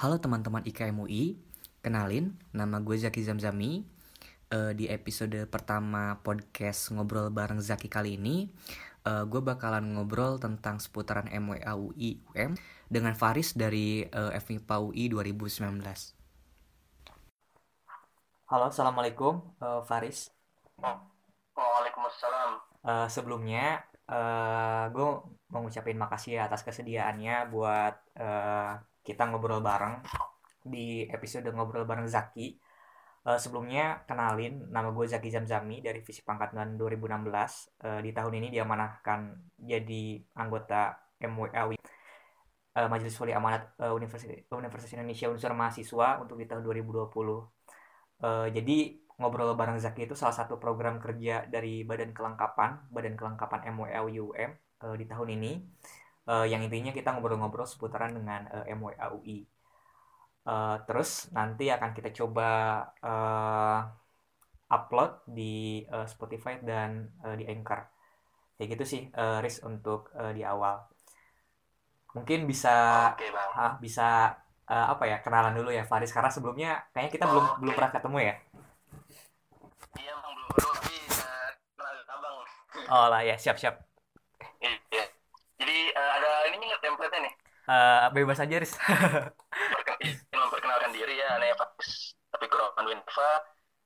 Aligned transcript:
Halo 0.00 0.16
teman-teman 0.16 0.64
IKMUI, 0.64 1.36
kenalin 1.84 2.32
nama 2.56 2.80
gue 2.80 2.96
Zaki 2.96 3.20
Zamzami. 3.20 3.84
Uh, 4.48 4.72
di 4.72 4.88
episode 4.88 5.44
pertama 5.44 6.16
podcast 6.24 6.88
ngobrol 6.96 7.28
bareng 7.28 7.60
Zaki 7.60 7.92
kali 7.92 8.16
ini, 8.16 8.48
uh, 9.04 9.28
gue 9.28 9.44
bakalan 9.44 9.92
ngobrol 9.92 10.40
tentang 10.40 10.80
seputaran 10.80 11.28
MWA 11.28 11.76
UI 11.76 12.16
UM 12.32 12.56
dengan 12.88 13.12
Faris 13.12 13.52
dari 13.52 14.00
uh, 14.08 14.32
FMIPA 14.40 14.76
UI 14.88 15.12
2019. 15.12 15.68
Halo, 18.48 18.72
assalamualaikum 18.72 19.52
uh, 19.60 19.84
Faris. 19.84 20.32
Waalaikumsalam. 21.52 22.50
Uh, 22.88 23.04
sebelumnya, 23.04 23.84
uh, 24.08 24.88
gue 24.96 25.08
mau 25.52 25.60
ngucapin 25.60 26.00
makasih 26.00 26.40
ya 26.40 26.48
atas 26.48 26.64
kesediaannya 26.64 27.52
buat 27.52 28.00
uh, 28.16 28.80
kita 29.00 29.28
ngobrol 29.28 29.64
bareng 29.64 30.04
di 30.64 31.08
episode 31.08 31.48
ngobrol 31.52 31.88
bareng 31.88 32.06
Zaki. 32.08 32.56
Uh, 33.20 33.36
sebelumnya 33.36 34.00
kenalin 34.08 34.64
nama 34.72 34.88
gue 34.96 35.04
Zaki 35.04 35.28
Zamzami 35.28 35.84
dari 35.84 36.00
Visi 36.00 36.24
Pangkatan 36.24 36.80
2016. 36.80 37.84
Uh, 37.84 38.00
di 38.00 38.10
tahun 38.16 38.32
ini 38.40 38.48
diamanahkan 38.48 39.36
jadi 39.60 40.24
anggota 40.40 40.96
MWA 41.20 41.76
uh, 42.76 42.88
Majelis 42.88 43.16
Wali 43.20 43.32
Amanat 43.36 43.76
uh, 43.76 43.92
Universitas, 43.92 44.48
Universitas 44.48 44.92
Indonesia 44.96 45.26
Unsur 45.28 45.52
Mahasiswa 45.52 46.08
untuk 46.22 46.40
di 46.40 46.46
tahun 46.48 46.64
2020. 46.64 47.12
Uh, 48.20 48.48
jadi 48.52 48.78
ngobrol 49.20 49.52
bareng 49.52 49.76
Zaki 49.76 50.08
itu 50.08 50.16
salah 50.16 50.32
satu 50.32 50.56
program 50.56 50.96
kerja 50.96 51.44
dari 51.44 51.84
Badan 51.84 52.16
Kelengkapan 52.16 52.88
Badan 52.88 53.20
Kelengkapan 53.20 53.68
MWA 53.76 54.00
UM 54.08 54.50
uh, 54.80 54.96
di 54.96 55.04
tahun 55.04 55.28
ini 55.36 55.52
uh, 56.26 56.44
yang 56.44 56.60
intinya 56.60 56.92
kita 56.92 57.14
ngobrol-ngobrol 57.14 57.64
seputaran 57.64 58.12
dengan 58.12 58.50
uh, 58.50 58.64
MWA 58.68 59.06
UI. 59.16 59.46
Uh, 60.40 60.80
terus 60.88 61.28
nanti 61.36 61.68
akan 61.68 61.92
kita 61.92 62.10
coba 62.16 62.48
uh, 63.04 63.80
upload 64.70 65.26
di 65.26 65.84
uh, 65.90 66.06
Spotify 66.06 66.58
dan 66.62 67.10
uh, 67.22 67.36
di 67.36 67.44
Anchor. 67.44 67.86
Kayak 68.56 68.68
gitu 68.76 68.84
sih, 68.84 69.02
uh, 69.16 69.40
Riz 69.40 69.64
untuk 69.64 70.12
uh, 70.14 70.30
di 70.36 70.44
awal. 70.44 70.84
Mungkin 72.14 72.46
bisa 72.46 72.74
Bang. 73.14 73.50
ah, 73.54 73.72
bisa 73.78 74.34
uh, 74.66 74.86
apa 74.94 75.04
ya 75.06 75.16
kenalan 75.22 75.54
dulu 75.54 75.70
ya 75.70 75.86
Faris 75.86 76.14
karena 76.14 76.30
sebelumnya 76.30 76.70
kayaknya 76.94 77.12
kita 77.14 77.24
belum 77.26 77.44
Oke. 77.46 77.56
belum 77.62 77.74
pernah 77.74 77.92
ketemu 77.94 78.18
ya. 78.18 78.34
Iya, 79.98 80.12
belum 80.18 80.34
belum 80.38 80.72
tapi 80.78 80.96
uh, 81.06 81.48
kenal 81.78 81.94
Abang. 82.10 82.36
Oh 82.90 83.06
lah 83.10 83.22
ya 83.22 83.34
siap 83.38 83.58
siap. 83.58 83.78
Iya. 84.58 85.06
Jadi 85.58 85.78
uh, 85.94 86.10
ada 86.18 86.30
ininya 86.50 86.74
nggak 86.74 86.82
template-nya 86.82 87.20
nih? 87.26 87.34
Uh, 87.70 88.10
bebas 88.10 88.42
aja 88.42 88.58
Riz. 88.58 88.74
Memperkenalkan 90.34 90.90
diri 90.90 91.22
ya, 91.22 91.38
saya 91.38 91.54
Faris 91.54 92.18
tapi 92.34 92.46
Kurawan 92.50 92.82
Winfa 92.82 93.30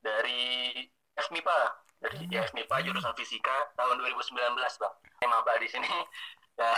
dari 0.00 0.72
FMIPA. 1.20 1.58
Dari 2.00 2.16
FMIPA 2.32 2.76
jurusan 2.80 3.12
Fisika 3.12 3.56
tahun 3.76 4.00
2019, 4.00 4.80
Bang. 4.80 4.94
Saya 5.20 5.28
maba 5.28 5.52
di 5.60 5.68
sini. 5.68 5.88
Ya, 6.54 6.70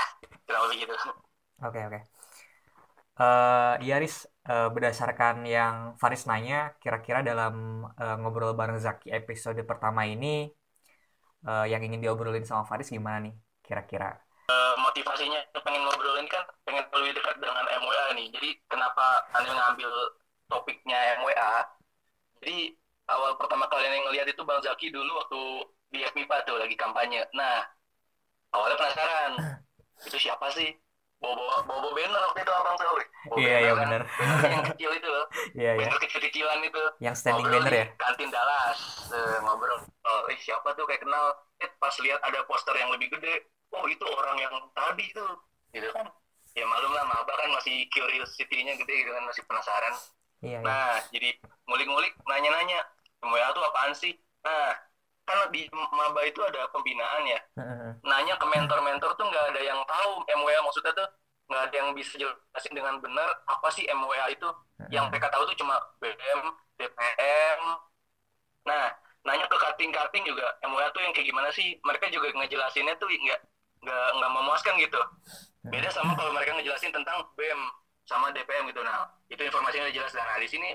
kurang 0.48 0.72
lebih 0.72 0.88
gitu. 0.88 0.96
Oke 1.60 1.84
oke. 1.84 2.00
Eh 3.20 3.74
iya 3.84 3.94
Riz, 4.00 4.16
Eh, 4.46 4.68
berdasarkan 4.74 5.42
yang 5.42 5.76
Faris 6.00 6.22
nanya, 6.30 6.56
kira-kira 6.82 7.18
dalam 7.30 7.54
eh, 8.02 8.14
ngobrol 8.22 8.54
bareng 8.60 8.78
Zaki 8.78 9.10
episode 9.18 9.58
pertama 9.70 10.02
ini, 10.06 10.26
eh, 11.48 11.64
yang 11.72 11.82
ingin 11.86 12.00
diobrolin 12.04 12.44
sama 12.48 12.64
Faris 12.70 12.88
gimana 12.94 13.18
nih? 13.26 13.34
Kira-kira. 13.66 14.25
Eh, 14.46 14.74
motivasinya 14.78 15.42
pengen 15.58 15.82
ngobrolin 15.82 16.30
kan 16.30 16.46
pengen 16.62 16.86
lebih 16.94 17.18
dekat 17.18 17.34
dengan 17.42 17.66
MWA 17.66 18.14
nih. 18.14 18.30
Jadi 18.30 18.50
kenapa 18.70 19.26
Anda 19.34 19.50
ngambil 19.50 19.90
topiknya 20.46 21.18
MWA? 21.18 21.66
Jadi 22.38 22.70
awal 23.10 23.34
pertama 23.34 23.66
kali 23.66 23.90
yang 23.90 24.06
ngeliat 24.06 24.30
itu 24.30 24.46
Bang 24.46 24.62
Zaki 24.62 24.94
dulu 24.94 25.18
waktu 25.18 25.40
di 25.90 25.98
FMIPA 26.06 26.46
tuh 26.46 26.62
lagi 26.62 26.78
kampanye. 26.78 27.26
Nah, 27.34 27.66
awalnya 28.54 28.78
penasaran. 28.78 29.32
Itu 30.06 30.14
siapa 30.14 30.46
sih? 30.54 30.70
Bobo 31.16 31.42
Bobo 31.66 31.96
banner 31.96 32.22
waktu 32.30 32.46
itu 32.46 32.52
abang 32.54 32.76
tahu. 32.78 32.96
Bobo 33.26 33.42
Iya 33.42 33.56
iya. 33.66 33.72
Banner 33.74 34.02
yang 34.46 34.64
kecil 34.70 34.90
itu 34.94 35.08
loh. 35.10 35.26
Iya 35.58 35.70
iya. 35.74 35.86
Banner 35.90 35.98
kecil-kecilan 36.06 36.58
itu. 36.62 36.82
Yang 37.02 37.16
standing 37.18 37.50
Ngobrol 37.50 37.66
banner 37.66 37.72
di 37.74 37.80
ya. 37.82 37.86
Kantin 37.98 38.30
Dallas. 38.30 38.78
Eh, 39.10 39.36
ngobrol. 39.42 39.80
Oh, 40.06 40.20
eh 40.30 40.38
siapa 40.38 40.70
tuh 40.78 40.86
kayak 40.86 41.02
kenal. 41.02 41.34
Eh 41.58 41.70
pas 41.82 41.94
lihat 41.98 42.20
ada 42.22 42.46
poster 42.46 42.78
yang 42.78 42.94
lebih 42.94 43.10
gede. 43.10 43.42
Oh 43.74 43.86
itu 43.90 44.04
orang 44.06 44.36
yang 44.38 44.54
tadi 44.76 45.06
tuh. 45.16 45.32
Gitu 45.74 45.88
kan. 45.90 46.06
Ya 46.56 46.64
malum 46.64 46.92
lah 46.96 47.04
maba 47.04 47.32
kan 47.36 47.52
masih 47.52 47.84
curiosity-nya 47.92 48.80
gede 48.80 48.94
gitu 49.04 49.12
kan 49.12 49.24
masih 49.28 49.42
penasaran. 49.44 49.94
Iya 50.40 50.60
iya. 50.60 50.64
Nah, 50.64 50.96
jadi 51.12 51.36
ngulik-ngulik 51.68 52.16
nanya-nanya. 52.24 52.80
MWA 53.24 53.48
tuh 53.52 53.64
apaan 53.64 53.92
sih? 53.96 54.16
Nah, 54.44 54.72
kan 55.26 55.50
di 55.50 55.66
maba 55.72 56.20
itu 56.24 56.38
ada 56.44 56.68
pembinaan 56.70 57.28
ya. 57.28 57.40
Nanya 58.06 58.38
ke 58.38 58.46
mentor-mentor 58.46 59.18
tuh 59.18 59.26
nggak 59.26 59.44
ada 59.52 59.60
yang 59.60 59.80
tahu 59.84 60.22
MWA 60.32 60.60
maksudnya 60.62 60.92
tuh 60.94 61.08
nggak 61.46 61.62
ada 61.68 61.74
yang 61.76 61.88
bisa 61.94 62.14
jelasin 62.16 62.72
dengan 62.72 62.98
benar 63.02 63.26
apa 63.48 63.68
sih 63.74 63.84
MWA 63.90 64.32
itu. 64.32 64.48
Yang 64.88 65.12
PK 65.12 65.24
tahu 65.28 65.42
tuh 65.50 65.56
cuma 65.60 65.76
BM, 66.00 66.40
DPM. 66.78 67.60
Nah, 68.64 68.84
nanya 69.26 69.46
ke 69.50 69.56
cutting-cutting 69.58 70.24
juga 70.24 70.56
MWA 70.62 70.88
tuh 70.94 71.02
yang 71.02 71.12
kayak 71.12 71.26
gimana 71.26 71.48
sih? 71.50 71.76
Mereka 71.82 72.08
juga 72.14 72.30
ngejelasinnya 72.32 72.94
tuh 72.96 73.10
nggak 73.10 73.40
nggak 73.86 74.08
nggak 74.18 74.30
memuaskan 74.34 74.74
gitu. 74.82 74.98
Beda 75.70 75.88
sama 75.94 76.14
kalau 76.18 76.34
mereka 76.34 76.58
ngejelasin 76.58 76.90
tentang 76.90 77.22
BEM 77.38 77.60
sama 78.06 78.30
DPM 78.34 78.66
gitu. 78.70 78.82
Nah, 78.82 79.06
itu 79.30 79.42
informasinya 79.42 79.86
udah 79.90 79.94
jelas. 79.94 80.12
Nah, 80.14 80.38
di 80.42 80.48
sini 80.50 80.70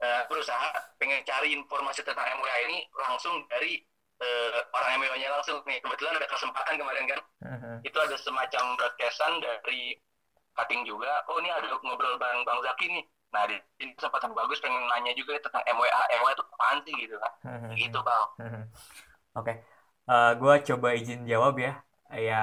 eh, 0.00 0.22
berusaha 0.28 0.68
pengen 1.00 1.20
cari 1.24 1.52
informasi 1.56 2.00
tentang 2.04 2.24
MWA 2.36 2.56
ini 2.68 2.84
langsung 2.96 3.44
dari 3.48 3.80
eh, 4.20 4.60
orang 4.72 5.00
MWA-nya 5.00 5.28
langsung 5.36 5.60
nih. 5.68 5.80
Kebetulan 5.84 6.16
ada 6.16 6.28
kesempatan 6.28 6.74
kemarin 6.80 7.04
kan. 7.08 7.20
Itu 7.84 7.96
ada 8.00 8.16
semacam 8.16 8.76
broadcastan 8.76 9.40
dari 9.40 9.96
cutting 10.56 10.84
juga. 10.88 11.24
Oh, 11.28 11.36
ini 11.40 11.52
ada 11.52 11.68
ngobrol 11.84 12.16
bareng 12.16 12.44
Bang 12.44 12.60
Zaki 12.64 12.88
nih. 12.88 13.04
Nah, 13.32 13.44
di 13.48 13.56
ini 13.84 13.92
kesempatan 13.96 14.32
bagus 14.32 14.60
pengen 14.64 14.84
nanya 14.88 15.12
juga 15.12 15.36
tentang 15.40 15.64
MWA. 15.68 16.00
MWA 16.20 16.32
itu 16.32 16.44
apaan 16.44 16.78
sih 16.84 16.94
gitu 16.96 17.16
kan. 17.20 17.32
Gitu, 17.76 17.98
Bang. 18.00 18.24
Oke, 19.36 19.52
Eh, 20.06 20.32
gua 20.38 20.62
coba 20.62 20.94
izin 20.94 21.26
jawab 21.26 21.58
ya. 21.58 21.82
Ya, 22.28 22.36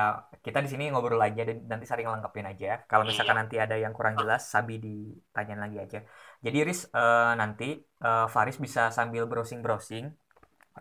kita 0.46 0.60
di 0.64 0.68
sini 0.72 0.84
ngobrol 0.92 1.22
aja 1.28 1.42
dan 1.48 1.58
nanti 1.72 1.86
saling 1.88 2.06
lengkapin 2.14 2.46
aja. 2.52 2.68
Kalau 2.90 3.04
misalkan 3.08 3.36
Iya. 3.36 3.42
nanti 3.42 3.56
ada 3.64 3.76
yang 3.84 3.94
kurang 3.98 4.16
jelas, 4.22 4.42
Sabi 4.54 4.74
ditanyain 4.86 5.62
lagi 5.66 5.78
aja. 5.86 5.98
Jadi 6.46 6.58
Riz, 6.68 6.80
eh, 6.92 7.32
nanti 7.42 7.66
eh, 8.06 8.26
Faris 8.34 8.58
bisa 8.66 8.82
sambil 8.98 9.24
browsing-browsing 9.32 10.06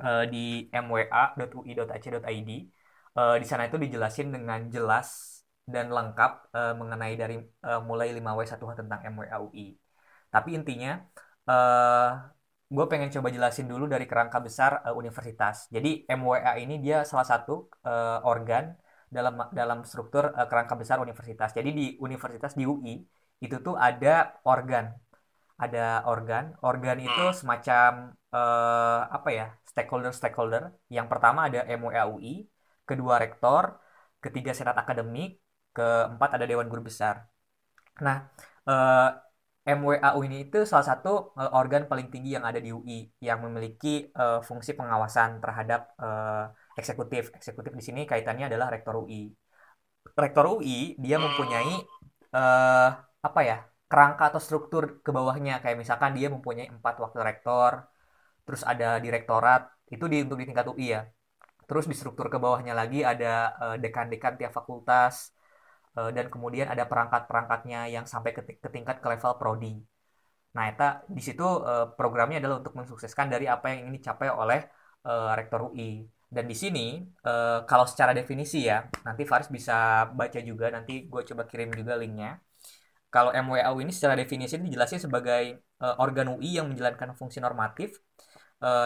eh, 0.04 0.24
di 0.32 0.38
mwa.ui.ac.id. 0.84 2.50
Eh, 3.18 3.36
di 3.42 3.46
sana 3.50 3.62
itu 3.68 3.76
dijelasin 3.84 4.28
dengan 4.34 4.60
jelas 4.74 5.08
dan 5.74 5.86
lengkap 5.96 6.30
eh, 6.56 6.74
mengenai 6.80 7.14
dari 7.22 7.34
eh, 7.40 7.80
mulai 7.88 8.08
5W1H 8.16 8.74
tentang 8.80 9.00
MWA 9.12 9.38
UI. 9.46 9.66
Tapi 10.34 10.48
intinya, 10.58 10.90
eh 11.50 12.08
gue 12.74 12.84
pengen 12.90 13.10
coba 13.14 13.28
jelasin 13.36 13.66
dulu 13.72 13.84
dari 13.94 14.04
kerangka 14.10 14.38
besar 14.46 14.70
eh, 14.86 14.94
universitas. 15.02 15.56
Jadi 15.74 15.88
MWA 16.18 16.52
ini 16.62 16.74
dia 16.84 16.96
salah 17.10 17.26
satu 17.32 17.52
eh, 17.88 18.18
organ 18.30 18.64
dalam 19.16 19.34
dalam 19.58 19.78
struktur 19.90 20.24
eh, 20.38 20.46
kerangka 20.50 20.74
besar 20.82 20.96
universitas. 21.06 21.50
Jadi 21.58 21.70
di 21.78 21.84
universitas 22.06 22.52
di 22.58 22.64
UI 22.72 22.94
itu 23.44 23.56
tuh 23.66 23.74
ada 23.86 24.08
organ, 24.52 24.84
ada 25.64 25.78
organ. 26.12 26.44
Organ 26.68 26.96
itu 27.06 27.22
semacam 27.40 27.90
eh, 28.36 29.00
apa 29.16 29.28
ya 29.38 29.44
stakeholder-stakeholder. 29.70 30.62
Yang 30.96 31.06
pertama 31.12 31.38
ada 31.48 31.60
MWA 31.78 32.04
UI, 32.14 32.32
kedua 32.88 33.14
rektor, 33.22 33.64
ketiga 34.24 34.50
senat 34.58 34.76
akademik, 34.82 35.28
keempat 35.76 36.28
ada 36.36 36.44
dewan 36.50 36.66
guru 36.72 36.82
besar. 36.90 37.16
Nah, 38.04 38.16
eh, 38.68 39.08
MWA 39.62 40.18
UI 40.18 40.26
ini 40.26 40.38
itu 40.50 40.58
salah 40.66 40.86
satu 40.90 41.08
eh, 41.38 41.50
organ 41.54 41.82
paling 41.90 42.10
tinggi 42.10 42.34
yang 42.36 42.42
ada 42.42 42.58
di 42.58 42.70
UI 42.74 43.06
yang 43.22 43.38
memiliki 43.46 44.10
eh, 44.10 44.40
fungsi 44.48 44.74
pengawasan 44.78 45.38
terhadap 45.38 45.80
eh, 46.02 46.44
eksekutif. 46.80 47.30
Eksekutif 47.38 47.72
di 47.78 47.82
sini 47.86 48.00
kaitannya 48.10 48.50
adalah 48.50 48.68
rektor 48.74 48.94
UI. 48.98 49.30
Rektor 50.22 50.44
UI 50.58 50.98
dia 50.98 51.16
mempunyai 51.22 51.74
eh, 52.34 52.88
apa 53.28 53.40
ya 53.48 53.56
kerangka 53.90 54.24
atau 54.34 54.40
struktur 54.42 54.82
ke 55.04 55.10
bawahnya 55.14 55.52
kayak 55.62 55.78
misalkan 55.82 56.10
dia 56.18 56.26
mempunyai 56.34 56.66
empat 56.74 56.94
wakil 57.02 57.22
rektor, 57.22 57.72
terus 58.44 58.62
ada 58.66 58.98
direktorat 59.04 59.60
itu 59.94 60.04
di 60.10 60.16
untuk 60.24 60.38
di 60.42 60.46
tingkat 60.50 60.66
UI 60.72 60.86
ya. 60.96 61.00
Terus 61.68 61.84
di 61.90 61.94
struktur 61.94 62.26
ke 62.32 62.38
bawahnya 62.42 62.74
lagi 62.74 63.00
ada 63.12 63.54
dekan-dekan 63.78 64.34
tiap 64.40 64.52
fakultas 64.58 65.14
dan 65.92 66.26
kemudian 66.32 66.66
ada 66.72 66.84
perangkat-perangkatnya 66.88 67.92
yang 67.94 68.04
sampai 68.08 68.32
ke, 68.36 68.40
tingkat 68.74 68.96
ke 69.02 69.06
level 69.12 69.32
prodi. 69.40 69.76
Nah, 70.56 70.64
eta 70.70 70.84
di 71.16 71.22
situ 71.26 71.42
eh, 71.68 71.86
programnya 71.98 72.36
adalah 72.40 72.56
untuk 72.60 72.74
mensukseskan 72.78 73.26
dari 73.32 73.46
apa 73.48 73.64
yang 73.72 73.78
ingin 73.88 73.94
dicapai 73.98 74.28
oleh 74.42 74.60
eh, 75.08 75.30
rektor 75.38 75.60
UI. 75.68 76.04
Dan 76.36 76.44
di 76.50 76.56
sini 76.62 76.80
eh, 77.28 77.58
kalau 77.68 77.84
secara 77.88 78.12
definisi 78.18 78.68
ya, 78.70 78.84
nanti 79.06 79.22
Faris 79.30 79.48
bisa 79.56 79.72
baca 80.18 80.40
juga 80.50 80.66
nanti 80.76 80.92
gue 81.12 81.22
coba 81.30 81.42
kirim 81.50 81.70
juga 81.80 81.94
linknya. 82.02 82.30
kalau 83.12 83.28
MWAU 83.44 83.76
ini 83.84 83.92
secara 83.92 84.16
definisi 84.16 84.56
dijelasin 84.56 84.96
sebagai 85.04 85.60
organ 86.00 86.32
UI 86.32 86.56
yang 86.56 86.66
menjalankan 86.70 87.12
fungsi 87.12 87.38
normatif 87.44 88.00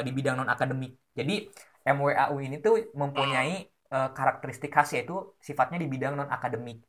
di 0.06 0.10
bidang 0.16 0.34
non 0.42 0.50
akademik. 0.50 0.98
Jadi 1.14 1.46
MWAU 1.86 2.34
ini 2.42 2.58
tuh 2.58 2.90
mempunyai 2.90 3.70
karakteristik 4.18 4.74
khas 4.74 4.98
yaitu 4.98 5.14
sifatnya 5.38 5.78
di 5.78 5.86
bidang 5.86 6.18
non 6.18 6.26
akademik. 6.26 6.82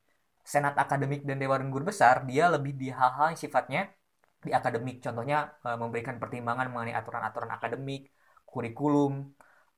Senat 0.53 0.75
akademik 0.83 1.21
dan 1.27 1.37
Dewan 1.41 1.63
Guru 1.73 1.83
Besar 1.91 2.15
dia 2.29 2.43
lebih 2.55 2.73
di 2.81 2.87
hal-hal 2.97 3.25
yang 3.31 3.39
sifatnya 3.43 3.81
di 4.45 4.51
akademik. 4.59 4.95
Contohnya 5.05 5.37
uh, 5.67 5.77
memberikan 5.81 6.15
pertimbangan 6.21 6.67
mengenai 6.71 6.95
aturan-aturan 6.99 7.51
akademik, 7.57 8.01
kurikulum, 8.49 9.13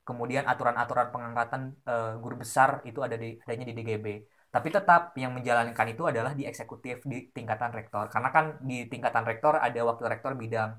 kemudian 0.07 0.43
aturan-aturan 0.51 1.07
pengangkatan 1.13 1.61
uh, 1.91 2.11
guru 2.23 2.35
besar 2.43 2.69
itu 2.89 2.99
ada 3.05 3.15
di 3.23 3.27
adanya 3.43 3.65
di 3.69 3.73
DGB. 3.77 4.05
Tapi 4.53 4.67
tetap 4.75 5.01
yang 5.21 5.31
menjalankan 5.37 5.87
itu 5.93 6.03
adalah 6.11 6.31
di 6.39 6.43
eksekutif 6.49 6.95
di 7.11 7.15
tingkatan 7.35 7.71
rektor. 7.77 8.05
Karena 8.13 8.29
kan 8.35 8.45
di 8.69 8.75
tingkatan 8.91 9.23
rektor 9.29 9.53
ada 9.65 9.79
wakil 9.89 10.05
rektor 10.13 10.31
bidang 10.41 10.71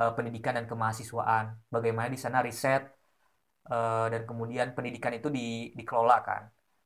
uh, 0.00 0.10
pendidikan 0.16 0.52
dan 0.58 0.66
kemahasiswaan. 0.70 1.44
Bagaimana 1.74 2.08
di 2.14 2.18
sana 2.24 2.38
riset 2.46 2.82
dan 4.12 4.22
kemudian 4.26 4.74
pendidikan 4.76 5.14
itu 5.18 5.28
di, 5.30 5.70
dikelola 5.78 6.18
kan. 6.26 6.42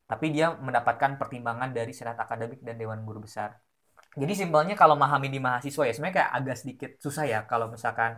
Tapi 0.06 0.26
dia 0.31 0.55
mendapatkan 0.55 1.19
pertimbangan 1.19 1.75
dari 1.75 1.91
senat 1.91 2.14
akademik 2.14 2.62
dan 2.62 2.79
dewan 2.79 3.03
guru 3.03 3.26
besar. 3.26 3.58
Jadi 4.17 4.32
simpelnya 4.32 4.79
kalau 4.79 4.97
memahami 4.97 5.29
di 5.29 5.37
mahasiswa 5.43 5.82
ya 5.85 5.93
sebenarnya 5.93 6.17
kayak 6.25 6.32
agak 6.32 6.56
sedikit 6.56 6.91
susah 6.97 7.25
ya 7.29 7.38
kalau 7.44 7.69
misalkan 7.69 8.17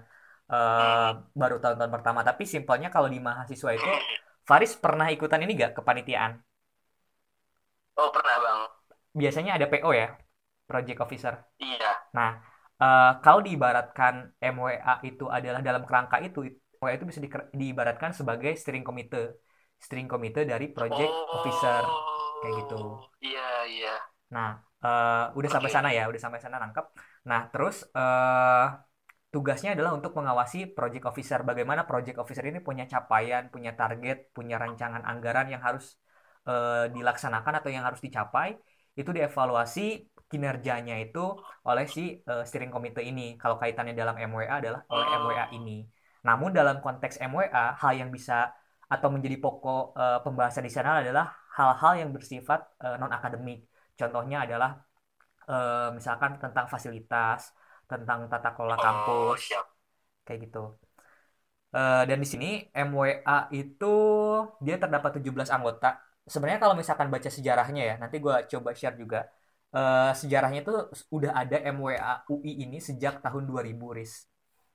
uh, 0.52 1.10
baru 1.34 1.56
tahun-tahun 1.58 1.92
pertama. 1.92 2.20
Tapi 2.22 2.44
simpelnya 2.44 2.88
kalau 2.92 3.08
di 3.10 3.18
mahasiswa 3.18 3.70
itu, 3.74 3.90
Faris 4.46 4.76
pernah 4.78 5.08
ikutan 5.12 5.42
ini 5.44 5.52
gak 5.58 5.76
kepanitiaan? 5.80 6.40
Oh 7.98 8.14
pernah 8.14 8.36
bang. 8.38 8.60
Biasanya 9.18 9.58
ada 9.58 9.66
PO 9.66 9.90
ya, 9.90 10.14
Project 10.70 10.98
Officer. 11.02 11.34
Iya. 11.58 11.92
Nah, 12.14 12.38
uh, 12.78 13.12
kalau 13.18 13.42
diibaratkan 13.42 14.38
MWA 14.38 15.02
itu 15.02 15.26
adalah 15.26 15.60
dalam 15.60 15.82
kerangka 15.82 16.22
itu, 16.22 16.46
MWA 16.78 16.94
itu 16.94 17.04
bisa 17.10 17.18
di, 17.18 17.28
diibaratkan 17.58 18.14
sebagai 18.14 18.54
steering 18.54 18.86
committee, 18.86 19.34
steering 19.78 20.10
committee 20.10 20.44
dari 20.44 20.66
Project 20.70 21.10
oh, 21.10 21.40
Officer, 21.40 21.82
kayak 22.42 22.54
gitu. 22.66 22.80
Iya 23.22 23.48
iya. 23.70 23.94
Nah, 24.34 24.60
uh, 24.82 25.32
udah 25.38 25.48
okay. 25.48 25.56
sampai 25.56 25.70
sana 25.70 25.88
ya, 25.94 26.04
udah 26.10 26.20
sampai 26.20 26.40
sana 26.42 26.58
nangkep. 26.58 26.86
Nah, 27.30 27.40
terus 27.48 27.86
uh, 27.94 28.66
tugasnya 29.30 29.76
adalah 29.76 29.94
untuk 29.94 30.12
mengawasi 30.18 30.72
project 30.72 31.04
officer. 31.08 31.40
Bagaimana 31.44 31.84
project 31.84 32.18
officer 32.18 32.44
ini 32.44 32.60
punya 32.60 32.84
capaian, 32.90 33.48
punya 33.52 33.72
target, 33.78 34.32
punya 34.36 34.56
rancangan 34.56 35.02
anggaran 35.04 35.46
yang 35.52 35.62
harus 35.62 35.96
uh, 36.48 36.88
dilaksanakan 36.90 37.54
atau 37.62 37.70
yang 37.72 37.84
harus 37.86 38.00
dicapai. 38.02 38.56
Itu 38.98 39.14
dievaluasi 39.14 40.10
kinerjanya 40.28 41.00
itu 41.00 41.24
oleh 41.64 41.86
si 41.86 42.18
uh, 42.26 42.42
steering 42.44 42.72
committee 42.74 43.08
ini. 43.08 43.38
Kalau 43.40 43.56
kaitannya 43.56 43.94
dalam 43.94 44.16
MWA 44.18 44.60
adalah 44.60 44.82
oleh 44.90 45.06
MWA 45.06 45.46
ini. 45.54 45.86
Namun 46.26 46.50
dalam 46.50 46.82
konteks 46.82 47.22
MWA, 47.22 47.78
hal 47.78 47.92
yang 47.94 48.10
bisa 48.10 48.50
atau 48.88 49.08
menjadi 49.12 49.36
pokok 49.36 49.82
uh, 49.94 50.18
pembahasan 50.24 50.64
di 50.64 50.72
sana 50.72 51.04
adalah 51.04 51.32
hal-hal 51.54 51.92
yang 52.06 52.10
bersifat 52.16 52.60
uh, 52.80 52.96
non 53.00 53.12
akademik. 53.12 53.68
Contohnya 53.98 54.48
adalah 54.48 54.80
uh, 55.48 55.92
misalkan 55.92 56.40
tentang 56.40 56.66
fasilitas, 56.72 57.52
tentang 57.88 58.28
tata 58.28 58.52
kelola 58.52 58.76
oh, 58.76 58.80
kampus 58.84 59.40
siap. 59.48 59.66
kayak 60.28 60.38
gitu 60.46 60.76
uh, 61.72 62.02
dan 62.04 62.18
di 62.20 62.28
sini 62.28 62.50
MWA 62.68 63.48
itu 63.56 63.94
dia 64.60 64.76
terdapat 64.76 65.10
17 65.18 65.48
anggota 65.48 65.96
sebenarnya 66.28 66.60
kalau 66.60 66.76
misalkan 66.76 67.08
baca 67.08 67.32
sejarahnya 67.32 67.82
ya 67.82 67.94
nanti 67.96 68.20
gue 68.20 68.34
coba 68.52 68.76
share 68.76 69.00
juga 69.00 69.24
uh, 69.72 70.12
sejarahnya 70.12 70.60
itu 70.60 70.72
udah 71.08 71.32
ada 71.32 71.56
MWA 71.72 72.28
UI 72.28 72.68
ini 72.68 72.78
sejak 72.78 73.24
tahun 73.24 73.48
2000 73.48 73.96
ris 73.96 74.28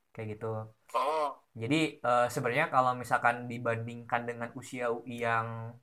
kayak 0.10 0.28
gitu 0.38 0.74
oh. 0.98 1.13
Jadi 1.54 2.02
uh, 2.02 2.28
sebenarnya 2.34 2.74
kalau 2.74 2.98
misalkan 2.98 3.46
dibandingkan 3.46 4.26
dengan 4.26 4.50
usia 4.58 4.90
UI 4.90 5.22
yang 5.22 5.78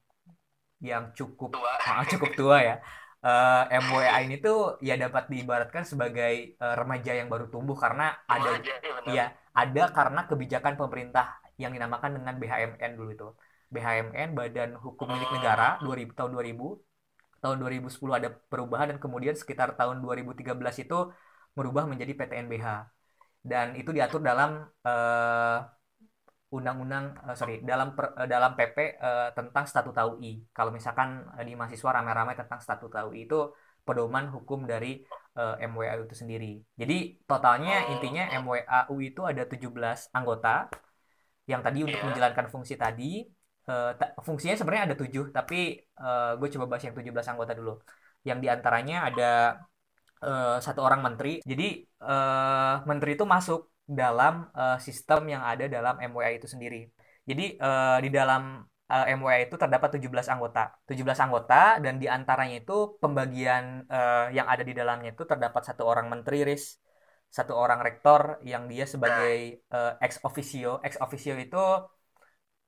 yang 0.83 1.15
cukup 1.15 1.55
tua. 1.55 1.73
Uh, 1.79 2.03
cukup 2.13 2.31
tua 2.35 2.59
ya. 2.59 2.77
Uh, 3.21 3.69
eh, 3.69 3.79
MWA 3.85 4.19
ini 4.25 4.41
tuh 4.41 4.81
ya 4.81 4.97
dapat 4.97 5.29
diibaratkan 5.29 5.85
sebagai 5.85 6.57
uh, 6.57 6.73
remaja 6.73 7.13
yang 7.13 7.29
baru 7.29 7.53
tumbuh 7.53 7.77
karena 7.77 8.17
ada 8.25 8.57
ya 9.13 9.37
ada 9.53 9.85
karena 9.93 10.25
kebijakan 10.25 10.81
pemerintah 10.81 11.37
yang 11.61 11.71
dinamakan 11.77 12.19
dengan 12.19 12.35
BHMN 12.41 12.91
dulu 12.97 13.11
itu. 13.13 13.29
BHMN 13.71 14.35
Badan 14.35 14.75
Hukum 14.75 15.07
Milik 15.07 15.31
Negara 15.39 15.79
2000 15.85 16.17
tahun 16.19 16.31
2000 16.35 16.59
tahun 17.41 17.57
2010 17.63 18.19
ada 18.19 18.29
perubahan 18.51 18.87
dan 18.91 18.99
kemudian 18.99 19.39
sekitar 19.39 19.79
tahun 19.79 20.03
2013 20.03 20.51
itu 20.83 20.99
merubah 21.55 21.87
menjadi 21.87 22.13
PTNBH 22.19 22.67
dan 23.41 23.73
itu 23.77 23.91
diatur 23.97 24.21
dalam 24.21 24.69
uh, 24.85 25.59
undang-undang 26.51 27.15
uh, 27.25 27.37
sorry 27.39 27.63
dalam 27.63 27.95
per, 27.95 28.11
uh, 28.19 28.27
dalam 28.27 28.59
PP 28.59 28.77
uh, 28.77 28.85
eh, 28.91 29.29
tentang 29.39 29.65
statuta 29.71 30.03
UI. 30.11 30.51
Kalau 30.51 30.75
misalkan 30.75 31.23
uh, 31.31 31.45
di 31.47 31.55
mahasiswa 31.55 31.91
ramai-ramai 31.95 32.35
tentang 32.35 32.59
statuta 32.59 33.07
UI 33.07 33.31
itu 33.31 33.55
pedoman 33.87 34.29
hukum 34.35 34.67
dari 34.67 35.01
uh, 35.39 35.55
MWA 35.63 35.95
itu 36.03 36.17
sendiri. 36.19 36.59
Jadi 36.75 37.23
totalnya 37.23 37.95
intinya 37.95 38.29
MWA 38.43 38.91
UI 38.91 39.15
itu 39.15 39.23
ada 39.23 39.47
17 39.47 40.11
anggota 40.11 40.67
yang 41.47 41.63
tadi 41.63 41.87
untuk 41.87 41.99
iya. 41.99 42.07
menjalankan 42.07 42.47
fungsi 42.53 42.75
tadi 42.79 43.27
uh, 43.71 43.91
fungsinya 44.23 44.55
sebenarnya 44.59 44.85
ada 44.93 44.97
tujuh 44.99 45.35
tapi 45.35 45.79
uh, 45.99 46.35
gue 46.39 46.49
coba 46.55 46.77
bahas 46.77 46.83
yang 46.83 46.99
17 46.99 47.31
anggota 47.31 47.53
dulu. 47.55 47.79
Yang 48.27 48.39
di 48.43 48.49
antaranya 48.51 48.97
ada 49.09 49.31
uh, 50.25 50.57
satu 50.67 50.81
orang 50.87 51.01
menteri. 51.07 51.41
Jadi 51.51 51.65
uh, 52.05 52.85
menteri 52.89 53.11
itu 53.17 53.25
masuk 53.35 53.61
dalam 53.91 54.47
uh, 54.55 54.79
sistem 54.87 55.21
yang 55.33 55.43
ada 55.43 55.65
dalam 55.67 55.95
MWA 55.99 56.31
itu 56.39 56.47
sendiri. 56.47 56.87
Jadi 57.29 57.59
uh, 57.59 57.99
di 58.05 58.11
dalam 58.19 58.43
uh, 58.93 59.05
eh, 59.07 59.15
MWA 59.17 59.37
itu 59.47 59.55
terdapat 59.63 59.89
17 59.97 60.27
anggota. 60.35 60.61
17 60.91 61.25
anggota 61.25 61.55
dan 61.85 61.95
di 62.03 62.07
antaranya 62.17 62.57
itu 62.63 62.99
pembagian 63.03 63.87
uh, 63.87 64.27
yang 64.37 64.47
ada 64.53 64.63
di 64.69 64.73
dalamnya 64.75 65.11
itu 65.15 65.25
terdapat 65.31 65.63
satu 65.69 65.83
orang 65.91 66.07
menteri 66.13 66.43
RIS, 66.49 66.65
satu 67.31 67.53
orang 67.55 67.81
rektor 67.87 68.43
yang 68.43 68.67
dia 68.71 68.85
sebagai 68.87 69.63
uh, 69.75 69.93
ex 70.03 70.13
officio. 70.29 70.83
Ex 70.87 70.99
officio 70.99 71.35
itu 71.39 71.57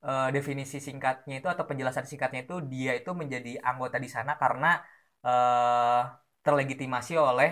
uh, 0.09 0.29
definisi 0.37 0.79
singkatnya 0.87 1.35
itu 1.41 1.49
atau 1.55 1.65
penjelasan 1.71 2.07
singkatnya 2.11 2.41
itu 2.47 2.55
dia 2.73 2.93
itu 2.99 3.11
menjadi 3.21 3.51
anggota 3.69 3.97
di 4.05 4.09
sana 4.11 4.33
karena 4.43 4.79
uh, 5.27 6.22
terlegitimasi 6.43 7.17
oleh 7.17 7.51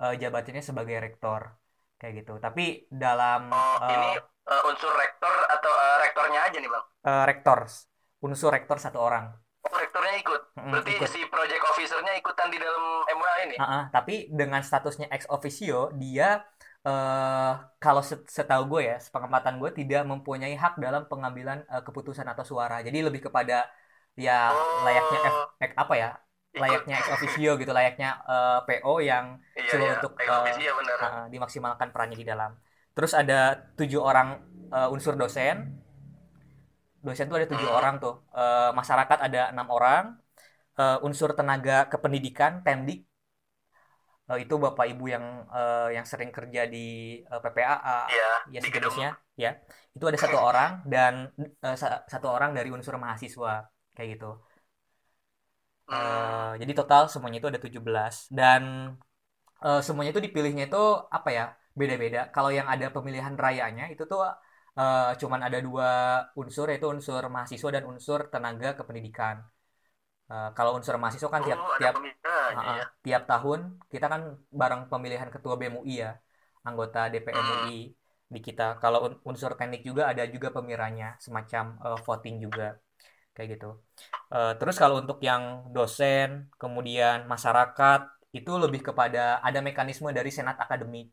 uh, 0.00 0.16
jabatannya 0.16 0.64
sebagai 0.64 0.96
rektor 0.98 1.56
kayak 2.00 2.24
gitu. 2.24 2.40
Tapi 2.40 2.88
dalam 2.88 3.52
oh, 3.52 3.76
uh, 3.80 3.92
ini 3.92 4.10
uh, 4.48 4.68
unsur 4.68 4.92
rektor 4.96 5.32
atau 5.52 5.72
uh, 5.72 5.96
rektornya 6.00 6.40
aja 6.48 6.56
nih 6.56 6.70
bang? 6.72 6.84
Uh, 7.04 7.24
rektor 7.28 7.68
unsur 8.20 8.52
rektor 8.52 8.76
satu 8.76 9.00
orang. 9.00 9.32
Oh, 9.60 9.76
rektornya 9.76 10.16
ikut? 10.16 10.56
Berarti 10.56 10.92
ikut. 10.96 11.08
si 11.08 11.20
project 11.28 11.60
officernya 11.68 12.16
ikutan 12.16 12.48
di 12.48 12.56
dalam 12.56 13.04
MUA 13.04 13.34
ini? 13.44 13.56
Uh 13.60 13.64
-uh, 13.64 13.82
tapi 13.92 14.32
dengan 14.32 14.64
statusnya 14.64 15.12
ex 15.12 15.28
officio 15.28 15.92
dia 15.96 16.40
uh, 16.84 17.52
kalau 17.76 18.00
setahu 18.04 18.76
gue 18.76 18.88
ya 18.88 18.96
pengamatan 19.12 19.60
gue 19.60 19.70
tidak 19.84 20.02
mempunyai 20.08 20.56
hak 20.56 20.80
dalam 20.80 21.04
pengambilan 21.12 21.64
uh, 21.68 21.84
keputusan 21.84 22.24
atau 22.24 22.44
suara. 22.44 22.80
Jadi 22.80 23.04
lebih 23.04 23.28
kepada 23.28 23.68
ya 24.16 24.52
oh. 24.52 24.84
layaknya 24.84 25.18
F, 25.28 25.36
F, 25.60 25.72
apa 25.76 25.94
ya 25.96 26.10
layaknya 26.50 26.98
ex 26.98 27.06
officio 27.14 27.54
gitu 27.54 27.70
layaknya 27.70 28.18
uh, 28.26 28.66
eh, 28.66 28.82
PO 28.82 28.94
yang 28.98 29.38
iya, 29.54 29.70
coba 29.70 29.84
iya. 29.86 29.92
untuk 30.02 30.12
uh, 30.18 30.44
uh, 31.06 31.26
dimaksimalkan 31.30 31.88
perannya 31.94 32.18
di 32.18 32.26
dalam. 32.26 32.58
Terus 32.90 33.14
ada 33.14 33.70
tujuh 33.78 34.02
orang 34.02 34.42
uh, 34.74 34.90
unsur 34.90 35.14
dosen. 35.14 35.78
Dosen 37.00 37.30
tuh 37.30 37.38
ada 37.40 37.48
tujuh 37.48 37.70
hmm. 37.70 37.78
orang 37.78 37.94
tuh. 38.02 38.26
Uh, 38.34 38.74
masyarakat 38.74 39.18
ada 39.30 39.54
enam 39.54 39.70
orang. 39.70 40.18
Uh, 40.74 40.98
unsur 41.06 41.36
tenaga 41.36 41.86
kependidikan 41.86 42.64
tendik 42.66 43.06
uh, 44.30 44.38
itu 44.38 44.54
bapak 44.54 44.86
ibu 44.94 45.10
yang 45.10 45.44
uh, 45.50 45.90
yang 45.90 46.06
sering 46.06 46.30
kerja 46.30 46.70
di 46.70 47.18
uh, 47.26 47.42
PPAA 47.42 47.98
ya, 48.06 48.30
ya 48.54 48.60
sejenisnya. 48.62 49.10
ya 49.34 49.50
itu 49.90 50.04
ada 50.06 50.16
satu 50.16 50.38
orang 50.38 50.86
dan 50.86 51.34
uh, 51.66 51.76
satu 52.06 52.30
orang 52.30 52.54
dari 52.54 52.70
unsur 52.70 52.94
mahasiswa 52.94 53.66
kayak 53.92 54.16
gitu 54.16 54.38
Uh, 55.90 56.54
jadi 56.62 56.72
total 56.78 57.10
semuanya 57.10 57.42
itu 57.42 57.50
ada 57.50 57.58
17 57.58 58.30
dan 58.30 58.94
uh, 59.66 59.80
semuanya 59.82 60.14
itu 60.14 60.22
dipilihnya 60.22 60.70
itu 60.70 60.82
apa 61.10 61.28
ya 61.34 61.44
beda-beda. 61.74 62.30
Kalau 62.30 62.50
yang 62.54 62.70
ada 62.70 62.86
pemilihan 62.94 63.34
rayanya 63.34 63.90
itu 63.90 64.06
tuh 64.06 64.22
uh, 64.22 65.10
cuman 65.20 65.40
ada 65.46 65.58
dua 65.58 65.90
unsur 66.38 66.70
yaitu 66.70 66.86
unsur 66.86 67.22
mahasiswa 67.26 67.70
dan 67.74 67.84
unsur 67.90 68.30
tenaga 68.30 68.78
kependidikan. 68.78 69.42
Uh, 70.30 70.54
kalau 70.54 70.78
unsur 70.78 70.94
mahasiswa 70.94 71.26
kan 71.26 71.42
tiap 71.42 71.58
oh, 71.58 71.74
tiap 71.82 71.94
uh, 71.98 72.50
ya. 72.78 72.86
tiap 73.02 73.22
tahun 73.26 73.82
kita 73.90 74.06
kan 74.06 74.38
bareng 74.54 74.86
pemilihan 74.86 75.26
ketua 75.26 75.58
BMUI 75.58 76.06
ya, 76.06 76.14
anggota 76.62 77.10
DPR 77.10 77.34
MUI 77.34 77.90
di 78.30 78.40
kita. 78.46 78.78
Kalau 78.78 79.10
unsur 79.26 79.58
teknik 79.58 79.82
juga 79.82 80.06
ada 80.06 80.22
juga 80.30 80.54
pemiranya, 80.54 81.18
semacam 81.18 81.82
uh, 81.82 81.98
voting 81.98 82.38
juga 82.46 82.78
kayak 83.34 83.58
gitu. 83.58 83.78
Uh, 84.30 84.52
terus 84.58 84.76
kalau 84.76 85.02
untuk 85.02 85.18
yang 85.22 85.70
dosen, 85.70 86.50
kemudian 86.58 87.26
masyarakat 87.26 88.00
itu 88.30 88.52
lebih 88.58 88.80
kepada 88.92 89.42
ada 89.42 89.58
mekanisme 89.62 90.10
dari 90.14 90.30
senat 90.30 90.58
akademik. 90.58 91.10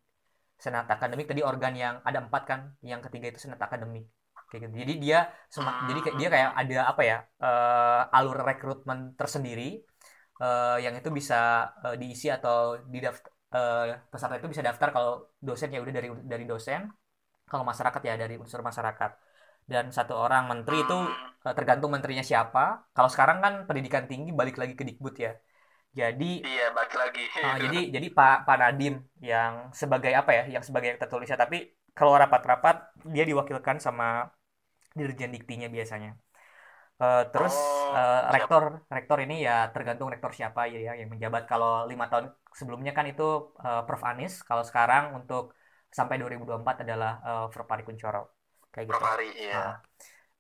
Senat 0.58 0.90
akademik 0.90 1.30
tadi 1.30 1.42
organ 1.46 1.74
yang 1.78 1.96
ada 2.02 2.22
empat 2.22 2.44
kan 2.46 2.60
yang 2.82 3.02
ketiga 3.02 3.34
itu 3.34 3.40
senat 3.46 3.62
akademik. 3.62 4.10
Kayak 4.48 4.70
gitu. 4.70 4.74
Jadi 4.86 4.94
dia 5.04 5.20
sema, 5.52 5.86
jadi 5.92 6.00
dia 6.16 6.30
kayak 6.32 6.50
ada 6.56 6.78
apa 6.88 7.02
ya 7.04 7.18
uh, 7.44 8.16
alur 8.18 8.40
rekrutmen 8.48 9.12
tersendiri 9.20 9.84
uh, 10.40 10.78
yang 10.80 10.96
itu 10.96 11.10
bisa 11.12 11.68
uh, 11.84 11.96
diisi 12.00 12.32
atau 12.32 12.80
didaftar 12.88 13.32
uh, 13.54 13.86
peserta 14.08 14.40
itu 14.40 14.48
bisa 14.48 14.64
daftar 14.64 14.90
kalau 14.96 15.14
dosen 15.44 15.70
ya 15.74 15.84
udah 15.84 15.94
dari 15.94 16.10
dari 16.24 16.46
dosen. 16.48 16.88
Kalau 17.48 17.64
masyarakat 17.64 18.02
ya 18.04 18.16
dari 18.20 18.36
unsur 18.36 18.60
masyarakat 18.60 19.27
dan 19.68 19.92
satu 19.92 20.16
orang 20.16 20.48
menteri 20.48 20.88
itu 20.88 20.96
uh, 21.44 21.54
tergantung 21.54 21.92
menterinya 21.92 22.24
siapa. 22.24 22.88
Kalau 22.96 23.10
sekarang 23.12 23.38
kan 23.44 23.54
pendidikan 23.68 24.08
tinggi 24.08 24.32
balik 24.32 24.56
lagi 24.56 24.74
ke 24.80 24.84
dikbud 24.88 25.16
ya. 25.20 25.36
Jadi 25.92 26.48
iya 26.48 26.72
balik 26.72 26.96
lagi. 26.96 27.24
uh, 27.44 27.58
jadi 27.60 27.80
jadi 27.96 28.08
Pak 28.16 28.48
Pak 28.48 28.58
Nadim 28.64 28.96
yang 29.20 29.68
sebagai 29.76 30.16
apa 30.16 30.32
ya 30.32 30.44
yang 30.56 30.64
sebagai 30.64 30.96
yang 30.96 31.00
tertulisnya. 31.04 31.36
Tapi 31.36 31.58
kalau 31.92 32.16
rapat-rapat 32.16 32.96
dia 33.12 33.28
diwakilkan 33.28 33.84
sama 33.84 34.32
dirjen 34.96 35.36
diktinya 35.36 35.68
biasanya. 35.68 36.16
Uh, 36.98 37.30
terus 37.30 37.54
oh, 37.54 37.94
uh, 37.94 38.34
rektor 38.34 38.82
rektor 38.90 39.22
ini 39.22 39.46
ya 39.46 39.70
tergantung 39.70 40.10
rektor 40.10 40.34
siapa 40.34 40.66
ya, 40.72 40.80
ya 40.80 40.94
yang 40.96 41.12
menjabat. 41.12 41.44
Kalau 41.44 41.86
lima 41.92 42.08
tahun 42.08 42.32
sebelumnya 42.56 42.96
kan 42.96 43.06
itu 43.06 43.52
uh, 43.60 43.84
Prof. 43.84 44.02
Anis 44.08 44.42
kalau 44.48 44.64
sekarang 44.64 45.12
untuk 45.12 45.54
sampai 45.92 46.16
2024 46.24 46.88
adalah 46.88 47.12
uh, 47.22 47.46
Prof. 47.52 47.68
Ari 47.68 47.84
Kuncoro 47.84 48.37
kayak 48.78 48.86
gitu. 48.86 48.94
Prof 48.94 49.10
Ari 49.18 49.30
iya. 49.34 49.58
Nah, 49.58 49.76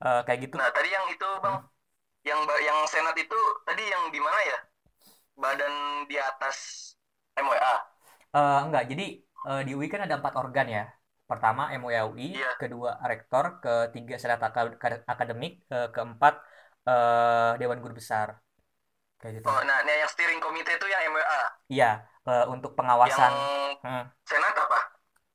uh, 0.05 0.21
kayak 0.21 0.39
gitu. 0.45 0.55
Nah 0.61 0.69
tadi 0.69 0.89
yang 0.93 1.05
itu 1.09 1.29
bang, 1.41 1.57
hmm? 1.57 1.65
yang 2.21 2.39
yang 2.61 2.79
senat 2.85 3.17
itu 3.17 3.39
tadi 3.65 3.81
yang 3.81 4.13
di 4.13 4.21
mana 4.21 4.39
ya? 4.45 4.59
Badan 5.33 6.05
di 6.05 6.21
atas 6.21 6.57
MWA? 7.33 7.73
Uh, 8.37 8.69
enggak, 8.69 8.85
jadi 8.93 9.05
uh, 9.49 9.61
di 9.65 9.73
UI 9.73 9.89
kan 9.89 10.05
ada 10.05 10.21
empat 10.21 10.37
organ 10.37 10.69
ya 10.69 10.85
pertama 11.27 11.67
MUI, 11.75 12.39
yeah. 12.39 12.55
kedua 12.55 13.03
rektor, 13.03 13.59
ketiga 13.59 14.15
senat 14.15 14.39
akademik, 15.03 15.67
keempat 15.67 16.39
uh, 16.87 17.51
dewan 17.59 17.83
guru 17.83 17.99
besar. 17.99 18.39
Kayak 19.19 19.43
gitu. 19.43 19.45
Oh, 19.51 19.59
nah, 19.67 19.83
nah 19.83 19.95
yang 19.97 20.07
steering 20.07 20.39
committee 20.39 20.79
itu 20.79 20.87
yang 20.87 21.11
MWA. 21.11 21.41
Iya, 21.67 21.91
uh, 22.23 22.45
untuk 22.47 22.79
pengawasan. 22.79 23.27
Yang 23.27 23.35
hmm. 23.83 24.05
senat 24.23 24.55
apa? 24.55 24.79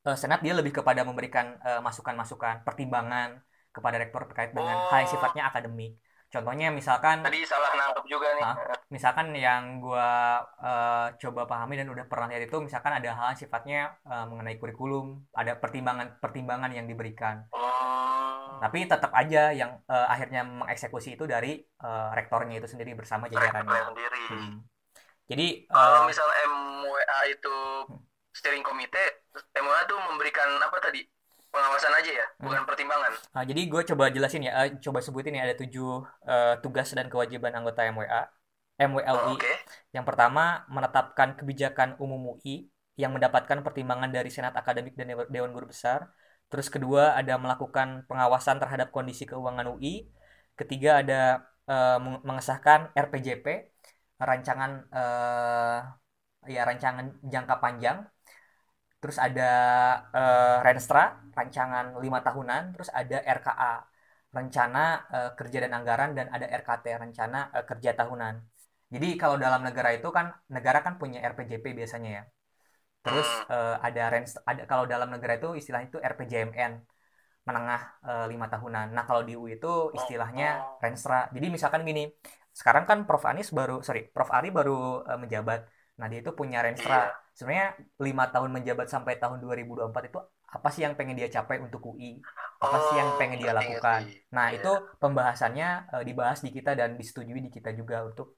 Uh, 0.03 0.19
senat 0.19 0.43
dia 0.43 0.51
lebih 0.51 0.75
kepada 0.75 1.07
memberikan 1.07 1.55
masukan-masukan, 1.79 2.59
uh, 2.59 2.63
pertimbangan 2.67 3.39
kepada 3.71 3.97
rektor 3.97 4.27
terkait 4.29 4.51
dengan 4.51 4.75
oh. 4.75 4.91
hal 4.93 5.07
yang 5.07 5.11
sifatnya 5.11 5.43
akademik. 5.47 5.97
Contohnya 6.33 6.73
misalkan 6.73 7.21
tadi 7.21 7.45
salah 7.45 7.69
nangkep 7.77 8.05
juga 8.09 8.33
nih. 8.33 8.41
Uh, 8.41 8.57
misalkan 8.89 9.29
yang 9.37 9.77
gua 9.77 10.41
uh, 10.57 11.13
coba 11.21 11.45
pahami 11.45 11.77
dan 11.77 11.93
udah 11.93 12.09
pernah 12.09 12.25
lihat 12.33 12.49
itu 12.49 12.57
misalkan 12.57 12.89
ada 12.89 13.13
hal 13.13 13.37
yang 13.37 13.37
sifatnya 13.37 13.81
uh, 14.09 14.25
mengenai 14.25 14.57
kurikulum, 14.57 15.21
ada 15.37 15.53
pertimbangan-pertimbangan 15.61 16.73
yang 16.73 16.89
diberikan. 16.89 17.45
Oh. 17.53 18.57
Tapi 18.57 18.89
tetap 18.89 19.13
aja 19.13 19.53
yang 19.53 19.77
uh, 19.85 20.07
akhirnya 20.09 20.41
mengeksekusi 20.41 21.13
itu 21.21 21.29
dari 21.29 21.61
uh, 21.85 22.09
rektornya 22.17 22.57
itu 22.57 22.65
sendiri 22.65 22.97
bersama 22.97 23.29
jajarannya. 23.29 23.93
sendiri. 23.93 24.23
Hmm. 24.33 24.53
Jadi 25.29 25.69
kalau 25.69 26.01
uh, 26.01 26.09
misal 26.09 26.25
MWA 26.49 27.19
itu 27.29 27.57
hmm. 27.93 28.12
Steering 28.33 28.65
committee, 28.65 29.09
MWA 29.53 29.85
itu 29.85 29.95
memberikan 30.09 30.49
apa 30.59 30.77
tadi? 30.81 31.01
pengawasan 31.53 31.93
aja 32.01 32.11
ya, 32.17 32.27
bukan 32.41 32.65
hmm. 32.65 32.69
pertimbangan. 32.69 33.13
Nah, 33.29 33.43
jadi 33.45 33.61
gue 33.69 33.81
coba 33.93 34.09
jelasin 34.09 34.49
ya, 34.49 34.57
uh, 34.57 34.73
coba 34.81 35.05
sebutin 35.05 35.37
ya 35.37 35.45
ada 35.45 35.53
tujuh 35.53 36.01
uh, 36.25 36.57
tugas 36.65 36.89
dan 36.97 37.05
kewajiban 37.13 37.53
anggota 37.53 37.85
MWA. 37.85 38.25
UI. 38.81 39.05
Oh, 39.05 39.37
okay. 39.37 39.53
Yang 39.93 40.05
pertama, 40.09 40.65
menetapkan 40.65 41.37
kebijakan 41.37 41.95
umum 42.01 42.35
UI 42.35 42.67
yang 42.97 43.13
mendapatkan 43.13 43.61
pertimbangan 43.61 44.09
dari 44.09 44.33
Senat 44.33 44.57
Akademik 44.57 44.97
dan 44.97 45.13
Dewan 45.29 45.53
Guru 45.53 45.69
Besar. 45.69 46.09
Terus 46.49 46.67
kedua 46.73 47.15
ada 47.15 47.37
melakukan 47.37 48.03
pengawasan 48.09 48.57
terhadap 48.57 48.89
kondisi 48.89 49.29
keuangan 49.29 49.77
UI. 49.77 50.09
Ketiga 50.57 51.05
ada 51.05 51.47
uh, 51.69 52.01
mengesahkan 52.01 52.93
RPJP, 52.97 53.45
rancangan 54.21 54.89
uh, 54.93 55.79
ya 56.49 56.61
rancangan 56.67 57.17
jangka 57.23 57.55
panjang 57.63 58.03
terus 59.03 59.19
ada 59.19 59.51
uh, 60.15 60.63
Renstra 60.63 61.19
rancangan 61.35 61.99
lima 61.99 62.23
tahunan. 62.23 62.71
Terus 62.71 62.87
ada 62.87 63.19
RKA 63.19 63.83
rencana 64.31 64.83
uh, 65.11 65.31
kerja 65.35 65.57
dan 65.67 65.71
anggaran 65.75 66.15
dan 66.15 66.31
ada 66.31 66.47
RKT 66.47 66.85
rencana 67.03 67.51
uh, 67.51 67.67
kerja 67.67 67.91
tahunan. 67.99 68.39
Jadi 68.95 69.07
kalau 69.19 69.35
dalam 69.35 69.59
negara 69.67 69.91
itu 69.91 70.07
kan 70.07 70.31
negara 70.47 70.79
kan 70.79 70.95
punya 70.95 71.19
RPJP 71.19 71.75
biasanya 71.75 72.09
ya. 72.17 72.23
Terus 73.03 73.27
uh, 73.51 73.75
ada 73.83 74.03
Renstra 74.07 74.39
ada 74.47 74.63
kalau 74.71 74.87
dalam 74.87 75.11
negara 75.11 75.35
itu 75.35 75.51
istilahnya 75.59 75.91
itu 75.91 75.99
RPJMN 75.99 76.73
menengah 77.43 77.99
lima 78.31 78.47
tahunan. 78.47 78.95
Nah 78.95 79.03
kalau 79.03 79.27
di 79.27 79.35
UI 79.35 79.59
itu 79.59 79.91
istilahnya 79.91 80.79
Renstra. 80.79 81.27
Jadi 81.35 81.51
misalkan 81.51 81.83
gini 81.83 82.07
sekarang 82.55 82.87
kan 82.87 83.03
Prof 83.03 83.27
Anis 83.27 83.51
baru 83.51 83.83
sorry 83.83 84.07
Prof 84.07 84.31
Ari 84.31 84.47
baru 84.47 85.03
menjabat. 85.19 85.67
Nah 85.99 86.07
dia 86.07 86.23
itu 86.23 86.31
punya 86.31 86.63
Renstra. 86.63 87.22
Iya. 87.33 87.37
Sebenarnya 87.41 87.69
lima 87.97 88.25
tahun 88.29 88.49
menjabat 88.53 88.87
sampai 88.93 89.17
tahun 89.17 89.41
2024 89.41 89.89
itu 90.13 90.19
apa 90.53 90.69
sih 90.69 90.85
yang 90.85 90.93
pengen 90.93 91.17
dia 91.17 91.33
capai 91.33 91.57
untuk 91.57 91.81
UI? 91.81 92.21
Apa 92.61 92.77
oh, 92.77 92.81
sih 92.93 92.95
yang 93.01 93.09
oh, 93.09 93.17
pengen 93.17 93.41
dia 93.41 93.57
lakukan? 93.57 94.05
Nah 94.29 94.53
yeah. 94.53 94.61
itu 94.61 94.71
pembahasannya 95.01 95.69
uh, 95.89 96.03
dibahas 96.05 96.45
di 96.45 96.53
kita 96.53 96.77
dan 96.77 96.93
disetujui 96.93 97.41
di 97.41 97.49
kita 97.49 97.73
juga 97.73 98.05
untuk 98.05 98.37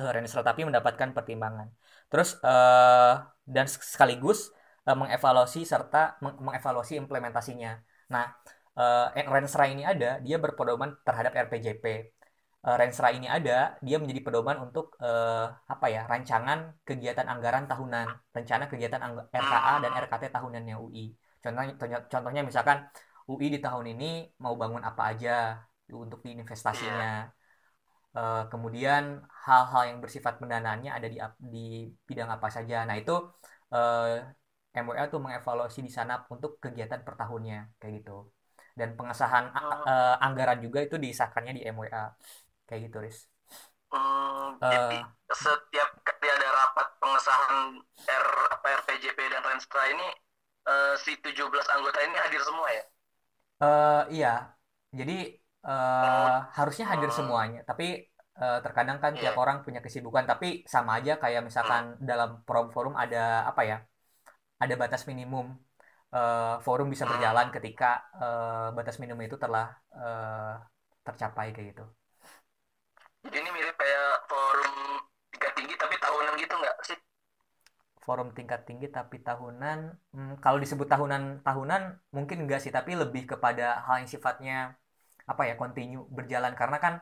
uh, 0.00 0.10
Renstra 0.16 0.40
tapi 0.40 0.64
mendapatkan 0.64 1.12
pertimbangan. 1.12 1.68
Terus 2.08 2.40
uh, 2.40 3.20
dan 3.44 3.68
sekaligus 3.68 4.48
uh, 4.88 4.96
mengevaluasi 4.96 5.68
serta 5.68 6.16
meng 6.24 6.40
mengevaluasi 6.40 6.96
implementasinya. 6.96 7.84
Nah 8.08 8.32
uh, 8.80 9.12
Renstra 9.12 9.68
ini 9.68 9.84
ada 9.84 10.24
dia 10.24 10.40
berpedoman 10.40 10.96
terhadap 11.04 11.36
RPJP 11.36 12.16
uh, 12.66 12.76
Renstra 12.80 13.08
ini 13.10 13.26
ada, 13.26 13.76
dia 13.82 13.96
menjadi 13.98 14.20
pedoman 14.26 14.56
untuk 14.66 14.94
uh, 15.02 15.46
apa 15.66 15.86
ya 15.90 16.06
rancangan 16.06 16.78
kegiatan 16.86 17.26
anggaran 17.26 17.64
tahunan, 17.70 18.06
rencana 18.36 18.64
kegiatan 18.70 19.00
RKA 19.30 19.74
dan 19.82 19.90
RKT 20.06 20.24
tahunannya 20.36 20.76
UI. 20.78 21.12
Contohnya, 21.42 21.74
contohnya 22.06 22.42
misalkan 22.46 22.86
UI 23.26 23.46
di 23.54 23.58
tahun 23.58 23.86
ini 23.98 24.30
mau 24.42 24.54
bangun 24.54 24.82
apa 24.86 25.02
aja 25.14 25.58
untuk 25.90 26.22
di 26.22 26.38
investasinya. 26.38 27.26
Uh, 28.12 28.44
kemudian 28.52 29.24
hal-hal 29.48 29.88
yang 29.88 29.98
bersifat 30.04 30.36
pendanaannya 30.36 30.92
ada 30.92 31.08
di 31.08 31.16
di 31.40 31.88
bidang 32.04 32.28
apa 32.28 32.48
saja. 32.52 32.84
Nah 32.84 32.96
itu 33.00 33.12
uh, 33.72 34.20
MWL 34.72 35.08
tuh 35.12 35.20
mengevaluasi 35.20 35.80
di 35.80 35.88
sana 35.88 36.20
untuk 36.28 36.60
kegiatan 36.60 37.00
per 37.06 37.14
tahunnya 37.16 37.72
kayak 37.80 38.04
gitu. 38.04 38.28
Dan 38.72 38.96
pengesahan 38.96 39.52
uh, 39.52 40.16
anggaran 40.20 40.60
juga 40.64 40.80
itu 40.84 40.96
disahkannya 40.96 41.52
di 41.56 41.62
MWA 41.68 42.12
kayak 42.72 42.88
gitu 42.88 42.98
Riz. 43.04 43.28
Hmm, 43.92 44.56
uh, 44.56 44.72
jadi 44.72 44.98
setiap 45.28 45.90
kali 46.00 46.28
ada 46.32 46.48
rapat 46.48 46.88
pengesahan 46.96 47.76
R 48.08 48.28
apa 48.56 48.66
RPJP 48.80 49.18
dan 49.28 49.44
Renstra 49.44 49.84
ini 49.92 50.08
uh, 50.64 50.96
si 50.96 51.20
17 51.20 51.36
anggota 51.52 52.00
ini 52.00 52.16
hadir 52.16 52.40
semua 52.40 52.72
ya? 52.72 52.84
Uh, 53.60 54.02
iya. 54.08 54.34
Jadi 54.96 55.36
uh, 55.68 56.48
harusnya 56.56 56.88
hadir 56.88 57.12
hmm. 57.12 57.18
semuanya. 57.20 57.60
Tapi 57.68 58.08
uh, 58.40 58.64
terkadang 58.64 58.96
kan 58.96 59.12
yeah. 59.12 59.28
tiap 59.28 59.36
iya. 59.36 59.42
orang 59.44 59.60
punya 59.60 59.84
kesibukan. 59.84 60.24
Tapi 60.24 60.64
sama 60.64 60.96
aja 60.96 61.20
kayak 61.20 61.44
misalkan 61.44 62.00
hmm. 62.00 62.08
dalam 62.08 62.40
forum-forum 62.48 62.96
ada 62.96 63.44
apa 63.44 63.62
ya 63.68 63.78
ada 64.56 64.74
batas 64.80 65.04
minimum. 65.04 65.52
Uh, 66.12 66.60
forum 66.60 66.92
bisa 66.92 67.08
berjalan 67.08 67.48
ketika 67.48 68.04
uh, 68.20 68.68
batas 68.76 69.00
minimum 69.00 69.24
itu 69.24 69.40
telah 69.40 69.72
uh, 69.96 70.60
tercapai 71.04 71.56
kayak 71.56 71.72
gitu 71.72 71.84
ini 73.30 73.50
mirip 73.54 73.76
kayak 73.78 74.26
forum 74.26 74.74
tingkat 75.30 75.52
tinggi 75.54 75.74
tapi 75.78 75.94
tahunan 76.02 76.32
gitu 76.42 76.54
nggak 76.58 76.76
sih? 76.88 76.98
Forum 78.02 78.28
tingkat 78.34 78.66
tinggi 78.66 78.90
tapi 78.90 79.22
tahunan 79.22 79.78
hmm, 80.14 80.34
kalau 80.42 80.58
disebut 80.58 80.90
tahunan 80.90 81.46
tahunan 81.46 81.82
mungkin 82.10 82.38
enggak 82.42 82.60
sih 82.64 82.74
tapi 82.74 82.98
lebih 82.98 83.22
kepada 83.30 83.78
hal 83.86 84.02
yang 84.02 84.10
sifatnya 84.10 84.74
apa 85.30 85.42
ya 85.48 85.54
kontinu 85.54 86.10
berjalan. 86.10 86.52
Karena 86.58 86.78
kan 86.82 86.94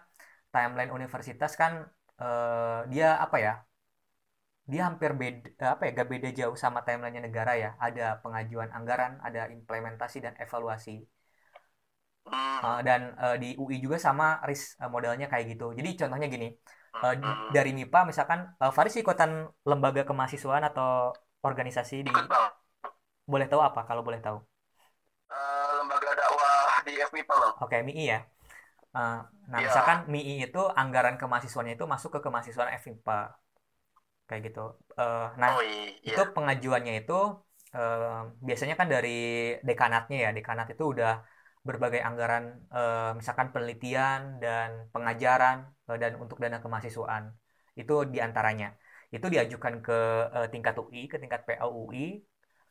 timeline 0.52 0.92
universitas 0.92 1.52
kan 1.56 1.72
uh, 2.20 2.84
dia 2.92 3.16
apa 3.24 3.36
ya 3.40 3.52
dia 4.70 4.82
hampir 4.88 5.10
beda 5.20 5.74
apa 5.74 5.82
ya 5.86 5.90
gak 5.98 6.08
beda 6.14 6.28
jauh 6.38 6.56
sama 6.64 6.78
timelinenya 6.86 7.22
negara 7.28 7.52
ya. 7.56 7.70
Ada 7.86 8.20
pengajuan 8.22 8.70
anggaran 8.76 9.12
ada 9.26 9.48
implementasi 9.56 10.18
dan 10.24 10.34
evaluasi 10.44 10.90
Uh, 12.28 12.78
dan 12.84 13.16
uh, 13.16 13.36
di 13.40 13.56
UI 13.56 13.80
juga 13.80 13.96
sama 13.96 14.38
RIS 14.44 14.76
uh, 14.78 14.92
modelnya 14.92 15.26
kayak 15.26 15.56
gitu. 15.56 15.72
Jadi 15.72 15.96
contohnya 15.96 16.28
gini, 16.28 16.52
uh, 17.00 17.14
dari 17.50 17.72
MIPA 17.72 18.04
misalkan 18.04 18.52
uh, 18.60 18.70
Faris 18.70 18.94
ikutan 19.00 19.48
lembaga 19.64 20.04
kemahasiswaan 20.04 20.62
atau 20.68 21.16
organisasi 21.40 22.04
di 22.04 22.12
boleh 23.24 23.46
tahu 23.48 23.62
apa 23.64 23.88
kalau 23.88 24.04
boleh 24.04 24.20
tahu? 24.20 24.38
Uh, 25.30 25.70
lembaga 25.80 26.12
dakwah 26.12 26.84
di 26.84 26.92
FMIPA 27.00 27.34
bang. 27.34 27.54
Oke, 27.62 27.66
okay, 27.66 27.80
MII 27.86 28.04
ya. 28.04 28.20
Uh, 28.90 29.22
nah, 29.46 29.58
yeah. 29.62 29.70
misalkan 29.70 29.98
MII 30.10 30.50
itu 30.50 30.62
anggaran 30.74 31.16
kemahasiswaannya 31.16 31.78
itu 31.78 31.86
masuk 31.86 32.18
ke 32.18 32.20
kemahasiswaan 32.26 32.74
FMIPA. 32.78 33.38
kayak 34.30 34.46
gitu 34.46 34.78
uh, 34.94 35.34
nah 35.34 35.58
oh, 35.58 35.62
iya. 35.66 36.14
itu 36.14 36.22
pengajuannya 36.30 37.02
itu 37.02 37.18
uh, 37.74 38.30
biasanya 38.46 38.78
kan 38.78 38.86
dari 38.86 39.58
dekanatnya 39.66 40.16
ya 40.22 40.30
dekanat 40.30 40.70
itu 40.70 40.94
udah 40.94 41.18
berbagai 41.60 42.00
anggaran 42.00 42.44
uh, 42.72 43.12
misalkan 43.18 43.52
penelitian 43.52 44.40
dan 44.40 44.88
pengajaran 44.94 45.68
uh, 45.88 45.98
dan 46.00 46.16
untuk 46.16 46.40
dana 46.40 46.58
kemahasiswaan. 46.64 47.36
Itu 47.76 48.08
di 48.08 48.18
antaranya. 48.24 48.72
Itu 49.12 49.28
diajukan 49.28 49.74
ke 49.84 49.98
uh, 50.32 50.48
tingkat 50.48 50.74
UI 50.80 51.10
ke 51.10 51.16
tingkat 51.20 51.44
PAUI 51.48 52.24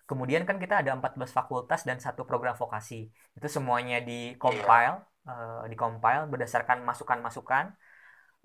kemudian 0.09 0.41
kan 0.41 0.57
kita 0.57 0.81
ada 0.81 0.97
14 0.97 1.21
fakultas 1.29 1.85
dan 1.85 2.01
satu 2.01 2.25
program 2.25 2.57
vokasi. 2.57 3.13
Itu 3.37 3.45
semuanya 3.45 4.01
di 4.01 4.33
compile 4.41 5.05
uh, 5.29 5.69
di 5.69 5.77
compile 5.77 6.25
berdasarkan 6.25 6.81
masukan-masukan 6.81 7.65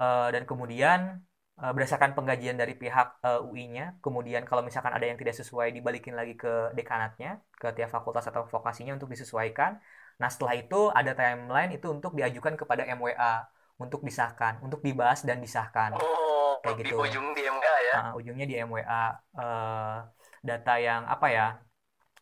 uh, 0.00 0.28
dan 0.34 0.44
kemudian 0.44 1.24
berdasarkan 1.54 2.18
penggajian 2.18 2.58
dari 2.58 2.74
pihak 2.74 3.22
uh, 3.22 3.46
UI-nya 3.46 3.94
kemudian 4.02 4.42
kalau 4.42 4.66
misalkan 4.66 4.90
ada 4.90 5.06
yang 5.06 5.14
tidak 5.14 5.38
sesuai 5.38 5.70
dibalikin 5.70 6.18
lagi 6.18 6.34
ke 6.34 6.74
dekanatnya 6.74 7.46
ke 7.54 7.70
tiap 7.78 7.94
fakultas 7.94 8.26
atau 8.26 8.42
vokasinya 8.50 8.90
untuk 8.98 9.06
disesuaikan 9.06 9.78
nah 10.20 10.30
setelah 10.30 10.54
itu 10.54 10.90
ada 10.94 11.12
timeline 11.12 11.74
itu 11.74 11.86
untuk 11.90 12.14
diajukan 12.14 12.54
kepada 12.54 12.86
MWA 12.86 13.44
untuk 13.78 14.06
disahkan 14.06 14.62
untuk 14.62 14.80
dibahas 14.86 15.26
dan 15.26 15.42
disahkan. 15.42 15.98
Oh, 15.98 16.62
kayak 16.62 16.86
gitu. 16.86 16.94
di 16.94 17.10
ujung 17.10 17.26
di 17.34 17.42
MWA 17.42 17.76
ya? 17.90 17.94
Uh, 17.98 18.12
ujungnya 18.18 18.46
di 18.46 18.54
MWA 18.62 19.02
uh, 19.34 19.98
data 20.40 20.74
yang 20.78 21.02
apa 21.10 21.26
ya 21.30 21.46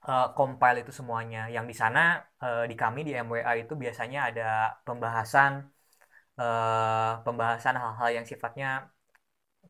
uh, 0.08 0.32
compile 0.32 0.80
itu 0.80 0.92
semuanya. 0.94 1.52
Yang 1.52 1.66
di 1.70 1.76
sana 1.76 2.24
uh, 2.40 2.64
di 2.64 2.72
kami 2.72 3.04
di 3.04 3.12
MWA 3.12 3.52
itu 3.60 3.76
biasanya 3.76 4.32
ada 4.32 4.48
pembahasan 4.88 5.68
uh, 6.40 7.20
pembahasan 7.20 7.76
hal-hal 7.76 8.08
yang 8.22 8.24
sifatnya 8.24 8.88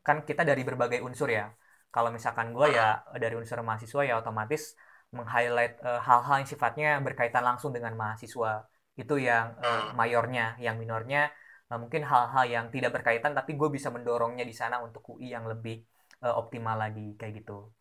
kan 0.03 0.23
kita 0.23 0.47
dari 0.47 0.63
berbagai 0.63 1.03
unsur 1.03 1.27
ya. 1.27 1.51
Kalau 1.93 2.09
misalkan 2.09 2.55
gue 2.55 2.73
ya 2.73 3.05
dari 3.19 3.35
unsur 3.37 3.61
mahasiswa 3.61 4.01
ya 4.01 4.17
otomatis 4.17 4.73
meng-highlight 5.17 5.73
uh, 5.85 6.01
hal-hal 6.07 6.35
yang 6.41 6.49
sifatnya 6.49 6.89
berkaitan 7.05 7.43
langsung 7.45 7.71
dengan 7.75 7.93
mahasiswa. 8.01 8.65
Itu 8.93 9.15
yang 9.17 9.57
uh, 9.61 9.93
mayornya, 9.99 10.57
yang 10.65 10.75
minornya 10.81 11.31
uh, 11.69 11.77
mungkin 11.81 12.01
hal-hal 12.05 12.45
yang 12.45 12.65
tidak 12.73 12.91
berkaitan 12.97 13.31
tapi 13.37 13.55
gue 13.59 13.69
bisa 13.69 13.89
mendorongnya 13.95 14.45
di 14.45 14.55
sana 14.61 14.81
untuk 14.85 15.01
UI 15.13 15.33
yang 15.35 15.45
lebih 15.49 15.81
uh, 16.25 16.33
optimal 16.41 16.75
lagi 16.77 17.13
kayak 17.19 17.33
gitu. 17.41 17.71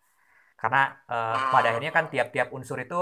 Karena 0.61 0.95
uh, 1.11 1.37
pada 1.53 1.75
akhirnya 1.75 1.93
kan 1.97 2.07
tiap-tiap 2.12 2.55
unsur 2.57 2.79
itu 2.79 2.97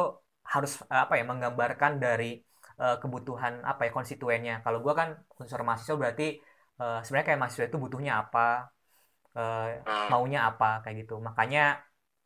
harus 0.47 0.81
uh, 0.89 1.05
apa 1.05 1.21
ya 1.21 1.25
menggambarkan 1.29 2.01
dari 2.01 2.41
uh, 2.81 2.97
kebutuhan 3.03 3.63
apa 3.67 3.87
ya 3.87 3.91
konstituennya. 3.93 4.55
Kalau 4.65 4.79
gue 4.81 4.95
kan 4.97 5.19
unsur 5.37 5.61
mahasiswa 5.67 5.95
berarti 6.01 6.41
uh, 6.81 6.99
sebenarnya 7.05 7.27
kayak 7.35 7.41
mahasiswa 7.43 7.67
itu 7.69 7.79
butuhnya 7.79 8.13
apa, 8.23 8.73
uh, 9.37 9.67
maunya 10.11 10.39
apa 10.51 10.83
kayak 10.83 11.07
gitu 11.07 11.15
makanya 11.23 11.61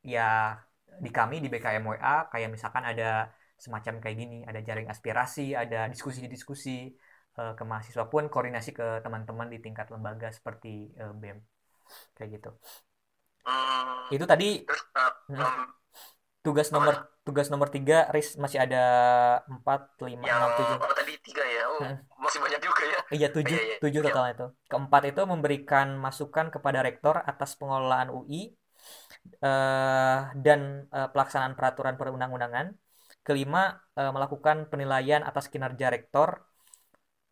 ya 0.05 0.57
di 1.01 1.11
kami 1.11 1.43
di 1.43 1.49
BKMWA 1.51 2.31
kayak 2.31 2.49
misalkan 2.53 2.85
ada 2.87 3.33
semacam 3.59 4.03
kayak 4.03 4.17
gini 4.19 4.39
ada 4.45 4.61
jaring 4.61 4.91
aspirasi 4.91 5.55
ada 5.55 5.87
diskusi-diskusi 5.89 6.93
uh, 7.39 7.55
ke 7.55 7.63
mahasiswa 7.65 8.05
pun 8.11 8.27
koordinasi 8.29 8.75
ke 8.75 9.01
teman-teman 9.03 9.51
di 9.51 9.59
tingkat 9.63 9.89
lembaga 9.91 10.31
seperti 10.31 10.91
uh, 10.99 11.15
BEM 11.15 11.39
kayak 12.19 12.29
gitu 12.41 12.51
hmm. 13.47 14.15
itu 14.15 14.25
tadi 14.27 14.49
hmm, 15.31 15.63
tugas 16.45 16.69
nomor 16.75 17.09
tugas 17.25 17.49
nomor 17.49 17.73
tiga 17.73 18.11
Riz 18.13 18.37
masih 18.37 18.61
ada 18.61 18.85
empat 19.49 19.97
lima 20.05 20.29
enam 20.29 20.51
tujuh 20.61 20.77
tadi 20.77 21.15
tiga 21.25 21.45
ya 21.47 21.65
oh, 21.73 21.81
hmm. 21.81 21.97
masih 22.21 22.39
banyak 22.43 22.61
juga 22.61 22.83
ya 22.85 23.01
iya 23.15 23.29
tujuh 23.33 23.57
iya, 23.57 23.65
iya. 23.65 23.77
tujuh 23.81 24.01
iya. 24.05 24.07
total 24.13 24.27
itu 24.29 24.47
keempat 24.69 25.03
itu 25.09 25.23
memberikan 25.25 25.97
masukan 25.97 26.53
kepada 26.53 26.85
rektor 26.85 27.17
atas 27.25 27.57
pengelolaan 27.57 28.13
UI 28.13 28.53
uh, 29.43 30.33
dan 30.45 30.88
uh, 30.90 31.09
pelaksanaan 31.12 31.54
peraturan 31.59 31.95
perundang-undangan 32.00 32.75
kelima 33.26 33.81
uh, 33.97 34.12
melakukan 34.14 34.69
penilaian 34.71 35.23
atas 35.25 35.49
kinerja 35.52 35.88
rektor 35.95 36.44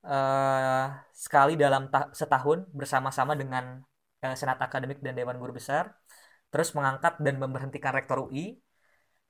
uh, 0.07 0.87
sekali 1.12 1.55
dalam 1.55 1.88
setahun 2.12 2.69
bersama-sama 2.73 3.33
dengan 3.37 3.85
uh, 4.25 4.35
senat 4.37 4.59
akademik 4.61 4.99
dan 5.05 5.14
dewan 5.19 5.37
guru 5.37 5.53
besar 5.61 5.93
terus 6.53 6.73
mengangkat 6.77 7.17
dan 7.25 7.40
memberhentikan 7.40 7.93
rektor 7.97 8.29
UI 8.29 8.61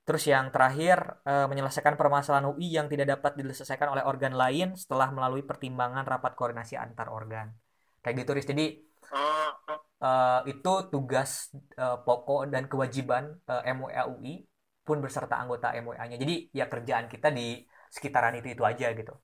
Terus 0.02 0.26
yang 0.26 0.50
terakhir 0.50 0.98
e, 1.22 1.46
menyelesaikan 1.46 1.94
permasalahan 1.94 2.50
UI 2.50 2.74
yang 2.74 2.90
tidak 2.90 3.06
dapat 3.18 3.38
diselesaikan 3.38 3.86
oleh 3.94 4.02
organ 4.02 4.34
lain 4.34 4.74
setelah 4.74 5.14
melalui 5.14 5.46
pertimbangan 5.46 6.02
rapat 6.02 6.34
koordinasi 6.34 6.74
antar 6.74 7.06
organ. 7.06 7.54
Kayak 8.02 8.26
gitu, 8.26 8.30
Riz. 8.34 8.46
Jadi 8.50 8.66
e, 10.02 10.10
itu 10.50 10.72
tugas 10.90 11.54
e, 11.54 11.84
pokok 12.02 12.50
dan 12.50 12.66
kewajiban 12.66 13.38
e, 13.46 13.54
MWA 13.70 14.02
UI 14.10 14.42
pun 14.82 14.98
beserta 14.98 15.38
anggota 15.38 15.70
MWA-nya. 15.78 16.18
Jadi 16.18 16.50
ya 16.50 16.66
kerjaan 16.66 17.06
kita 17.06 17.30
di 17.30 17.62
sekitaran 17.86 18.34
itu 18.34 18.50
itu 18.50 18.62
aja 18.66 18.90
gitu. 18.90 19.14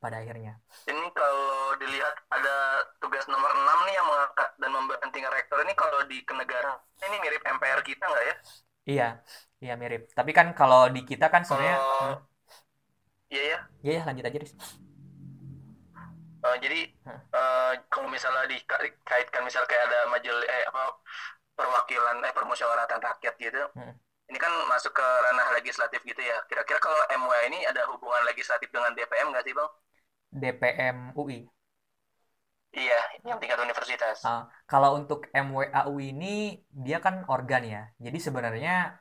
Pada 0.00 0.22
akhirnya. 0.24 0.56
Ini 0.88 1.06
kalau 1.12 1.76
dilihat 1.76 2.14
ada 2.32 2.56
tugas 3.02 3.26
nomor 3.28 3.50
6 3.52 3.86
nih 3.90 3.94
yang 3.98 4.06
mengangkat 4.06 4.48
dan 4.56 4.70
memberhentikan 4.72 5.32
rektor 5.34 5.58
ini 5.66 5.74
kalau 5.76 6.00
di 6.08 6.18
kenegaraan 6.24 6.78
ini 7.04 7.16
mirip 7.20 7.42
MPR 7.44 7.80
kita 7.84 8.04
nggak 8.06 8.24
ya? 8.24 8.34
Iya, 8.84 9.08
Iya 9.64 9.74
mirip. 9.80 10.12
Tapi 10.12 10.30
kan 10.36 10.52
kalau 10.52 10.92
di 10.92 11.08
kita 11.08 11.32
kan 11.32 11.40
sebenarnya 11.40 11.78
uh, 11.80 12.16
Iya 13.32 13.42
ya. 13.42 13.58
Iya 13.80 13.92
ya 13.96 14.02
lanjut 14.04 14.24
aja, 14.28 14.38
Riz. 14.44 14.52
Uh, 16.44 16.56
jadi 16.60 16.92
uh, 17.08 17.72
kalau 17.88 18.12
misalnya 18.12 18.44
dikaitkan 18.44 19.48
misal 19.48 19.64
kayak 19.64 19.88
ada 19.88 20.12
majelis 20.12 20.44
eh 20.44 20.68
apa 20.68 20.92
perwakilan 21.56 22.20
eh 22.20 22.32
permusyawaratan 22.36 23.00
rakyat 23.00 23.34
gitu. 23.40 23.64
Hmm. 23.72 23.96
Ini 24.28 24.36
kan 24.36 24.52
masuk 24.68 24.92
ke 24.92 25.04
ranah 25.04 25.56
legislatif 25.56 26.04
gitu 26.04 26.20
ya. 26.20 26.36
Kira-kira 26.44 26.76
kalau 26.84 27.00
MWA 27.16 27.48
ini 27.48 27.64
ada 27.64 27.88
hubungan 27.88 28.28
legislatif 28.28 28.68
dengan 28.68 28.92
DPM 28.92 29.32
nggak 29.32 29.44
sih, 29.44 29.54
Bang? 29.56 29.70
DPM 30.36 30.96
UI. 31.16 31.48
Iya, 32.74 33.00
yang 33.22 33.38
tingkat 33.38 33.62
universitas. 33.62 34.20
Uh, 34.26 34.44
kalau 34.66 35.00
untuk 35.00 35.30
MWA 35.32 35.86
UI 35.88 36.12
ini 36.12 36.60
dia 36.68 37.00
kan 37.00 37.24
organ 37.30 37.64
ya. 37.64 37.88
Jadi 37.96 38.18
sebenarnya 38.20 39.00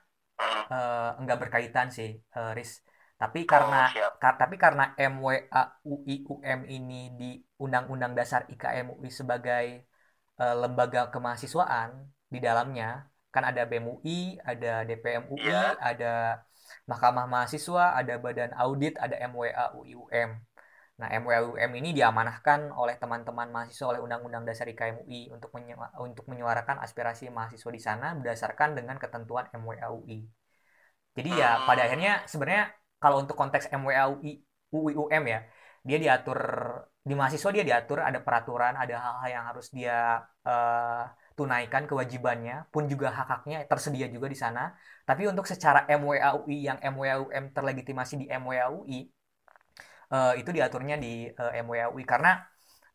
uh, 0.72 1.20
enggak 1.20 1.44
berkaitan 1.44 1.92
sih 1.92 2.24
uh, 2.38 2.56
Riz 2.56 2.80
tapi 3.24 3.48
karena 3.48 3.88
oh, 3.88 4.20
ka, 4.20 4.36
tapi 4.36 4.60
karena 4.60 4.92
MWA 5.00 5.64
UI 5.88 6.28
UM 6.28 6.60
ini 6.68 7.02
di 7.16 7.32
Undang-Undang 7.64 8.20
Dasar 8.20 8.44
IKM 8.52 9.00
UI 9.00 9.08
sebagai 9.08 9.88
uh, 10.44 10.56
lembaga 10.60 11.08
kemahasiswaan 11.08 12.12
di 12.28 12.44
dalamnya 12.44 13.08
kan 13.34 13.48
ada 13.48 13.64
BEM 13.66 13.88
ada 14.44 14.86
DPM 14.86 15.26
UI, 15.32 15.48
yeah. 15.48 15.74
ada 15.80 16.44
Mahkamah 16.86 17.26
Mahasiswa, 17.26 17.98
ada 17.98 18.14
Badan 18.22 18.52
Audit, 18.60 18.94
ada 19.00 19.16
MWA 19.26 19.74
UI 19.74 19.98
UM. 19.98 20.30
Nah, 20.94 21.10
MWUM 21.10 21.72
ini 21.74 21.90
diamanahkan 21.98 22.70
oleh 22.70 22.94
teman-teman 23.02 23.50
mahasiswa 23.50 23.90
oleh 23.90 24.02
Undang-Undang 24.06 24.46
Dasar 24.46 24.70
IKM 24.70 25.02
UI 25.02 25.34
untuk 25.34 25.50
untuk 25.98 26.26
menyuarakan 26.30 26.78
aspirasi 26.86 27.34
mahasiswa 27.34 27.72
di 27.74 27.82
sana 27.82 28.14
berdasarkan 28.14 28.78
dengan 28.78 29.02
ketentuan 29.02 29.50
MWAUI. 29.58 30.22
Jadi 31.18 31.30
ya 31.34 31.66
pada 31.66 31.90
akhirnya 31.90 32.22
sebenarnya 32.30 32.70
kalau 33.04 33.20
untuk 33.20 33.36
konteks 33.36 33.68
MWAUI 33.76 34.32
UIUM 34.72 35.24
ya, 35.28 35.40
dia 35.84 35.98
diatur 36.00 36.40
di 37.04 37.14
mahasiswa 37.20 37.52
dia 37.52 37.68
diatur 37.68 38.00
ada 38.00 38.24
peraturan, 38.24 38.80
ada 38.80 38.96
hal-hal 38.96 39.30
yang 39.36 39.46
harus 39.52 39.68
dia 39.76 40.24
uh, 40.48 41.04
tunaikan 41.36 41.84
kewajibannya, 41.84 42.72
pun 42.72 42.88
juga 42.88 43.12
hak-haknya 43.12 43.68
tersedia 43.68 44.08
juga 44.08 44.32
di 44.32 44.40
sana. 44.40 44.72
Tapi 45.04 45.28
untuk 45.28 45.44
secara 45.44 45.84
MWAUI 45.92 46.58
yang 46.64 46.80
MWAUM 46.80 47.52
terlegitimasi 47.52 48.24
di 48.24 48.26
MWAUI 48.32 49.00
uh, 50.16 50.34
itu 50.40 50.50
diaturnya 50.56 50.96
di 50.96 51.28
uh, 51.28 51.52
eh, 51.52 51.60
MWAUI 51.60 52.04
karena 52.08 52.40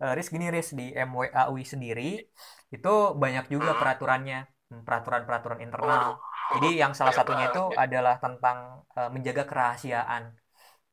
uh, 0.00 0.16
Riz 0.16 0.32
gini 0.32 0.48
di 0.50 0.86
MWAUI 0.94 1.62
sendiri 1.68 2.10
itu 2.72 2.94
banyak 3.12 3.50
juga 3.52 3.74
peraturannya 3.76 4.48
hmm, 4.72 4.82
peraturan-peraturan 4.86 5.60
internal 5.60 6.16
jadi 6.54 6.68
yang 6.82 6.92
salah 6.96 7.14
satunya 7.14 7.52
itu 7.52 7.62
adalah 7.76 8.16
tentang 8.16 8.84
uh, 8.96 9.10
menjaga 9.12 9.44
kerahasiaan 9.44 10.32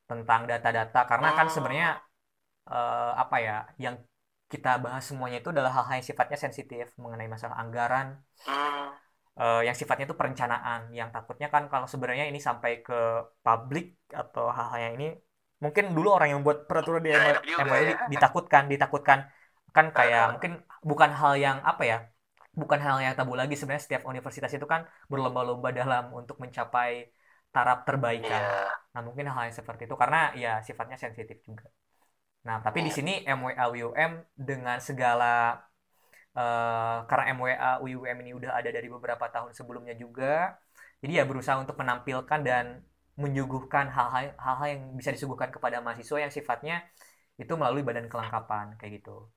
tentang 0.06 0.40
data-data. 0.50 1.00
Karena 1.10 1.28
kan 1.38 1.46
sebenarnya 1.50 1.88
uh, 2.70 3.12
apa 3.16 3.36
ya 3.42 3.56
yang 3.80 3.96
kita 4.46 4.78
bahas 4.78 5.02
semuanya 5.02 5.42
itu 5.42 5.50
adalah 5.50 5.74
hal-hal 5.74 5.98
yang 5.98 6.06
sifatnya 6.06 6.38
sensitif 6.38 6.94
mengenai 7.02 7.26
masalah 7.26 7.56
anggaran. 7.58 8.22
Uh, 9.36 9.60
yang 9.60 9.76
sifatnya 9.76 10.08
itu 10.08 10.16
perencanaan. 10.16 10.80
Yang 10.94 11.08
takutnya 11.12 11.48
kan 11.52 11.68
kalau 11.72 11.86
sebenarnya 11.90 12.24
ini 12.30 12.40
sampai 12.40 12.80
ke 12.86 13.26
publik 13.44 13.98
atau 14.08 14.48
hal-hal 14.48 14.80
yang 14.80 14.94
ini 15.00 15.08
mungkin 15.56 15.96
dulu 15.96 16.12
orang 16.12 16.36
yang 16.36 16.40
buat 16.44 16.68
peraturan 16.68 17.00
di 17.00 17.10
MOE 17.16 17.82
ya. 17.84 18.06
ditakutkan 18.12 18.64
ditakutkan. 18.72 19.18
Kan 19.76 19.92
kayak 19.92 20.38
mungkin 20.38 20.52
bukan 20.80 21.10
hal 21.12 21.32
yang 21.36 21.56
apa 21.60 21.82
ya 21.84 21.98
bukan 22.56 22.80
hal 22.80 22.96
yang 23.04 23.12
tabu 23.12 23.36
lagi 23.36 23.52
sebenarnya 23.52 23.84
setiap 23.84 24.02
universitas 24.08 24.48
itu 24.56 24.64
kan 24.64 24.88
berlomba-lomba 25.12 25.68
dalam 25.76 26.08
untuk 26.16 26.40
mencapai 26.40 27.12
taraf 27.52 27.84
terbaikan 27.84 28.42
yeah. 28.42 28.72
nah 28.96 29.04
mungkin 29.04 29.28
hal 29.28 29.52
yang 29.52 29.56
seperti 29.56 29.84
itu 29.84 29.94
karena 29.94 30.32
ya 30.32 30.64
sifatnya 30.64 30.96
sensitif 30.96 31.36
juga 31.44 31.68
nah 32.48 32.64
tapi 32.64 32.80
yeah. 32.80 32.86
di 32.88 32.90
iya. 32.90 32.98
sini 32.98 33.14
MWAWM 33.28 34.12
dengan 34.34 34.80
segala 34.80 35.60
uh, 36.32 37.04
karena 37.04 37.24
MWA 37.36 37.70
UUM 37.84 38.16
ini 38.24 38.32
udah 38.32 38.56
ada 38.56 38.72
dari 38.72 38.88
beberapa 38.88 39.28
tahun 39.28 39.52
sebelumnya 39.52 39.92
juga 39.92 40.56
jadi 41.04 41.20
ya 41.20 41.24
berusaha 41.28 41.60
untuk 41.60 41.76
menampilkan 41.76 42.40
dan 42.40 42.80
menyuguhkan 43.16 43.88
hal-hal 43.88 44.66
yang 44.68 44.92
bisa 44.96 45.12
disuguhkan 45.12 45.48
kepada 45.48 45.80
mahasiswa 45.80 46.20
yang 46.20 46.32
sifatnya 46.32 46.84
itu 47.36 47.52
melalui 47.56 47.84
badan 47.84 48.08
kelengkapan 48.08 48.76
kayak 48.80 49.00
gitu 49.00 49.28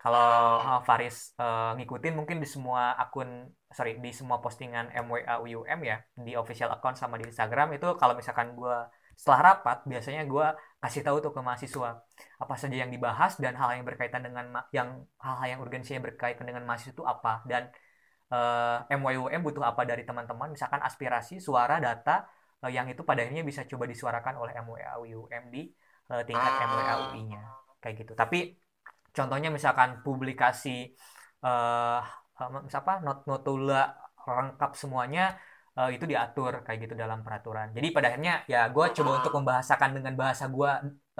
kalau 0.00 0.64
uh, 0.64 0.80
Faris 0.80 1.36
uh, 1.36 1.76
ngikutin 1.76 2.16
mungkin 2.16 2.40
di 2.40 2.48
semua 2.48 2.96
akun 2.96 3.52
sorry 3.68 4.00
di 4.00 4.10
semua 4.16 4.40
postingan 4.40 4.88
MWA 4.96 5.44
UUM 5.44 5.80
ya 5.84 6.00
di 6.16 6.32
official 6.34 6.72
account 6.72 6.96
sama 6.96 7.20
di 7.20 7.28
Instagram 7.28 7.76
itu 7.76 7.88
kalau 8.00 8.16
misalkan 8.16 8.56
gue 8.56 8.76
setelah 9.20 9.52
rapat 9.52 9.84
biasanya 9.84 10.24
gue 10.24 10.46
kasih 10.80 11.04
tahu 11.04 11.20
tuh 11.20 11.32
ke 11.36 11.40
mahasiswa 11.44 12.00
apa 12.40 12.54
saja 12.56 12.72
yang 12.72 12.88
dibahas 12.88 13.36
dan 13.36 13.52
hal 13.52 13.76
yang 13.76 13.84
berkaitan 13.84 14.24
dengan 14.24 14.48
yang 14.72 15.04
hal-hal 15.20 15.46
yang 15.52 15.60
urgensinya 15.60 16.08
berkaitan 16.08 16.48
dengan 16.48 16.64
mahasiswa 16.64 16.96
itu 16.96 17.04
apa. 17.04 17.44
Dan 17.44 17.68
uh, 18.32 18.88
eh, 18.88 18.96
MYUM 18.96 19.44
butuh 19.44 19.60
apa 19.60 19.84
dari 19.84 20.08
teman-teman? 20.08 20.56
Misalkan 20.56 20.80
aspirasi 20.80 21.36
suara 21.36 21.76
data 21.84 22.24
uh, 22.64 22.72
yang 22.72 22.88
itu 22.88 23.04
pada 23.04 23.20
akhirnya 23.20 23.44
bisa 23.44 23.68
coba 23.68 23.84
disuarakan 23.84 24.40
oleh 24.40 24.56
MWAUM 24.56 25.44
di 25.52 25.68
uh, 26.08 26.24
tingkat 26.24 26.52
MWAUI-nya 26.64 27.44
kayak 27.76 27.94
gitu. 28.00 28.16
Tapi 28.16 28.56
contohnya 29.16 29.48
misalkan 29.52 30.02
publikasi 30.06 30.94
uh, 31.44 32.00
apa 32.40 32.92
not 33.04 33.28
notula 33.28 33.92
lengkap 34.24 34.72
semuanya 34.72 35.36
uh, 35.76 35.90
itu 35.92 36.04
diatur 36.08 36.64
kayak 36.64 36.88
gitu 36.88 36.94
dalam 36.96 37.20
peraturan. 37.20 37.72
Jadi 37.76 37.88
pada 37.92 38.12
akhirnya 38.12 38.44
ya 38.48 38.68
gue 38.68 38.86
coba 38.96 39.10
untuk 39.20 39.32
membahasakan 39.36 39.90
dengan 40.00 40.14
bahasa 40.16 40.48
gue 40.48 40.70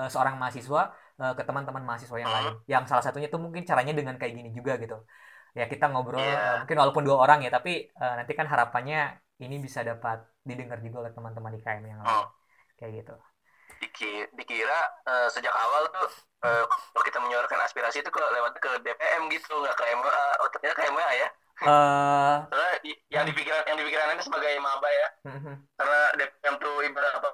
uh, 0.00 0.08
seorang 0.08 0.40
mahasiswa 0.40 0.92
uh, 1.20 1.32
ke 1.36 1.42
teman-teman 1.44 1.82
mahasiswa 1.84 2.16
yang 2.16 2.32
lain. 2.32 2.52
Yang 2.68 2.84
salah 2.94 3.04
satunya 3.04 3.28
itu 3.28 3.38
mungkin 3.40 3.62
caranya 3.68 3.92
dengan 3.92 4.16
kayak 4.16 4.32
gini 4.32 4.50
juga 4.52 4.80
gitu. 4.80 4.96
Ya 5.52 5.66
kita 5.66 5.90
ngobrol 5.90 6.22
yeah. 6.22 6.38
uh, 6.38 6.56
mungkin 6.64 6.76
walaupun 6.78 7.02
dua 7.04 7.16
orang 7.20 7.42
ya 7.44 7.50
tapi 7.50 7.90
uh, 7.98 8.14
nanti 8.20 8.32
kan 8.38 8.46
harapannya 8.46 9.18
ini 9.40 9.56
bisa 9.58 9.80
dapat 9.82 10.22
didengar 10.44 10.78
juga 10.84 11.06
oleh 11.06 11.12
teman-teman 11.12 11.52
di 11.56 11.60
KM 11.60 11.84
yang 11.84 12.00
lain. 12.04 12.16
Oh. 12.24 12.28
kayak 12.80 13.04
gitu 13.04 13.12
dikira 14.36 14.80
uh, 15.08 15.28
sejak 15.32 15.52
awal 15.52 15.88
tuh 15.88 16.08
uh, 16.44 16.64
kalau 16.68 17.04
kita 17.04 17.18
menyuarakan 17.20 17.60
aspirasi 17.64 18.04
itu 18.04 18.10
ke 18.12 18.20
lewat 18.20 18.52
ke 18.60 18.70
DPM 18.84 19.32
gitu 19.32 19.56
nggak 19.56 19.76
ke 19.76 19.84
MWA 19.96 20.24
oh 20.44 20.48
ternyata 20.52 20.74
ke 20.76 20.84
MWA 20.92 21.12
ya? 21.16 21.28
Uh, 21.60 22.40
yang 23.12 23.28
dipikiran 23.28 23.60
yang 23.68 23.76
dipikiran 23.76 24.16
ini 24.16 24.24
sebagai 24.24 24.52
maba 24.60 24.88
ya. 24.88 25.08
Uh, 25.28 25.56
karena 25.76 26.00
DPM 26.16 26.54
tuh 26.56 26.74
ibarat 26.88 27.12
apa 27.20 27.28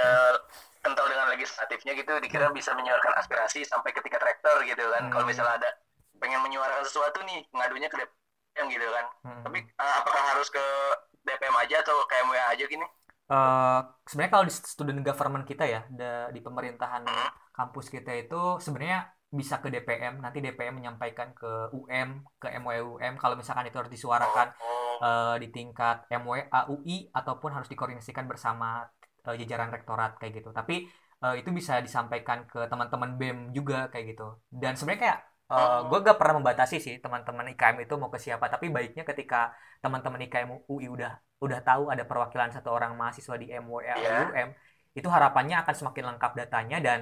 uh, 0.00 0.32
kental 0.80 1.06
dengan 1.12 1.28
legislatifnya 1.36 1.92
gitu 1.92 2.12
dikira 2.24 2.48
bisa 2.56 2.72
menyuarakan 2.72 3.20
aspirasi 3.20 3.68
sampai 3.68 3.92
ke 3.92 4.00
tingkat 4.00 4.24
rektor 4.24 4.64
gitu 4.64 4.80
kan. 4.80 5.12
Kalau 5.12 5.24
misalnya 5.28 5.60
ada 5.60 5.70
pengen 6.16 6.40
menyuarakan 6.40 6.88
sesuatu 6.88 7.20
nih 7.28 7.44
ngadunya 7.52 7.88
ke 7.92 8.00
DPM 8.00 8.66
gitu 8.72 8.86
kan. 8.88 9.06
Tapi 9.44 9.58
uh, 9.76 9.94
apakah 10.00 10.22
harus 10.32 10.48
ke 10.48 10.64
DPM 11.28 11.56
aja 11.60 11.84
atau 11.84 12.00
ke 12.08 12.14
MWA 12.24 12.44
aja 12.56 12.64
gini 12.64 12.86
Uh, 13.26 13.82
sebenarnya 14.06 14.32
kalau 14.38 14.44
di 14.46 14.54
student 14.54 15.02
government 15.02 15.44
kita 15.50 15.66
ya 15.66 15.82
di 16.30 16.38
pemerintahan 16.38 17.02
kampus 17.50 17.90
kita 17.90 18.14
itu 18.14 18.62
sebenarnya 18.62 19.10
bisa 19.26 19.58
ke 19.58 19.66
DPM 19.66 20.22
nanti 20.22 20.38
DPM 20.38 20.78
menyampaikan 20.78 21.34
ke 21.34 21.74
UM 21.74 22.22
ke 22.38 22.46
MWUM 22.62 23.18
kalau 23.18 23.34
misalkan 23.34 23.66
itu 23.66 23.74
harus 23.74 23.90
disuarakan 23.90 24.54
uh, 25.02 25.34
di 25.42 25.50
tingkat 25.50 26.06
MWA 26.08 26.70
UI 26.70 27.10
ataupun 27.10 27.50
harus 27.50 27.66
dikoordinasikan 27.66 28.30
bersama 28.30 28.86
uh, 29.26 29.34
jajaran 29.34 29.74
rektorat 29.74 30.16
kayak 30.22 30.40
gitu. 30.40 30.54
Tapi 30.54 30.86
uh, 31.26 31.34
itu 31.34 31.50
bisa 31.50 31.82
disampaikan 31.82 32.46
ke 32.46 32.70
teman-teman 32.70 33.18
BEM 33.18 33.38
juga 33.52 33.90
kayak 33.90 34.16
gitu. 34.16 34.38
Dan 34.48 34.78
sebenarnya 34.78 35.02
kayak 35.02 35.18
uh, 35.50 35.86
gue 35.86 35.98
gak 36.02 36.18
pernah 36.18 36.42
membatasi 36.42 36.76
sih 36.82 36.94
teman-teman 36.98 37.52
IKM 37.54 37.82
itu 37.82 37.94
mau 37.98 38.10
ke 38.10 38.18
siapa 38.18 38.50
tapi 38.50 38.70
baiknya 38.70 39.06
ketika 39.06 39.54
teman-teman 39.82 40.20
IKM 40.26 40.66
UI 40.66 40.90
udah 40.90 41.18
udah 41.42 41.60
tahu 41.60 41.92
ada 41.92 42.02
perwakilan 42.08 42.50
satu 42.50 42.72
orang 42.72 42.96
mahasiswa 42.96 43.36
di 43.36 43.52
MWA 43.52 43.94
yeah. 43.96 44.28
UM 44.32 44.48
itu 44.96 45.08
harapannya 45.12 45.60
akan 45.60 45.74
semakin 45.76 46.04
lengkap 46.16 46.32
datanya 46.32 46.80
dan 46.80 47.00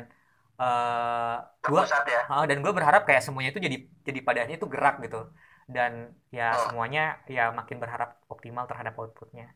uh, 0.59 1.39
ya? 1.63 2.23
uh, 2.27 2.45
dan 2.45 2.59
gue 2.59 2.73
berharap 2.75 3.07
kayak 3.07 3.23
semuanya 3.23 3.55
itu 3.55 3.63
jadi 3.63 3.77
jadi 4.03 4.21
padanya 4.27 4.55
itu 4.59 4.67
gerak 4.67 4.99
gitu 5.07 5.31
dan 5.71 6.13
ya 6.29 6.53
oh. 6.53 6.69
semuanya 6.69 7.23
ya 7.31 7.55
makin 7.55 7.79
berharap 7.81 8.21
optimal 8.27 8.67
terhadap 8.67 8.99
outputnya 8.99 9.55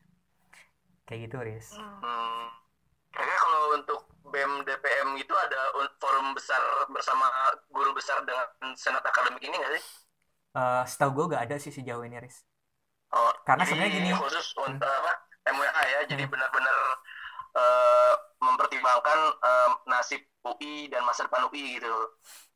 kayak 1.09 1.29
gitu 1.29 1.37
Riz. 1.41 1.73
Hmm. 1.73 2.53
Kayaknya 3.09 3.39
kalau 3.41 3.61
untuk 3.81 4.01
BEM 4.29 4.65
DPM 4.65 5.09
itu 5.17 5.35
ada 5.35 5.61
forum 5.99 6.33
besar 6.33 6.61
bersama 6.93 7.29
guru 7.73 7.93
besar 7.97 8.23
dengan 8.25 8.73
senat 8.77 9.03
akademik 9.05 9.43
ini 9.43 9.57
nggak 9.57 9.73
sih? 9.79 9.85
Uh, 10.57 10.83
setahu 10.89 11.23
gue 11.23 11.37
gak 11.37 11.45
ada 11.45 11.57
sih 11.61 11.71
sejauh 11.71 12.03
ini 12.03 12.19
Riz. 12.19 12.43
Oh, 13.13 13.33
karena 13.45 13.65
sebenarnya 13.65 13.93
gini 14.01 14.11
khusus 14.13 14.53
untuk 14.61 14.85
hmm. 14.85 15.01
apa 15.01 15.13
MWA 15.49 15.83
ya, 15.89 16.01
jadi 16.13 16.25
hmm. 16.29 16.33
benar-benar 16.33 16.77
uh, 17.57 18.15
mempertimbangkan 18.39 19.19
uh, 19.41 19.71
nasib 19.89 20.21
UI 20.45 20.93
dan 20.93 21.05
masa 21.09 21.25
depan 21.25 21.49
UI 21.49 21.81
gitu. 21.81 21.93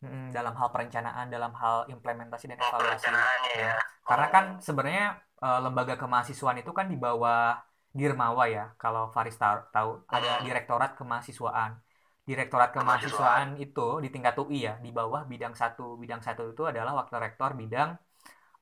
Hmm, 0.04 0.28
dalam 0.28 0.52
hal 0.56 0.68
perencanaan, 0.68 1.32
dalam 1.32 1.52
hal 1.56 1.88
implementasi 1.88 2.52
dan 2.52 2.60
evaluasi. 2.60 3.08
Ya. 3.56 3.76
Karena 4.04 4.26
kan 4.28 4.44
oh. 4.56 4.60
sebenarnya 4.60 5.06
uh, 5.40 5.58
lembaga 5.64 5.96
kemahasiswaan 5.96 6.60
itu 6.60 6.72
kan 6.76 6.88
di 6.92 7.00
bawah 7.00 7.56
Dirmawa 7.92 8.44
ya. 8.48 8.64
Kalau 8.80 9.12
Faris 9.12 9.36
tahu, 9.36 10.02
ada. 10.08 10.40
Direktorat 10.40 10.96
Kemahasiswaan. 10.96 11.76
Direktorat 12.24 12.72
Kemahasiswaan 12.72 13.60
itu 13.60 14.00
di 14.00 14.08
tingkat 14.08 14.34
UI 14.40 14.64
ya, 14.64 14.80
di 14.80 14.90
bawah 14.90 15.28
bidang 15.28 15.52
satu. 15.52 16.00
Bidang 16.00 16.24
satu 16.24 16.56
itu 16.56 16.64
adalah 16.64 16.96
wakil 16.96 17.20
rektor 17.20 17.52
bidang 17.52 18.00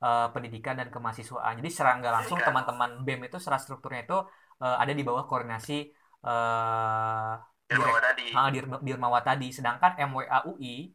uh, 0.03 0.29
pendidikan 0.35 0.75
dan 0.81 0.88
kemahasiswaan. 0.88 1.61
Jadi 1.61 1.69
secara 1.71 2.01
nggak 2.01 2.14
langsung 2.21 2.38
teman-teman 2.40 3.05
BEM 3.05 3.29
itu 3.29 3.37
secara 3.38 3.61
strukturnya 3.61 4.03
itu 4.09 4.19
uh, 4.64 4.77
ada 4.81 4.93
di 4.93 5.03
bawah 5.05 5.25
koordinasi 5.29 5.93
uh, 6.27 7.37
Dirmawa 7.71 8.01
tadi. 8.03 8.27
Uh, 8.35 8.49
Dir, 8.51 8.64
Dirmawa 8.83 9.21
tadi. 9.23 9.49
Sedangkan 9.55 9.95
MWA 9.95 10.43
UI 10.51 10.90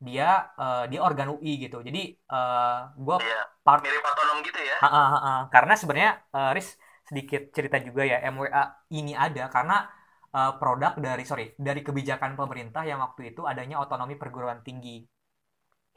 dia 0.00 0.48
uh, 0.56 0.88
dia 0.88 1.00
organ 1.02 1.34
UI 1.36 1.60
gitu. 1.60 1.82
Jadi 1.82 2.14
uh, 2.30 2.88
gue 2.94 3.16
iya, 3.20 3.44
part 3.60 3.82
mirip 3.82 4.00
otonom 4.00 4.38
gitu 4.46 4.60
ya. 4.62 4.76
Uh, 4.80 4.86
uh, 4.86 4.96
uh, 4.96 5.16
uh, 5.18 5.40
karena 5.52 5.74
sebenarnya 5.76 6.12
uh, 6.32 6.54
Riz 6.54 6.78
sedikit 7.10 7.50
cerita 7.50 7.82
juga 7.82 8.06
ya 8.06 8.22
MWA 8.30 8.86
ini 8.94 9.18
ada 9.18 9.50
karena 9.50 9.90
uh, 10.30 10.52
produk 10.56 10.94
dari 10.94 11.26
sorry 11.26 11.50
dari 11.58 11.82
kebijakan 11.82 12.38
pemerintah 12.38 12.86
yang 12.86 13.02
waktu 13.02 13.34
itu 13.34 13.42
adanya 13.44 13.82
otonomi 13.82 14.14
perguruan 14.14 14.62
tinggi. 14.62 15.02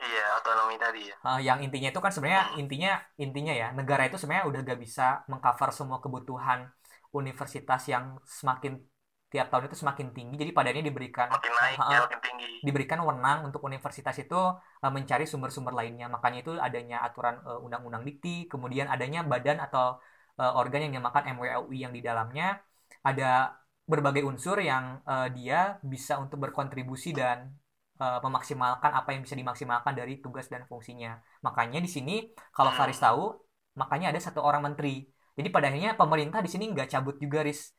Iya 0.02 0.26
otonomi 0.42 0.76
tadi 0.82 1.02
ya. 1.08 1.16
Uh, 1.22 1.40
yang 1.40 1.62
intinya 1.62 1.94
itu 1.94 2.02
kan 2.02 2.12
sebenarnya 2.12 2.44
hmm. 2.50 2.62
intinya 2.66 2.92
intinya 3.22 3.54
ya 3.54 3.68
negara 3.72 4.10
itu 4.10 4.18
sebenarnya 4.18 4.50
udah 4.50 4.60
gak 4.66 4.80
bisa 4.82 5.22
mengcover 5.30 5.70
semua 5.70 6.02
kebutuhan 6.02 6.66
universitas 7.14 7.86
yang 7.86 8.18
semakin 8.26 8.82
tiap 9.30 9.50
tahun 9.50 9.66
itu 9.66 9.78
semakin 9.82 10.14
tinggi 10.14 10.36
jadi 10.38 10.52
pada 10.54 10.70
ini 10.70 10.86
diberikan 10.86 11.26
makin 11.26 11.54
naik, 11.58 11.78
uh, 11.82 11.90
ya, 11.90 12.00
makin 12.06 12.22
tinggi. 12.22 12.52
diberikan 12.62 13.02
wewenang 13.02 13.50
untuk 13.50 13.66
universitas 13.66 14.14
itu 14.22 14.38
uh, 14.38 14.92
mencari 14.94 15.26
sumber-sumber 15.26 15.74
lainnya 15.74 16.06
makanya 16.06 16.46
itu 16.46 16.54
adanya 16.62 17.02
aturan 17.02 17.42
uh, 17.42 17.58
undang-undang 17.58 18.06
dikti 18.06 18.46
kemudian 18.46 18.86
adanya 18.86 19.26
badan 19.26 19.58
atau 19.58 19.98
uh, 20.40 20.54
organ 20.60 20.90
yang 20.90 20.98
dinamakan 20.98 21.38
MWUI 21.38 21.78
yang 21.86 21.94
di 21.94 22.02
dalamnya 22.02 22.62
ada 23.04 23.58
berbagai 23.84 24.24
unsur 24.24 24.64
yang 24.64 25.04
uh, 25.04 25.28
dia 25.28 25.78
bisa 25.84 26.16
untuk 26.16 26.40
berkontribusi 26.40 27.12
dan 27.12 27.52
uh, 28.00 28.24
memaksimalkan 28.24 28.92
apa 28.96 29.12
yang 29.12 29.28
bisa 29.28 29.36
dimaksimalkan 29.36 29.92
dari 29.92 30.24
tugas 30.24 30.48
dan 30.48 30.64
fungsinya 30.64 31.20
makanya 31.44 31.84
di 31.84 31.90
sini 31.92 32.16
kalau. 32.56 32.72
Faris 32.72 32.98
tahu 33.04 33.36
makanya 33.76 34.16
ada 34.16 34.20
satu 34.24 34.40
orang 34.40 34.72
menteri 34.72 35.04
jadi 35.34 35.50
pada 35.50 35.68
akhirnya 35.68 35.98
pemerintah 36.00 36.40
di 36.40 36.50
sini 36.50 36.72
nggak 36.72 36.94
cabut 36.94 37.20
juga 37.20 37.44
ris 37.44 37.74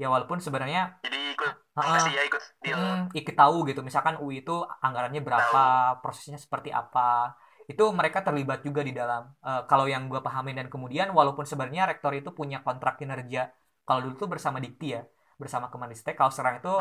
ya 0.00 0.08
walaupun 0.08 0.40
sebenarnya 0.40 0.96
jadi 1.04 1.20
ikut 1.36 1.52
uh, 1.76 2.06
ya 2.08 2.22
ikut 2.24 2.42
deal. 2.64 2.78
Hmm, 2.80 3.02
ikut 3.12 3.34
tahu 3.36 3.68
gitu 3.68 3.84
misalkan 3.84 4.16
UI 4.24 4.40
itu 4.40 4.56
anggarannya 4.80 5.20
berapa 5.20 5.62
tahu. 5.92 6.00
prosesnya 6.00 6.40
seperti 6.40 6.72
apa 6.72 7.36
itu 7.72 7.84
mereka 7.98 8.18
terlibat 8.26 8.60
juga 8.66 8.80
di 8.88 8.92
dalam 9.00 9.22
uh, 9.48 9.62
kalau 9.70 9.86
yang 9.88 10.02
gue 10.12 10.20
pahamin 10.26 10.54
dan 10.60 10.68
kemudian 10.72 11.08
walaupun 11.18 11.44
sebenarnya 11.48 11.82
rektor 11.90 12.12
itu 12.20 12.30
punya 12.38 12.58
kontrak 12.66 12.94
kinerja 13.00 13.50
kalau 13.86 14.00
dulu 14.04 14.14
tuh 14.22 14.28
bersama 14.32 14.58
Dikti 14.62 14.86
ya 14.96 15.02
bersama 15.40 15.66
Kemenristek 15.72 16.14
kalau 16.14 16.30
sekarang 16.30 16.62
itu 16.62 16.72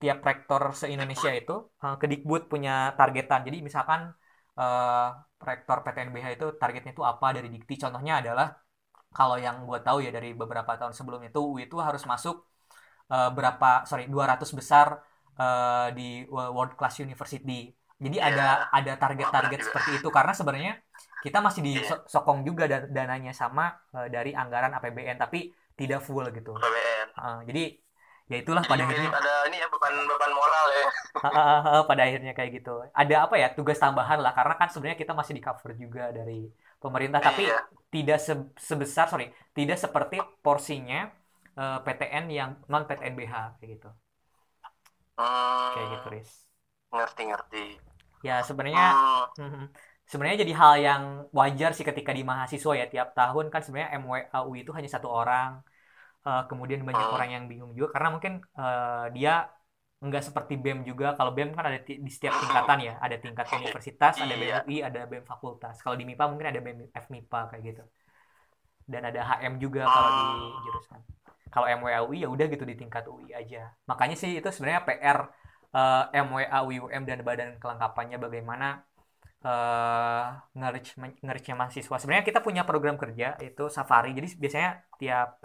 tiap 0.00 0.18
rektor 0.24 0.62
se 0.72 0.86
Indonesia 0.88 1.30
itu 1.32 1.52
uh, 1.84 1.96
ke 2.00 2.06
Dikbud 2.08 2.48
punya 2.52 2.96
targetan. 2.96 3.40
Jadi 3.44 3.58
misalkan 3.60 4.00
uh, 4.56 5.08
rektor 5.48 5.76
PTNBH 5.84 6.26
itu 6.40 6.46
targetnya 6.56 6.92
itu 6.96 7.04
apa 7.04 7.26
dari 7.36 7.48
Dikti? 7.52 7.74
Contohnya 7.76 8.24
adalah 8.24 8.48
kalau 9.12 9.36
yang 9.36 9.56
gue 9.68 9.78
tahu 9.84 9.98
ya 10.06 10.10
dari 10.16 10.32
beberapa 10.32 10.72
tahun 10.80 10.96
sebelumnya 10.96 11.28
itu 11.32 11.40
UI 11.42 11.68
itu 11.68 11.76
harus 11.86 12.02
masuk 12.08 12.36
uh, 13.12 13.28
berapa 13.36 13.84
sorry 13.88 14.08
200 14.08 14.58
besar 14.60 14.88
di 15.96 16.28
world 16.28 16.76
class 16.76 17.00
university 17.00 17.72
jadi 18.00 18.16
yeah. 18.16 18.28
ada 18.32 18.48
ada 18.72 18.92
target-target 18.96 19.60
seperti 19.68 19.90
itu 20.00 20.08
karena 20.08 20.32
sebenarnya 20.32 20.72
kita 21.20 21.38
masih 21.44 21.60
disokong 21.60 22.40
iya. 22.40 22.46
juga 22.48 22.64
dan 22.64 22.82
dananya 22.88 23.32
sama 23.36 23.76
uh, 23.92 24.08
dari 24.08 24.32
anggaran 24.32 24.72
APBN 24.72 25.20
tapi 25.20 25.52
tidak 25.76 26.00
full 26.00 26.24
gitu 26.32 26.56
APBN. 26.56 27.08
Uh, 27.14 27.40
jadi 27.44 27.76
ya 28.30 28.36
itulah 28.46 28.62
pada 28.62 28.86
akhirnya 28.86 29.10
ada 29.10 29.34
ini 29.50 29.58
ya 29.58 29.66
beban 29.66 29.94
beban 30.06 30.32
moral 30.32 30.66
ya 30.70 30.86
pada 31.90 32.02
akhirnya 32.06 32.30
kayak 32.30 32.62
gitu 32.62 32.86
ada 32.94 33.26
apa 33.26 33.34
ya 33.34 33.50
tugas 33.50 33.74
tambahan 33.74 34.22
lah 34.22 34.30
karena 34.30 34.54
kan 34.54 34.70
sebenarnya 34.70 34.98
kita 35.02 35.12
masih 35.18 35.34
di 35.34 35.42
cover 35.42 35.74
juga 35.74 36.14
dari 36.14 36.46
pemerintah 36.78 37.18
tapi 37.18 37.50
iya. 37.50 37.66
tidak 37.90 38.22
se 38.22 38.38
sebesar 38.54 39.10
sorry 39.10 39.34
tidak 39.50 39.82
seperti 39.82 40.22
porsinya 40.46 41.10
uh, 41.58 41.82
eh, 41.82 41.90
PTN 41.90 42.24
yang 42.30 42.50
non 42.70 42.86
PTNBH 42.86 43.58
kayak 43.58 43.70
gitu 43.76 43.90
hmm, 45.18 45.68
kayak 45.74 45.88
gitu 45.98 46.06
Riz 46.14 46.30
ngerti 46.94 47.22
ngerti 47.34 47.64
ya 48.20 48.44
sebenarnya 48.44 48.86
hmm. 49.36 49.40
Mhm. 49.40 49.64
sebenarnya 50.04 50.38
jadi 50.44 50.52
hal 50.60 50.74
yang 50.80 51.02
wajar 51.32 51.70
sih 51.72 51.86
ketika 51.86 52.10
di 52.12 52.22
mahasiswa 52.26 52.72
ya 52.76 52.86
tiap 52.90 53.08
tahun 53.16 53.48
kan 53.48 53.60
sebenarnya 53.64 53.96
MWAU 54.02 54.50
itu 54.58 54.70
hanya 54.76 54.90
satu 54.90 55.08
orang. 55.08 55.62
Uh, 56.20 56.44
kemudian 56.52 56.84
banyak 56.84 57.00
oh. 57.00 57.16
orang 57.16 57.30
yang 57.32 57.44
bingung 57.48 57.72
juga 57.72 57.96
karena 57.96 58.08
mungkin 58.12 58.44
uh, 58.52 59.08
dia 59.16 59.48
nggak 60.00 60.24
seperti 60.32 60.56
BEM 60.56 60.84
juga. 60.84 61.12
Kalau 61.16 61.32
BEM 61.32 61.52
kan 61.52 61.64
ada 61.68 61.80
di 61.80 62.10
setiap 62.12 62.36
tingkatan 62.40 62.78
ya. 62.80 62.94
Ada 63.00 63.16
tingkat 63.20 63.46
universitas 63.60 64.20
ada 64.20 64.34
BEM 64.36 64.68
UI 64.68 64.76
ada 64.84 65.00
BEM 65.08 65.24
fakultas. 65.24 65.80
Kalau 65.80 65.96
di 65.96 66.04
MIPA 66.04 66.24
mungkin 66.28 66.48
ada 66.52 66.60
BEM 66.60 66.92
FMIPA 66.92 67.40
kayak 67.52 67.62
gitu. 67.72 67.84
Dan 68.84 69.06
ada 69.08 69.20
HM 69.22 69.54
juga 69.60 69.88
kalau 69.88 70.10
di 70.12 70.24
jurusan. 70.68 71.00
Kalau 71.50 71.66
MWAUI 71.66 72.22
ya 72.22 72.28
udah 72.30 72.46
gitu 72.46 72.64
di 72.68 72.76
tingkat 72.78 73.04
UI 73.10 73.34
aja. 73.34 73.72
Makanya 73.90 74.14
sih 74.14 74.38
itu 74.38 74.48
sebenarnya 74.54 74.86
PR 74.86 75.18
uh, 75.74 76.10
eh, 76.10 76.22
MWA 76.24 76.58
UM 76.66 77.02
dan 77.06 77.18
badan 77.22 77.58
kelengkapannya 77.62 78.18
bagaimana 78.18 78.82
uh, 79.44 80.24
nge-reach 80.56 81.48
mahasiswa. 81.54 81.96
Sebenarnya 82.00 82.26
kita 82.26 82.40
punya 82.42 82.62
program 82.66 82.96
kerja 82.98 83.38
itu 83.40 83.70
Safari. 83.70 84.14
Jadi 84.16 84.28
biasanya 84.36 84.70
tiap 85.00 85.40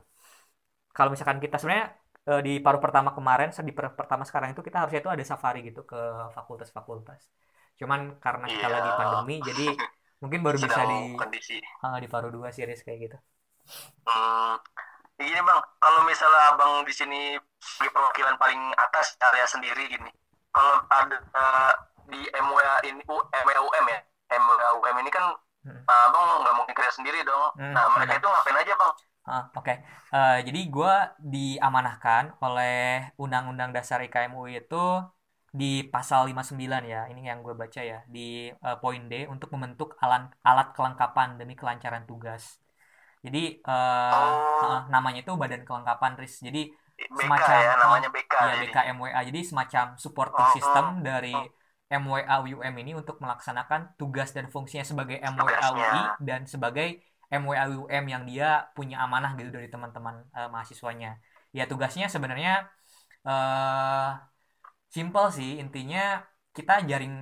kalau 0.95 1.11
misalkan 1.11 1.43
kita 1.43 1.59
sebenarnya 1.59 1.91
uh, 2.31 2.41
di 2.41 2.63
paruh 2.63 2.79
pertama 2.79 3.11
kemarin 3.11 3.51
di 3.51 3.73
paruh 3.75 3.93
pertama 3.93 4.23
sekarang 4.23 4.55
itu 4.55 4.61
kita 4.63 4.85
harusnya 4.85 5.03
itu 5.03 5.11
ada 5.11 5.23
safari 5.27 5.59
gitu 5.67 5.83
ke 5.83 6.31
fakultas-fakultas. 6.31 7.27
Cuman 7.75 8.15
karena 8.23 8.47
kita 8.47 8.67
iya. 8.71 8.75
lagi 8.79 8.91
pandemi 8.95 9.35
jadi 9.43 9.67
mungkin 10.23 10.39
baru 10.41 10.57
bisa 10.57 10.81
di 10.87 10.99
kondisi. 11.19 11.59
Uh, 11.83 11.99
di 11.99 12.07
paruh 12.07 12.31
dua 12.31 12.49
series 12.55 12.81
kayak 12.81 13.11
gitu. 13.11 13.17
Hmm, 14.07 14.61
gini 15.19 15.41
bang. 15.41 15.61
Kalau 15.79 16.01
misalnya 16.03 16.41
abang 16.51 16.83
di 16.83 16.93
sini 16.93 17.39
di 17.79 17.87
perwakilan 17.87 18.35
paling 18.35 18.61
atas 18.75 19.15
area 19.31 19.45
sendiri 19.47 19.87
gini. 19.87 20.11
Kalau 20.51 20.83
ada 20.87 21.17
uh, 21.35 21.73
di 22.07 22.21
MWA 22.35 22.75
ini 22.87 23.01
MWUM 23.07 23.85
ya? 23.87 23.99
MWUM 24.35 24.95
ini 25.03 25.11
kan 25.11 25.35
hmm. 25.65 25.83
abang 25.87 26.43
nggak 26.43 26.55
mungkin 26.55 26.75
kerja 26.75 26.93
sendiri 26.93 27.23
dong. 27.23 27.55
Hmm, 27.55 27.73
nah 27.73 27.91
mereka 27.95 28.19
itu 28.19 28.27
ngapain 28.27 28.59
aja 28.59 28.73
bang? 28.75 28.93
Ah, 29.25 29.49
Oke, 29.57 29.73
okay. 29.73 29.77
uh, 30.13 30.37
eh, 30.37 30.45
jadi 30.45 30.69
gue 30.69 30.93
diamanahkan 31.17 32.37
oleh 32.45 33.09
Undang-Undang 33.17 33.73
Dasar 33.73 33.97
IKM 34.05 34.37
UI 34.37 34.61
itu 34.61 35.01
di 35.49 35.81
pasal 35.81 36.29
59 36.29 36.85
ya, 36.85 37.09
ini 37.09 37.25
yang 37.25 37.41
gue 37.41 37.57
baca 37.57 37.81
ya, 37.81 38.05
di 38.05 38.53
uh, 38.53 38.77
poin 38.77 39.01
D 39.09 39.25
untuk 39.25 39.49
membentuk 39.57 39.97
alat, 39.97 40.29
alat 40.45 40.77
kelengkapan 40.77 41.41
demi 41.41 41.57
kelancaran 41.57 42.05
tugas. 42.05 42.61
Jadi 43.25 43.65
uh, 43.65 44.13
oh. 44.61 44.79
namanya 44.93 45.25
itu 45.25 45.33
Badan 45.33 45.65
Kelengkapan 45.65 46.13
RIS. 46.21 46.45
Jadi 46.45 46.69
BK 46.95 47.25
semacam 47.25 47.57
ya, 47.57 47.73
namanya 47.81 48.09
BK. 48.13 48.33
Ya, 48.37 48.55
BK 48.61 48.77
MWA. 48.93 49.19
Jadi 49.25 49.39
semacam 49.41 49.85
supporting 49.97 50.45
oh, 50.45 50.53
system 50.53 50.85
oh, 50.85 51.01
dari 51.01 51.33
MWA 51.89 52.35
UM 52.45 52.75
ini 52.81 52.91
untuk 52.93 53.17
melaksanakan 53.17 53.97
tugas 53.97 54.29
dan 54.29 54.45
fungsinya 54.49 54.85
sebagai 54.85 55.17
MWA 55.21 55.67
UI 55.73 56.01
dan 56.21 56.45
sebagai 56.45 57.01
MWAUM 57.25 58.05
yang 58.05 58.23
dia 58.29 58.69
punya 58.77 59.01
amanah 59.01 59.33
gitu 59.33 59.49
dari 59.49 59.67
teman-teman 59.67 60.29
uh, 60.31 60.49
mahasiswanya. 60.53 61.17
Ya 61.49 61.65
tugasnya 61.65 62.05
sebenarnya 62.05 62.69
uh, 63.25 64.21
simple 64.93 65.27
sih 65.33 65.57
intinya 65.57 66.21
kita 66.55 66.87
jaring 66.87 67.15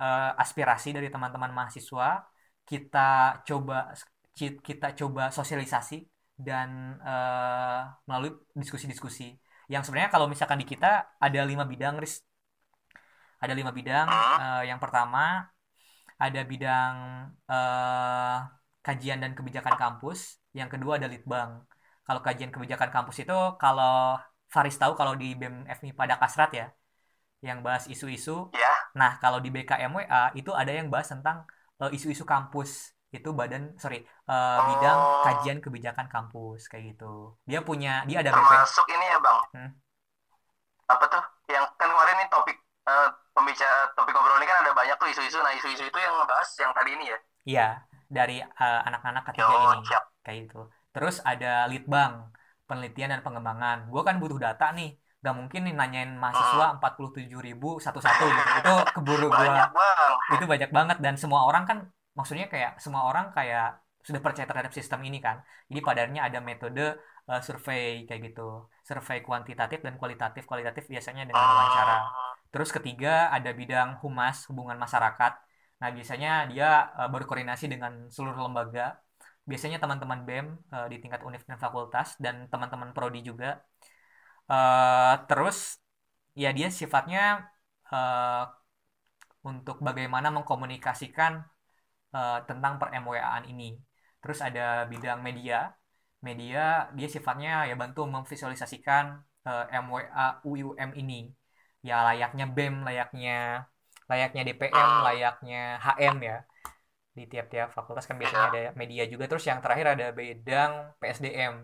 uh, 0.00 0.32
aspirasi 0.40 0.96
dari 0.96 1.12
teman-teman 1.12 1.52
mahasiswa, 1.52 2.24
kita 2.64 3.42
coba 3.44 3.92
kita 4.38 4.94
coba 4.94 5.34
sosialisasi 5.34 6.06
dan 6.38 7.00
uh, 7.02 7.82
melalui 8.06 8.38
diskusi-diskusi. 8.54 9.34
Yang 9.66 9.90
sebenarnya 9.90 10.10
kalau 10.14 10.30
misalkan 10.30 10.62
di 10.62 10.66
kita 10.66 11.18
ada 11.18 11.40
lima 11.42 11.66
bidang, 11.66 11.98
Riz. 11.98 12.22
Ada 13.42 13.52
lima 13.58 13.74
bidang. 13.74 14.06
Uh, 14.38 14.62
yang 14.64 14.78
pertama 14.78 15.50
ada 16.18 16.40
bidang 16.42 16.94
uh, 17.46 18.38
kajian 18.82 19.18
dan 19.22 19.34
kebijakan 19.38 19.74
kampus, 19.78 20.42
yang 20.54 20.70
kedua 20.70 20.98
ada 20.98 21.06
litbang. 21.06 21.62
Kalau 22.06 22.20
kajian 22.24 22.50
kebijakan 22.50 22.88
kampus 22.88 23.22
itu 23.22 23.36
kalau 23.60 24.16
Faris 24.48 24.80
tahu 24.80 24.96
kalau 24.96 25.12
di 25.12 25.36
BEM 25.36 25.68
FMI 25.68 25.92
pada 25.92 26.16
kasrat 26.16 26.50
ya, 26.56 26.66
yang 27.44 27.60
bahas 27.62 27.86
isu-isu. 27.86 28.48
Ya. 28.56 28.72
Nah, 28.96 29.20
kalau 29.22 29.38
di 29.38 29.52
BKMWA 29.52 30.34
itu 30.34 30.50
ada 30.56 30.72
yang 30.72 30.88
bahas 30.88 31.12
tentang 31.12 31.44
uh, 31.78 31.90
isu-isu 31.92 32.24
kampus. 32.24 32.97
Itu 33.08 33.32
badan 33.32 33.76
sorry 33.80 34.04
uh, 34.28 34.58
bidang 34.74 34.98
oh. 34.98 35.22
kajian 35.24 35.58
kebijakan 35.64 36.06
kampus 36.06 36.68
kayak 36.68 36.96
gitu. 36.96 37.36
Dia 37.48 37.64
punya 37.64 38.04
dia 38.04 38.20
ada 38.20 38.34
BP. 38.34 38.52
Masuk 38.52 38.86
ini 38.92 39.06
ya 39.08 39.18
bang. 39.18 39.38
Hmm? 39.56 39.70
Apa 40.88 41.04
tuh? 41.08 41.24
Yang 41.48 41.64
kan 41.80 41.88
kemarin 41.88 42.14
ini 42.20 42.26
topik 42.28 42.56
uh, 42.84 43.08
pembicara 43.32 43.88
topik 43.96 44.12
ngobrol 44.12 44.38
ini 44.40 44.46
kan 44.48 44.58
ada 44.64 44.72
banyak 44.76 44.96
tuh 45.00 45.08
isu-isu. 45.08 45.40
Nah 45.40 45.52
isu-isu 45.56 45.84
itu 45.88 45.98
yang 45.98 46.14
ngebahas 46.20 46.48
yang 46.60 46.72
tadi 46.76 46.90
ini 46.92 47.04
ya. 47.08 47.18
Iya 47.48 47.68
dari 48.08 48.40
uh, 48.40 48.80
anak-anak 48.88 49.22
ketiga 49.30 49.52
Yo, 49.52 49.60
ini 49.76 49.84
siap. 49.84 50.04
kayak 50.24 50.38
gitu 50.48 50.60
terus 50.96 51.20
ada 51.22 51.68
litbang 51.68 52.32
penelitian 52.64 53.12
dan 53.12 53.20
pengembangan 53.20 53.92
gue 53.92 54.02
kan 54.02 54.16
butuh 54.16 54.40
data 54.40 54.72
nih 54.72 54.96
gak 55.20 55.36
mungkin 55.36 55.68
nih 55.68 55.74
nanyain 55.76 56.12
mahasiswa 56.16 56.72
hmm. 56.72 56.76
empat 56.80 56.92
puluh 56.96 57.12
tujuh 57.12 57.40
ribu 57.44 57.76
satu-satu 57.78 58.24
gitu 58.24 58.50
itu 58.64 58.74
keburu 58.96 59.28
gue 59.28 59.46
itu 60.34 60.44
banyak 60.48 60.70
banget 60.72 60.98
dan 61.04 61.14
semua 61.20 61.44
orang 61.44 61.68
kan 61.68 61.78
maksudnya 62.18 62.46
kayak 62.52 62.82
semua 62.82 63.06
orang 63.06 63.30
kayak 63.30 63.78
sudah 64.02 64.20
percaya 64.24 64.46
terhadap 64.50 64.72
sistem 64.74 65.00
ini 65.06 65.18
kan 65.22 65.38
jadi 65.70 65.80
padannya 65.86 66.20
ada 66.26 66.38
metode 66.42 66.98
uh, 67.30 67.40
survei 67.46 68.02
kayak 68.08 68.20
gitu 68.34 68.66
survei 68.82 69.22
kuantitatif 69.22 69.78
dan 69.86 69.94
kualitatif 70.00 70.42
kualitatif 70.50 70.90
biasanya 70.90 71.22
dengan 71.28 71.44
wawancara 71.46 71.96
ah. 72.02 72.34
terus 72.50 72.74
ketiga 72.74 73.30
ada 73.30 73.50
bidang 73.54 74.02
humas 74.02 74.50
hubungan 74.50 74.78
masyarakat 74.80 75.32
Nah, 75.80 75.90
biasanya 75.96 76.28
dia 76.50 76.90
uh, 76.98 77.08
berkoordinasi 77.14 77.64
dengan 77.72 77.92
seluruh 78.14 78.42
lembaga. 78.46 78.98
Biasanya 79.48 79.78
teman-teman 79.82 80.20
BEM 80.26 80.46
uh, 80.74 80.86
di 80.92 80.96
tingkat 81.02 81.20
univ 81.26 81.42
dan 81.48 81.58
fakultas 81.64 82.18
dan 82.24 82.34
teman-teman 82.52 82.90
prodi 82.96 83.20
juga. 83.22 83.62
Uh, 84.50 85.14
terus 85.28 85.56
ya 86.42 86.50
dia 86.56 86.68
sifatnya 86.80 87.20
uh, 87.94 88.44
untuk 89.50 89.76
bagaimana 89.86 90.28
mengkomunikasikan 90.34 91.32
uh, 92.14 92.38
tentang 92.48 92.80
per 92.80 92.88
MWA-an 92.94 93.44
ini. 93.48 93.76
Terus 94.22 94.38
ada 94.42 94.84
bidang 94.90 95.20
media. 95.22 95.72
Media 96.18 96.90
dia 96.96 97.08
sifatnya 97.08 97.68
ya 97.70 97.74
bantu 97.78 98.06
memvisualisasikan 98.10 99.04
uh, 99.46 99.64
MWA 99.84 100.42
UUM 100.44 100.90
ini. 100.98 101.30
Ya 101.82 102.02
layaknya 102.02 102.44
BEM, 102.50 102.74
layaknya 102.82 103.66
layaknya 104.10 104.42
DPM, 104.48 104.90
layaknya 105.06 105.62
HM 105.84 106.16
ya. 106.24 106.36
Di 107.16 107.22
tiap-tiap 107.32 107.68
fakultas 107.76 108.06
kan 108.08 108.16
biasanya 108.20 108.46
ada 108.50 108.60
media 108.80 109.04
juga. 109.12 109.24
Terus 109.30 109.44
yang 109.50 109.60
terakhir 109.62 109.86
ada 109.94 110.06
bidang 110.18 110.72
PSDM, 111.00 111.54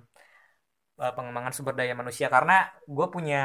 eh, 1.03 1.13
pengembangan 1.17 1.53
sumber 1.57 1.75
daya 1.79 1.95
manusia. 1.97 2.27
Karena 2.35 2.69
gue 2.87 3.07
punya 3.15 3.43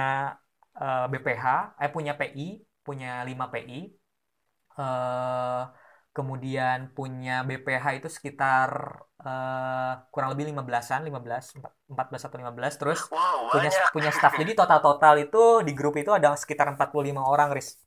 uh, 0.77 1.05
eh, 1.05 1.05
BPH, 1.11 1.45
eh 1.81 1.91
punya 1.95 2.13
PI, 2.19 2.47
punya 2.85 3.23
5 3.27 3.45
PI. 3.53 3.79
Uh, 4.79 5.63
kemudian 6.09 6.89
punya 6.91 7.45
BPH 7.45 8.01
itu 8.01 8.09
sekitar 8.09 8.69
uh, 9.21 9.93
kurang 10.09 10.33
lebih 10.33 10.49
15-an, 10.51 11.05
15, 11.05 11.61
14 11.91 12.27
atau 12.27 12.37
15 12.41 12.81
terus 12.81 12.99
wow, 13.13 13.47
punya 13.53 13.69
punya 13.93 14.11
staff. 14.11 14.33
Jadi 14.35 14.51
total-total 14.57 15.15
itu 15.21 15.61
di 15.61 15.71
grup 15.77 15.95
itu 16.01 16.09
ada 16.09 16.33
sekitar 16.33 16.73
45 16.73 17.13
orang, 17.21 17.53
Riz. 17.53 17.77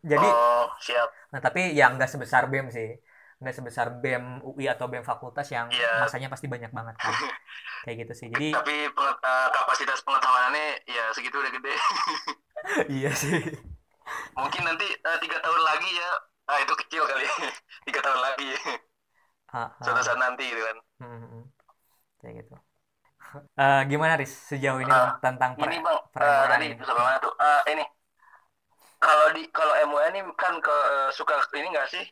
Jadi 0.00 0.28
oh, 0.28 0.64
siap. 0.80 1.08
nah 1.28 1.40
tapi 1.44 1.76
yang 1.76 1.96
nggak 1.96 2.08
sebesar 2.08 2.48
bem 2.48 2.68
sih. 2.72 2.96
Nggak 3.40 3.54
sebesar 3.56 3.86
bem 4.00 4.40
UI 4.44 4.68
atau 4.68 4.88
bem 4.88 5.04
fakultas 5.04 5.48
yang 5.48 5.72
yeah. 5.72 6.04
masanya 6.04 6.28
pasti 6.28 6.48
banyak 6.48 6.72
banget 6.72 6.96
kan 7.00 7.12
kayak 7.88 8.04
gitu 8.04 8.12
sih. 8.16 8.28
Jadi 8.32 8.52
tapi 8.52 8.88
uh, 8.92 9.48
kapasitas 9.52 10.04
pengetahuannya 10.04 10.84
ya 10.88 11.04
segitu 11.16 11.40
udah 11.40 11.52
gede. 11.52 11.74
Iya 12.92 13.08
sih. 13.16 13.40
Mungkin 14.36 14.62
nanti 14.68 14.84
uh, 14.84 15.16
tiga 15.16 15.40
tahun 15.40 15.62
lagi 15.64 15.90
ya 15.96 16.10
ah 16.46 16.58
itu 16.62 16.74
kecil 16.86 17.02
kali. 17.04 17.24
Tiga 17.88 18.00
tahun 18.00 18.20
lagi. 18.20 18.50
Suatu 19.82 20.00
saat 20.00 20.18
nanti 20.18 20.46
gitu 20.46 20.62
kan. 20.62 20.76
Hmm, 21.02 21.10
hmm, 21.18 21.28
hmm. 21.28 21.44
kayak 22.22 22.34
gitu. 22.44 22.54
Uh, 23.58 23.82
gimana 23.90 24.14
Riz? 24.18 24.30
Sejauh 24.30 24.80
ini 24.82 24.90
uh, 24.90 25.18
tentang 25.18 25.54
ini 25.58 25.78
bang 25.82 25.98
uh, 25.98 26.44
tadi 26.46 26.66
sampai 26.80 27.02
mana 27.02 27.18
tuh. 27.18 27.34
Uh, 27.36 27.62
ini. 27.70 27.84
Kalau 29.00 29.26
di 29.32 29.42
kalau 29.48 29.74
MUN 29.88 30.12
ini 30.12 30.20
kan 30.36 30.60
ke 30.60 30.70
uh, 30.70 31.08
suka 31.10 31.40
ini 31.56 31.72
nggak 31.72 31.88
sih? 31.88 32.04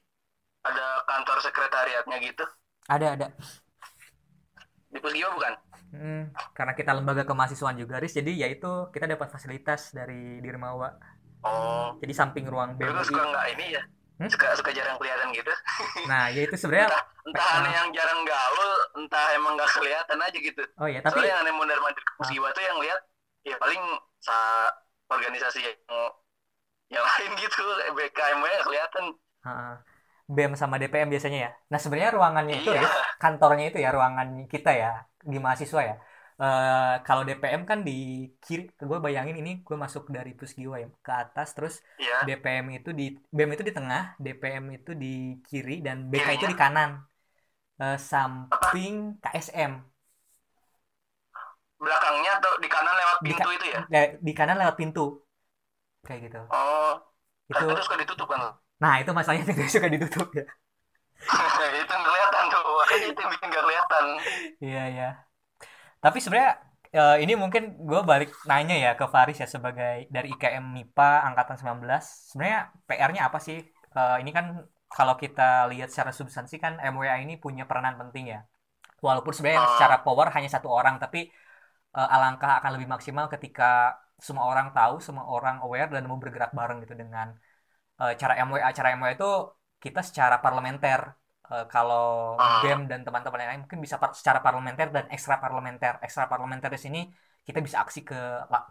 Ada 0.64 1.05
kantor 1.07 1.38
sekretariatnya 1.45 2.17
gitu? 2.21 2.45
Ada 2.88 3.07
ada. 3.14 3.27
Di 4.88 4.99
Pusgio 4.99 5.29
bukan? 5.37 5.53
Hmm, 5.88 6.33
karena 6.53 6.73
kita 6.77 6.93
lembaga 6.93 7.25
kemahasiswaan 7.25 7.81
juga, 7.81 7.97
Riz, 7.97 8.12
jadi 8.12 8.45
ya 8.45 8.49
itu 8.53 8.93
kita 8.93 9.09
dapat 9.09 9.33
fasilitas 9.33 9.93
dari 9.97 10.37
Dirmawa. 10.45 10.93
Oh. 11.45 11.97
Jadi 12.01 12.12
samping 12.12 12.45
ruang 12.45 12.77
BMI. 12.77 12.93
Itu 12.93 13.05
suka 13.09 13.23
nggak 13.25 13.47
ini 13.57 13.67
ya? 13.73 13.83
Hmm? 14.18 14.26
Suka 14.26 14.50
suka 14.59 14.74
jarang 14.74 14.98
kelihatan 14.98 15.31
gitu. 15.31 15.52
Nah, 16.11 16.26
ya 16.35 16.42
itu 16.42 16.59
sebenarnya 16.59 16.90
entah, 16.90 17.04
entah 17.22 17.46
aneh 17.62 17.72
yang 17.74 17.88
jarang 17.94 18.20
gaul, 18.26 18.70
entah 18.98 19.26
emang 19.38 19.54
nggak 19.54 19.70
kelihatan 19.78 20.18
aja 20.18 20.38
gitu. 20.38 20.62
Oh 20.74 20.90
iya, 20.90 20.98
tapi 20.98 21.22
Soalnya 21.22 21.31
yang 21.38 21.40
aneh 21.46 21.54
mondar 21.54 21.78
mandir 21.78 22.02
musibah 22.18 22.50
ah. 22.50 22.54
tuh 22.57 22.62
yang 22.66 22.78
lihat 22.83 23.00
ya 23.46 23.57
paling 23.62 23.83
sa 24.18 24.66
organisasi 25.07 25.62
yang 25.62 25.78
yang 26.90 27.04
lain 27.04 27.31
gitu, 27.38 27.62
BKMW 27.94 28.46
kelihatan. 28.66 29.04
Ah. 29.46 29.78
BEM 30.28 30.52
sama 30.61 30.76
DPM 30.76 31.09
biasanya 31.09 31.38
ya. 31.48 31.50
Nah 31.72 31.78
sebenarnya 31.81 32.12
ruangannya 32.12 32.61
itu 32.61 32.68
ya, 32.68 32.85
iya. 32.85 32.90
kantornya 33.16 33.72
itu 33.72 33.81
ya 33.81 33.88
ruangan 33.96 34.44
kita 34.44 34.76
ya 34.76 35.09
di 35.24 35.40
mahasiswa 35.40 35.81
ya. 35.81 35.94
Uh, 36.38 37.03
kalau 37.03 37.27
DPM 37.27 37.66
kan 37.66 37.83
di 37.83 38.31
kiri, 38.38 38.70
gue 38.70 38.98
bayangin 39.03 39.42
ini 39.42 39.59
gue 39.66 39.74
masuk 39.74 40.07
dari 40.07 40.38
Pusgiwa 40.38 40.79
ya 40.79 40.87
ke 41.03 41.11
atas, 41.11 41.51
terus 41.51 41.83
yeah. 41.98 42.22
DPM 42.22 42.79
itu 42.79 42.94
di 42.94 43.18
BEM 43.35 43.59
itu 43.59 43.66
di 43.66 43.74
tengah, 43.74 44.14
DPM 44.22 44.70
itu 44.79 44.94
di 44.94 45.42
kiri 45.42 45.83
dan 45.83 46.07
BK 46.07 46.38
itu 46.38 46.46
di 46.46 46.55
kanan, 46.55 47.03
uh, 47.83 47.98
samping 47.98 49.18
KSM. 49.18 49.83
Belakangnya 51.83 52.31
atau 52.38 52.53
di 52.62 52.68
kanan 52.70 52.94
lewat 52.94 53.18
pintu 53.18 53.48
di, 53.51 53.57
itu 53.59 53.66
ya? 53.74 53.81
Di 54.22 54.33
kanan 54.38 54.57
lewat 54.62 54.74
pintu, 54.79 55.18
kayak 56.07 56.31
gitu. 56.31 56.40
Oh, 56.55 57.03
itu 57.51 57.62
terus 57.66 57.88
kan 57.90 57.98
ditutup 57.98 58.31
kan? 58.31 58.55
Nah 58.79 59.03
itu 59.03 59.11
masalahnya 59.11 59.42
tidak 59.51 59.66
suka 59.74 59.90
ditutup 59.90 60.31
ya. 60.38 60.46
itu 61.83 61.94
kelihatan 61.98 62.44
tuh, 62.46 62.62
itu 63.11 63.22
bikin 63.27 63.46
gak 63.51 63.62
kelihatan. 63.66 64.05
Iya 64.62 64.83
iya. 64.87 65.11
Tapi 66.05 66.19
sebenarnya 66.23 66.53
uh, 66.95 67.17
ini 67.23 67.33
mungkin 67.35 67.63
gue 67.89 68.01
balik 68.11 68.31
nanya 68.51 68.77
ya 68.85 68.91
ke 68.99 69.05
Faris 69.15 69.39
ya 69.43 69.49
sebagai 69.51 70.07
dari 70.15 70.29
IKM 70.35 70.65
MIPA 70.77 71.11
angkatan 71.29 71.57
19. 71.59 71.85
Sebenarnya 72.33 72.61
PR-nya 72.89 73.23
apa 73.29 73.39
sih? 73.43 73.59
Uh, 73.97 74.17
ini 74.23 74.31
kan 74.37 74.63
kalau 74.89 75.15
kita 75.21 75.69
lihat 75.73 75.89
secara 75.93 76.13
substansi 76.15 76.57
kan 76.57 76.81
MWA 76.81 77.21
ini 77.21 77.37
punya 77.37 77.65
peranan 77.69 77.99
penting 78.01 78.25
ya. 78.35 78.41
Walaupun 79.05 79.33
sebenarnya 79.35 79.63
uh. 79.65 79.71
secara 79.77 79.97
power 80.07 80.29
hanya 80.35 80.51
satu 80.51 80.69
orang, 80.73 80.97
tapi 81.03 81.29
uh, 81.99 82.09
alangkah 82.15 82.59
akan 82.59 82.71
lebih 82.79 82.89
maksimal 82.95 83.27
ketika 83.31 83.99
semua 84.19 84.51
orang 84.51 84.75
tahu, 84.75 84.99
semua 84.99 85.25
orang 85.31 85.63
aware 85.63 85.91
dan 85.95 86.03
mau 86.11 86.19
bergerak 86.19 86.51
bareng 86.51 86.83
gitu 86.83 86.95
dengan 86.99 87.39
uh, 88.03 88.13
cara 88.21 88.35
MWA 88.43 88.69
cara 88.75 88.89
MWA 88.99 89.13
itu 89.15 89.31
kita 89.79 90.01
secara 90.03 90.43
parlementer 90.43 91.15
uh, 91.53 91.67
kalau 91.73 92.37
BEM 92.63 92.81
dan 92.91 93.01
teman-teman 93.07 93.39
yang 93.43 93.51
lain 93.53 93.63
mungkin 93.65 93.81
bisa 93.85 93.97
par 94.03 94.11
secara 94.15 94.39
parlementer 94.45 94.89
dan 94.97 95.05
ekstra 95.15 95.37
parlementer 95.43 95.93
ekstra 96.05 96.25
parlementer 96.31 96.71
di 96.75 96.81
sini 96.81 97.01
kita 97.47 97.59
bisa 97.67 97.77
aksi 97.85 98.01
ke 98.09 98.21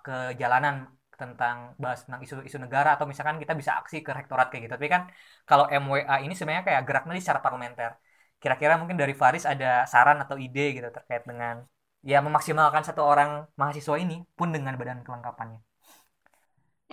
ke 0.05 0.15
jalanan 0.41 0.75
tentang 1.17 1.73
bahas 1.81 2.05
tentang 2.05 2.21
isu-isu 2.21 2.57
negara 2.61 2.93
atau 2.93 3.09
misalkan 3.09 3.41
kita 3.41 3.57
bisa 3.57 3.71
aksi 3.81 4.05
ke 4.05 4.11
rektorat 4.13 4.53
kayak 4.53 4.69
gitu. 4.69 4.73
Tapi 4.77 4.87
kan 4.93 5.01
kalau 5.49 5.65
MWA 5.65 6.21
ini 6.21 6.33
sebenarnya 6.37 6.63
kayak 6.69 6.81
geraknya 6.85 7.17
secara 7.17 7.41
parlementer. 7.41 7.97
Kira-kira 8.37 8.77
mungkin 8.77 9.01
dari 9.01 9.17
Faris 9.17 9.49
ada 9.49 9.89
saran 9.89 10.21
atau 10.21 10.37
ide 10.37 10.77
gitu 10.77 10.87
terkait 10.93 11.25
dengan 11.25 11.65
ya 12.05 12.21
memaksimalkan 12.21 12.85
satu 12.85 13.01
orang 13.01 13.49
mahasiswa 13.57 13.97
ini 13.97 14.21
pun 14.37 14.53
dengan 14.53 14.77
badan 14.77 15.01
kelengkapannya. 15.01 15.59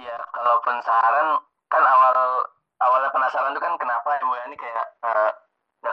Iya, 0.01 0.17
kalaupun 0.33 0.75
saran 0.81 1.29
kan 1.69 1.85
awal 1.85 2.49
awalnya 2.81 3.11
penasaran 3.13 3.53
tuh 3.53 3.63
kan 3.63 3.77
kenapa 3.77 4.09
MWA 4.25 4.49
ini 4.49 4.57
kayak 4.57 4.87
uh, 5.05 5.31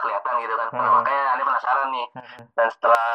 nggak 0.02 0.22
kelihatan 0.26 0.34
gitu 0.42 0.54
kan 0.58 0.68
hmm. 0.74 0.90
makanya 0.98 1.24
ini 1.38 1.42
penasaran 1.46 1.88
nih 1.94 2.06
hmm. 2.18 2.44
dan 2.58 2.68
setelah 2.74 3.08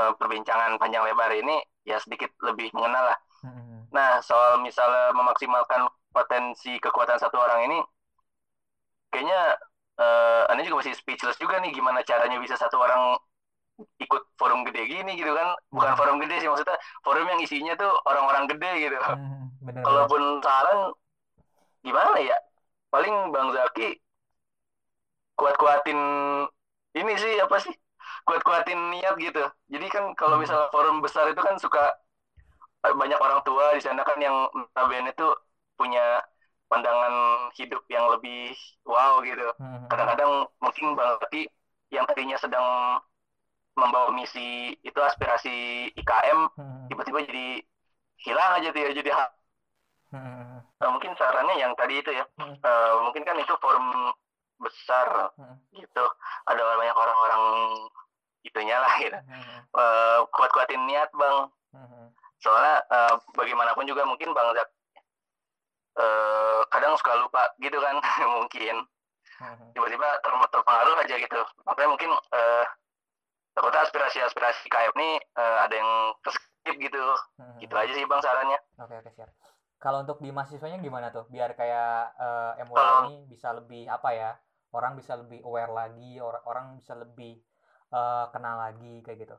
uh, 0.00 0.12
perbincangan 0.16 0.70
panjang 0.80 1.04
lebar 1.04 1.30
ini 1.36 1.56
ya 1.84 2.00
sedikit 2.00 2.32
lebih 2.40 2.72
mengenal 2.72 3.12
lah 3.12 3.18
hmm. 3.44 3.92
nah 3.92 4.18
soal 4.24 4.64
misalnya 4.64 5.12
memaksimalkan 5.12 5.84
potensi 6.08 6.80
kekuatan 6.80 7.20
satu 7.20 7.36
orang 7.36 7.68
ini 7.68 7.78
kayaknya 9.12 9.60
uh, 10.00 10.48
ini 10.56 10.64
juga 10.64 10.80
masih 10.80 10.96
speechless 10.96 11.36
juga 11.36 11.60
nih 11.60 11.76
gimana 11.76 12.00
caranya 12.00 12.40
bisa 12.40 12.56
satu 12.56 12.80
orang 12.80 13.20
ikut 14.00 14.22
forum 14.40 14.64
gede 14.64 14.88
gini 14.88 15.20
gitu 15.20 15.36
kan 15.36 15.52
bukan 15.68 15.92
hmm. 15.92 16.00
forum 16.00 16.16
gede 16.24 16.40
sih 16.40 16.48
maksudnya 16.48 16.80
forum 17.04 17.28
yang 17.28 17.40
isinya 17.44 17.76
tuh 17.76 17.92
orang-orang 18.08 18.48
gede 18.48 18.88
gitu 18.88 18.96
hmm, 18.96 19.68
kalaupun 19.84 20.40
saran 20.40 20.96
gimana 21.84 22.16
ya 22.24 22.36
paling 22.88 23.12
bang 23.28 23.48
Zaki 23.52 24.00
kuat-kuatin 25.36 25.98
ini 26.96 27.12
sih 27.20 27.34
apa 27.40 27.56
sih 27.60 27.74
kuat-kuatin 28.26 28.90
niat 28.90 29.14
gitu 29.20 29.44
jadi 29.70 29.86
kan 29.92 30.16
kalau 30.16 30.40
hmm. 30.40 30.42
misalnya 30.48 30.68
forum 30.72 31.04
besar 31.04 31.28
itu 31.30 31.40
kan 31.40 31.60
suka 31.60 31.94
banyak 32.86 33.18
orang 33.18 33.42
tua 33.42 33.74
di 33.74 33.82
sana 33.82 34.02
kan 34.06 34.18
yang 34.22 34.46
notabene 34.54 35.10
itu 35.10 35.28
punya 35.74 36.22
pandangan 36.66 37.46
hidup 37.54 37.82
yang 37.92 38.10
lebih 38.10 38.54
wow 38.88 39.20
gitu 39.22 39.46
hmm. 39.60 39.86
kadang-kadang 39.92 40.48
mungkin 40.58 40.96
bang 40.98 41.12
Zaki 41.22 41.42
yang 41.94 42.04
tadinya 42.10 42.38
sedang 42.40 42.98
membawa 43.76 44.10
misi 44.10 44.74
itu 44.80 44.98
aspirasi 44.98 45.90
IKM 45.94 46.40
hmm. 46.56 46.86
tiba-tiba 46.90 47.20
jadi 47.28 47.48
hilang 48.24 48.50
aja 48.58 48.68
tuh 48.72 48.82
ya 48.82 48.90
jadi 48.96 49.10
Hmm. 50.06 50.62
Nah, 50.62 50.88
mungkin 50.94 51.18
sarannya 51.18 51.58
yang 51.58 51.74
tadi 51.74 51.98
itu 51.98 52.10
ya, 52.14 52.24
hmm. 52.38 52.62
uh, 52.62 52.94
mungkin 53.02 53.26
kan 53.26 53.36
itu 53.42 53.54
forum 53.58 54.14
besar 54.60 55.32
hmm. 55.36 55.56
gitu, 55.76 56.04
ada 56.48 56.60
banyak 56.60 56.96
orang-orang 56.96 57.42
itunya 58.42 58.76
lah 58.78 58.94
gitu. 59.02 59.18
Hmm. 59.18 59.58
Uh, 59.74 60.18
kuat-kuatin 60.32 60.82
niat 60.86 61.10
bang, 61.12 61.38
hmm. 61.74 62.06
soalnya 62.40 62.82
uh, 62.88 63.14
bagaimanapun 63.34 63.84
juga 63.84 64.06
mungkin 64.06 64.32
bang 64.32 64.48
Zak 64.56 64.68
uh, 66.00 66.60
kadang 66.70 66.94
suka 66.98 67.12
lupa 67.20 67.42
gitu 67.60 67.78
kan 67.78 67.96
mungkin 68.36 68.86
hmm. 69.42 69.68
tiba-tiba 69.74 70.08
ter 70.22 70.32
terpengaruh 70.52 70.94
aja 71.02 71.14
gitu, 71.18 71.40
makanya 71.66 71.90
mungkin 71.90 72.10
uh, 72.14 72.64
takutnya 73.56 73.82
aspirasi-aspirasi 73.88 74.68
KF 74.68 74.92
ini 75.00 75.20
uh, 75.36 75.64
ada 75.64 75.74
yang 75.74 75.90
keskip 76.22 76.76
gitu, 76.78 77.04
hmm. 77.40 77.58
gitu 77.60 77.74
aja 77.74 77.92
sih 77.92 78.04
bang 78.06 78.20
sarannya. 78.22 78.58
Oke 78.80 78.94
oke 79.00 79.10
siap 79.12 79.30
kalau 79.76 80.02
untuk 80.02 80.18
di 80.24 80.32
mahasiswanya 80.32 80.80
gimana 80.80 81.12
tuh 81.12 81.28
biar 81.28 81.52
kayak 81.52 82.16
uh, 82.16 82.52
uh, 82.56 83.06
ini 83.12 83.28
bisa 83.28 83.52
lebih 83.52 83.84
apa 83.86 84.08
ya 84.16 84.30
orang 84.72 84.98
bisa 84.98 85.14
lebih 85.14 85.42
aware 85.46 85.70
lagi 85.70 86.18
orang 86.18 86.42
orang 86.46 86.66
bisa 86.78 86.96
lebih 86.98 87.38
uh, 87.92 88.26
kenal 88.34 88.58
lagi 88.58 89.02
kayak 89.06 89.26
gitu 89.26 89.36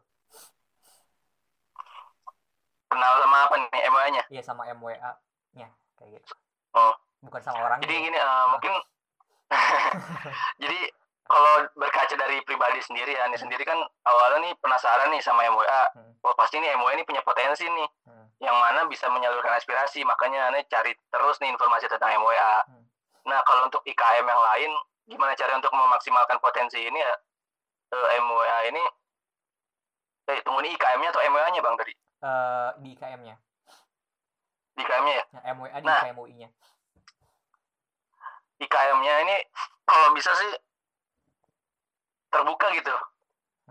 kenal 2.88 3.12
sama 3.20 3.38
apa 3.48 3.56
nih 3.68 3.82
MWA-nya 3.92 4.24
iya 4.32 4.42
sama 4.46 4.64
MWA-nya 4.72 5.68
kayak 6.00 6.10
gitu 6.22 6.28
oh 6.78 6.94
bukan 7.24 7.42
sama 7.44 7.60
orang 7.66 7.80
jadi 7.84 7.94
gini 8.08 8.18
uh, 8.18 8.46
mungkin 8.56 8.74
jadi 10.62 10.80
kalau 11.28 11.68
berkaca 11.76 12.16
dari 12.16 12.40
pribadi 12.48 12.80
sendiri 12.80 13.12
ya, 13.12 13.28
nih 13.28 13.36
hmm. 13.36 13.44
sendiri 13.44 13.64
kan 13.68 13.76
awalnya 14.08 14.48
nih 14.48 14.54
penasaran 14.64 15.12
nih 15.12 15.20
sama 15.20 15.44
MWA. 15.44 15.84
Hmm. 15.92 16.16
Wah 16.24 16.34
pasti 16.40 16.58
nih 16.58 16.72
MWA 16.80 16.96
ini 16.96 17.04
punya 17.04 17.20
potensi 17.20 17.68
nih, 17.68 17.88
hmm. 18.08 18.26
yang 18.40 18.56
mana 18.56 18.88
bisa 18.88 19.12
menyalurkan 19.12 19.52
aspirasi. 19.60 20.08
Makanya 20.08 20.56
nih 20.56 20.64
cari 20.72 20.96
terus 21.12 21.36
nih 21.44 21.52
informasi 21.52 21.92
tentang 21.92 22.16
MWA. 22.16 22.64
Hmm. 22.72 22.84
Nah 23.28 23.44
kalau 23.44 23.68
untuk 23.68 23.84
IKM 23.84 24.24
yang 24.24 24.42
lain, 24.42 24.72
gimana 25.08 25.34
cara 25.34 25.56
untuk 25.56 25.72
memaksimalkan 25.72 26.38
potensi 26.44 26.78
ini 26.84 27.00
ya? 27.00 27.16
Uh, 27.88 28.08
eh, 28.12 28.20
MWA 28.20 28.60
ini, 28.68 28.84
eh 30.28 30.40
tunggu 30.44 30.60
nih 30.60 30.76
IKM-nya 30.76 31.10
atau 31.16 31.24
MWA-nya 31.24 31.60
bang 31.64 31.76
tadi? 31.80 31.94
Uh, 32.20 32.70
di 32.84 32.90
IKM-nya. 33.00 33.36
Di 34.76 34.82
IKM-nya 34.84 35.14
ya? 35.16 35.26
ya 35.32 35.42
MWA 35.56 35.78
di 35.80 35.88
nah, 35.88 36.04
IKM-UI-nya. 36.04 36.50
IKM-nya 38.60 39.14
ini 39.24 39.36
kalau 39.88 40.12
bisa 40.12 40.34
sih 40.36 40.52
terbuka 42.34 42.68
gitu 42.76 42.96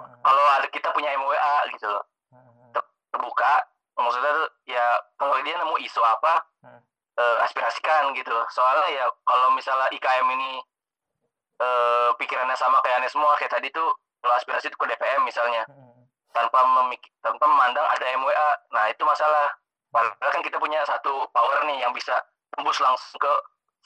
hmm. 0.01 0.18
kalau 0.25 0.44
ada 0.57 0.66
kita 0.70 0.88
punya 0.94 1.12
MWA 1.18 1.57
gitu 1.75 1.87
loh 1.90 2.05
hmm. 2.33 2.72
terbuka 3.12 3.53
maksudnya 3.96 4.33
tuh 4.33 4.49
ya 4.68 4.85
kalau 5.20 5.37
dia 5.42 5.57
nemu 5.59 5.77
isu 5.85 6.01
apa 6.01 6.44
hmm. 6.64 6.81
uh, 7.20 7.37
aspirasikan 7.44 8.14
gitu 8.16 8.33
soalnya 8.53 8.88
ya 8.92 9.05
kalau 9.27 9.53
misalnya 9.53 9.90
IKM 9.92 10.27
ini 10.38 10.62
uh, 11.61 12.11
pikirannya 12.16 12.57
sama 12.59 12.81
kayak 12.83 13.04
aneh 13.04 13.11
semua 13.11 13.37
kayak 13.40 13.52
tadi 13.52 13.69
tuh 13.73 13.94
kalau 14.21 14.35
aspirasi 14.37 14.69
itu 14.69 14.77
ke 14.77 14.87
DPM 14.90 15.23
misalnya 15.25 15.63
hmm. 15.69 16.04
tanpa 16.33 16.65
memik 16.65 17.02
tanpa 17.21 17.44
memandang 17.46 17.87
ada 17.87 18.04
MWA 18.17 18.50
nah 18.73 18.85
itu 18.90 19.02
masalah 19.07 19.52
padahal 19.92 20.33
kan 20.33 20.42
kita 20.42 20.59
punya 20.59 20.83
satu 20.85 21.25
power 21.31 21.65
nih 21.69 21.81
yang 21.81 21.94
bisa 21.94 22.17
tembus 22.52 22.79
langsung 22.83 23.21
ke 23.21 23.33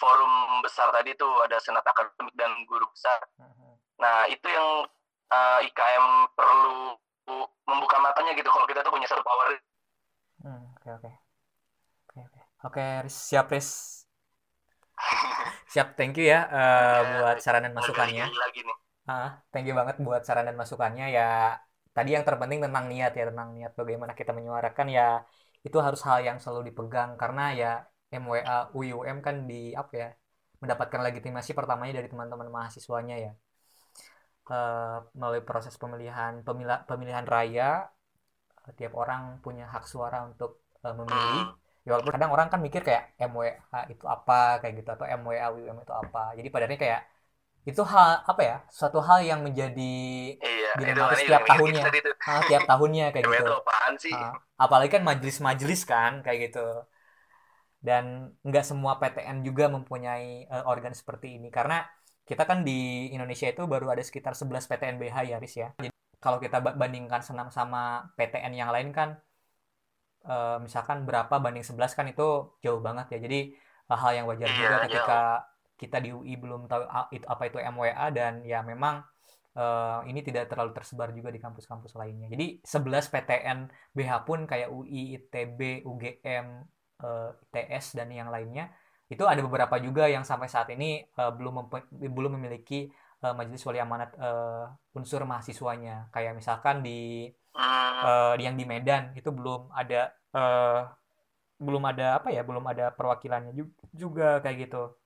forum 0.01 0.65
besar 0.65 0.89
tadi 0.91 1.13
tuh 1.15 1.45
ada 1.45 1.61
senat 1.61 1.85
akademik 1.85 2.33
dan 2.35 2.51
guru 2.65 2.89
besar 2.91 3.21
hmm 3.37 3.61
Nah, 4.01 4.25
itu 4.33 4.47
yang 4.49 4.89
uh, 5.29 5.59
eh, 5.61 5.69
IKM 5.69 6.07
perlu 6.33 6.97
membuka 7.69 8.03
matanya 8.03 8.35
gitu 8.35 8.49
kalau 8.51 8.67
kita 8.67 8.83
tuh 8.83 8.91
punya 8.91 9.07
satu 9.07 9.23
power. 9.23 9.55
Hmm, 10.43 10.73
oke 10.75 10.89
oke. 10.99 11.11
Oke 12.09 12.19
oke. 12.27 12.41
Oke, 12.67 12.87
siap 13.07 13.53
Riz. 13.53 14.00
Siap, 15.73 15.99
thank 15.99 16.17
you 16.19 16.27
ya, 16.29 16.47
uh, 16.51 17.01
buat 17.21 17.37
saran 17.43 17.67
dan 17.67 17.75
masukannya. 17.75 18.27
Lagi 18.27 18.61
nih. 18.65 18.77
Uh, 19.11 19.29
thank 19.51 19.67
you 19.67 19.75
banget 19.75 19.97
buat 19.99 20.23
saran 20.23 20.47
dan 20.47 20.57
masukannya 20.57 21.11
ya. 21.11 21.59
tadi 21.91 22.15
yang 22.15 22.23
terpenting 22.23 22.63
tentang 22.63 22.87
niat 22.87 23.11
ya 23.19 23.35
tentang 23.35 23.51
niat 23.51 23.75
bagaimana 23.75 24.15
kita 24.15 24.31
menyuarakan 24.31 24.87
ya 24.95 25.27
itu 25.67 25.75
harus 25.83 26.01
hal 26.07 26.23
yang 26.23 26.39
selalu 26.39 26.71
dipegang 26.71 27.19
karena 27.19 27.45
ya 27.51 27.73
MWA 28.15 28.71
UUM 28.75 29.19
kan 29.27 29.51
di 29.51 29.75
apa 29.75 29.93
ya 29.93 30.09
mendapatkan 30.61 31.01
legitimasi 31.03 31.51
pertamanya 31.57 32.01
dari 32.01 32.09
teman-teman 32.09 32.49
mahasiswanya 32.49 33.17
ya 33.21 33.33
uh, 34.51 34.99
melalui 35.17 35.43
proses 35.45 35.75
pemilihan 35.77 36.43
pemilihan, 36.45 36.81
pemilihan 36.85 37.25
raya 37.25 37.89
uh, 38.67 38.73
tiap 38.77 38.93
orang 38.99 39.41
punya 39.45 39.69
hak 39.71 39.85
suara 39.89 40.25
untuk 40.27 40.65
uh, 40.85 40.95
memilih 40.97 41.55
ya 41.91 41.99
walaupun 41.99 42.15
kadang 42.15 42.31
orang 42.31 42.47
kan 42.47 42.63
mikir 42.63 42.87
kayak 42.87 43.19
MWA 43.19 43.59
itu 43.91 44.07
apa 44.07 44.63
kayak 44.63 44.79
gitu 44.79 44.95
atau 44.95 45.07
MWA 45.11 45.51
UUM 45.51 45.83
itu 45.83 45.91
apa. 45.91 46.39
Jadi 46.39 46.49
padannya 46.55 46.79
kayak 46.79 47.03
itu 47.67 47.83
hal 47.83 48.23
apa 48.23 48.41
ya 48.41 48.57
suatu 48.71 49.03
hal 49.03 49.27
yang 49.27 49.43
menjadi 49.43 49.95
iya, 50.39 50.71
dilematis 50.79 51.27
setiap 51.27 51.43
tahunnya. 51.45 51.83
ah, 52.31 52.43
tiap 52.47 52.63
tahunnya 52.65 53.07
kayak 53.11 53.27
gitu. 53.27 53.43
itu 53.43 53.55
apaan 53.59 53.95
sih? 53.99 54.15
Ah, 54.15 54.39
apalagi 54.55 54.95
kan 54.95 55.03
majelis-majelis 55.03 55.83
kan 55.83 56.23
kayak 56.23 56.55
gitu. 56.55 56.87
Dan 57.83 58.33
nggak 58.47 58.63
semua 58.63 59.03
PTN 59.03 59.43
juga 59.43 59.67
mempunyai 59.67 60.47
uh, 60.47 60.71
organ 60.71 60.95
seperti 60.95 61.43
ini. 61.43 61.51
Karena 61.51 61.83
kita 62.23 62.47
kan 62.47 62.63
di 62.63 63.11
Indonesia 63.11 63.51
itu 63.51 63.67
baru 63.67 63.91
ada 63.91 64.07
sekitar 64.07 64.39
11 64.39 64.71
PTN 64.71 64.97
BH 65.03 65.17
ya 65.27 65.37
Riz 65.43 65.55
ya. 65.59 65.69
Jadi 65.83 65.91
kalau 66.23 66.39
kita 66.39 66.63
bandingkan 66.63 67.27
senam 67.27 67.51
sama 67.51 68.15
PTN 68.15 68.55
yang 68.55 68.71
lain 68.71 68.95
kan 68.95 69.19
uh, 70.27 70.59
misalkan 70.61 71.05
berapa 71.09 71.33
banding 71.41 71.65
11 71.65 71.97
kan 71.97 72.07
itu 72.09 72.57
jauh 72.61 72.81
banget 72.81 73.17
ya 73.17 73.19
jadi 73.25 73.41
hal 73.91 74.13
yang 74.15 74.27
wajar 74.31 74.47
iya, 74.47 74.55
juga 74.55 74.77
ketika 74.87 75.21
jauh 75.45 75.51
kita 75.81 75.97
di 76.05 76.13
UI 76.13 76.37
belum 76.37 76.69
tahu 76.69 76.85
apa 77.25 77.43
itu 77.49 77.57
MWA 77.57 78.13
dan 78.13 78.45
ya 78.45 78.61
memang 78.61 79.01
uh, 79.57 80.05
ini 80.05 80.21
tidak 80.21 80.53
terlalu 80.53 80.77
tersebar 80.77 81.09
juga 81.17 81.33
di 81.33 81.41
kampus-kampus 81.41 81.97
lainnya. 81.97 82.29
Jadi 82.29 82.61
11 82.61 83.09
PTN 83.09 83.59
BH 83.97 84.13
pun 84.29 84.45
kayak 84.45 84.69
UI, 84.69 85.17
ITB, 85.17 85.89
UGM, 85.89 86.47
uh, 87.01 87.33
eh, 87.33 87.65
ITS 87.65 87.97
dan 87.97 88.13
yang 88.13 88.29
lainnya 88.29 88.69
itu 89.11 89.25
ada 89.25 89.41
beberapa 89.43 89.81
juga 89.81 90.07
yang 90.07 90.23
sampai 90.23 90.47
saat 90.47 90.69
ini 90.71 91.03
uh, 91.17 91.33
belum 91.35 91.67
belum 92.13 92.39
memiliki 92.39 92.93
uh, 93.25 93.35
majelis 93.35 93.65
wali 93.65 93.81
amanat 93.81 94.13
uh, 94.21 94.69
unsur 94.93 95.25
mahasiswanya. 95.25 96.13
Kayak 96.13 96.37
misalkan 96.37 96.85
di 96.85 97.33
uh, 97.57 98.35
yang 98.39 98.55
di 98.55 98.65
Medan 98.69 99.15
itu 99.19 99.31
belum 99.33 99.73
ada 99.75 100.15
uh, 100.35 100.87
belum 101.61 101.83
ada 101.85 102.23
apa 102.23 102.33
ya 102.33 102.41
belum 102.47 102.65
ada 102.67 102.89
perwakilannya 102.95 103.53
juga 103.93 104.41
kayak 104.41 104.69
gitu 104.69 105.01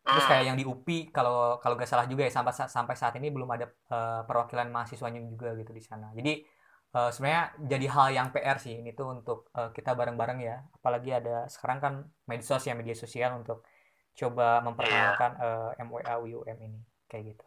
Terus 0.00 0.26
kayak 0.26 0.44
yang 0.48 0.58
di 0.58 0.64
UPI 0.64 1.12
kalau 1.12 1.60
kalau 1.60 1.76
gak 1.76 1.86
salah 1.86 2.08
juga 2.08 2.24
ya 2.24 2.32
sampai 2.32 2.52
sampai 2.56 2.94
saat 2.96 3.14
ini 3.20 3.28
belum 3.28 3.46
ada 3.52 3.68
uh, 3.92 4.24
perwakilan 4.24 4.72
mahasiswanya 4.72 5.20
juga 5.28 5.52
gitu 5.54 5.70
di 5.70 5.82
sana. 5.84 6.10
Jadi 6.16 6.40
uh, 6.96 7.12
sebenarnya 7.12 7.44
jadi 7.68 7.86
hal 7.92 8.08
yang 8.16 8.28
PR 8.32 8.56
sih 8.58 8.80
ini 8.80 8.96
tuh 8.96 9.20
untuk 9.20 9.52
uh, 9.54 9.70
kita 9.70 9.92
bareng-bareng 9.92 10.40
ya. 10.40 10.64
Apalagi 10.80 11.14
ada 11.14 11.46
sekarang 11.46 11.78
kan 11.78 11.94
medsos 12.26 12.64
ya 12.64 12.72
media 12.72 12.96
sosial 12.96 13.38
untuk 13.38 13.62
coba 14.16 14.64
memperkenalkan 14.64 15.36
yeah. 15.38 15.78
uh, 15.78 15.84
MWA 15.84 16.14
UUM 16.26 16.58
ini 16.58 16.80
kayak 17.06 17.36
gitu. 17.36 17.46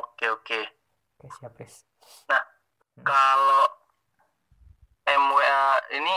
Oke 0.00 0.30
oke. 0.30 0.73
Oke 1.24 1.40
siap 1.40 1.56
Riz. 1.56 1.88
Nah 2.28 2.36
hmm. 2.36 3.04
kalau 3.08 3.64
MWA 5.08 5.64
ini 5.96 6.14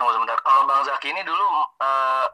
tunggu 0.00 0.16
sebentar. 0.16 0.40
Kalau 0.40 0.64
Bang 0.64 0.80
Zaki 0.88 1.12
ini 1.12 1.20
dulu 1.20 1.44
uh, 1.84 2.26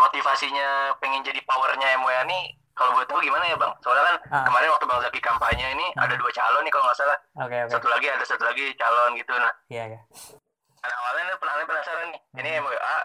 motivasinya 0.00 0.96
pengen 0.96 1.20
jadi 1.20 1.44
powernya 1.44 2.00
MWA 2.00 2.24
nih 2.24 2.56
kalau 2.72 2.96
buat 2.96 3.08
tahu 3.08 3.20
gimana 3.20 3.44
ya 3.48 3.56
bang? 3.56 3.72
Soalnya 3.80 4.04
kan 4.04 4.16
ah. 4.32 4.44
kemarin 4.48 4.68
waktu 4.72 4.84
bang 4.88 5.00
Zaki 5.04 5.20
kampanye 5.20 5.66
ini 5.76 5.86
ah. 5.96 6.08
ada 6.08 6.16
dua 6.16 6.32
calon 6.32 6.64
nih 6.64 6.72
kalau 6.72 6.84
nggak 6.88 6.98
salah. 7.00 7.18
Okay, 7.44 7.58
okay. 7.64 7.72
Satu 7.76 7.86
lagi 7.92 8.06
ada 8.08 8.24
satu 8.24 8.44
lagi 8.48 8.66
calon 8.80 9.12
gitu 9.16 9.32
nah. 9.36 9.52
Iya 9.68 9.76
yeah, 9.76 9.86
iya. 9.92 10.00
Yeah. 10.00 10.40
Nah, 10.84 10.96
awalnya 11.02 11.34
pernah 11.36 11.54
penasaran 11.68 12.08
nih. 12.16 12.20
Hmm. 12.20 12.40
Ini 12.40 12.48
MWA 12.64 12.76
uh, 12.80 13.02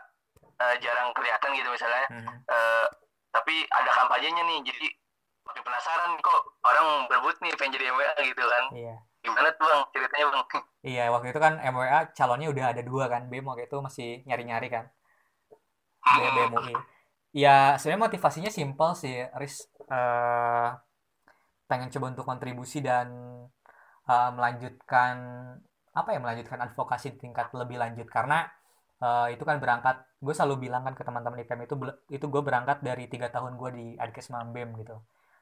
eh, 0.63 0.75
jarang 0.79 1.11
kelihatan 1.11 1.49
gitu 1.55 1.69
misalnya. 1.71 2.07
Hmm. 2.07 2.27
Uh, 2.47 2.85
tapi 3.31 3.63
ada 3.71 3.91
kampanyenya 3.95 4.43
nih 4.43 4.59
jadi 4.71 4.87
penasaran 5.71 6.11
kok 6.19 6.41
orang 6.67 7.07
berebut 7.07 7.35
nih 7.39 7.55
pengen 7.55 7.79
jadi 7.79 7.85
MWA 7.95 8.13
gitu 8.27 8.43
kan. 8.43 8.63
Iya. 8.75 8.95
Gimana 9.23 9.47
tuh 9.55 9.63
bang 9.63 9.81
ceritanya 9.95 10.25
bang? 10.27 10.43
Iya 10.91 11.13
waktu 11.13 11.31
itu 11.31 11.39
kan 11.39 11.53
MWA 11.61 12.11
calonnya 12.11 12.51
udah 12.51 12.65
ada 12.75 12.81
dua 12.83 13.05
kan. 13.07 13.31
BEM 13.31 13.47
waktu 13.47 13.71
itu 13.71 13.77
masih 13.79 14.09
nyari-nyari 14.27 14.67
kan 14.67 14.91
BEM 16.01 16.51
UI 16.57 16.75
ya 17.45 17.79
sebenarnya 17.79 18.11
motivasinya 18.11 18.51
simpel 18.51 18.91
sih 18.97 19.23
Riz 19.39 19.69
uh, 19.87 20.75
pengen 21.69 21.87
coba 21.87 22.05
untuk 22.11 22.25
kontribusi 22.27 22.83
dan 22.83 23.07
uh, 24.09 24.31
melanjutkan 24.35 25.15
apa 25.91 26.09
ya 26.11 26.19
melanjutkan 26.19 26.59
advokasi 26.59 27.15
di 27.15 27.27
tingkat 27.27 27.51
lebih 27.55 27.79
lanjut 27.79 28.07
karena 28.11 28.47
uh, 28.99 29.31
itu 29.31 29.43
kan 29.47 29.63
berangkat 29.63 30.03
gue 30.19 30.33
selalu 30.35 30.67
bilang 30.67 30.83
kan 30.83 30.95
ke 30.95 31.03
teman-teman 31.07 31.39
IPM 31.43 31.63
itu 31.67 31.75
itu 32.11 32.25
gue 32.27 32.41
berangkat 32.43 32.83
dari 32.83 33.07
tiga 33.07 33.31
tahun 33.31 33.55
gue 33.55 33.69
di 33.71 33.85
Adkesma 33.95 34.43
BEM 34.51 34.75
gitu 34.83 34.99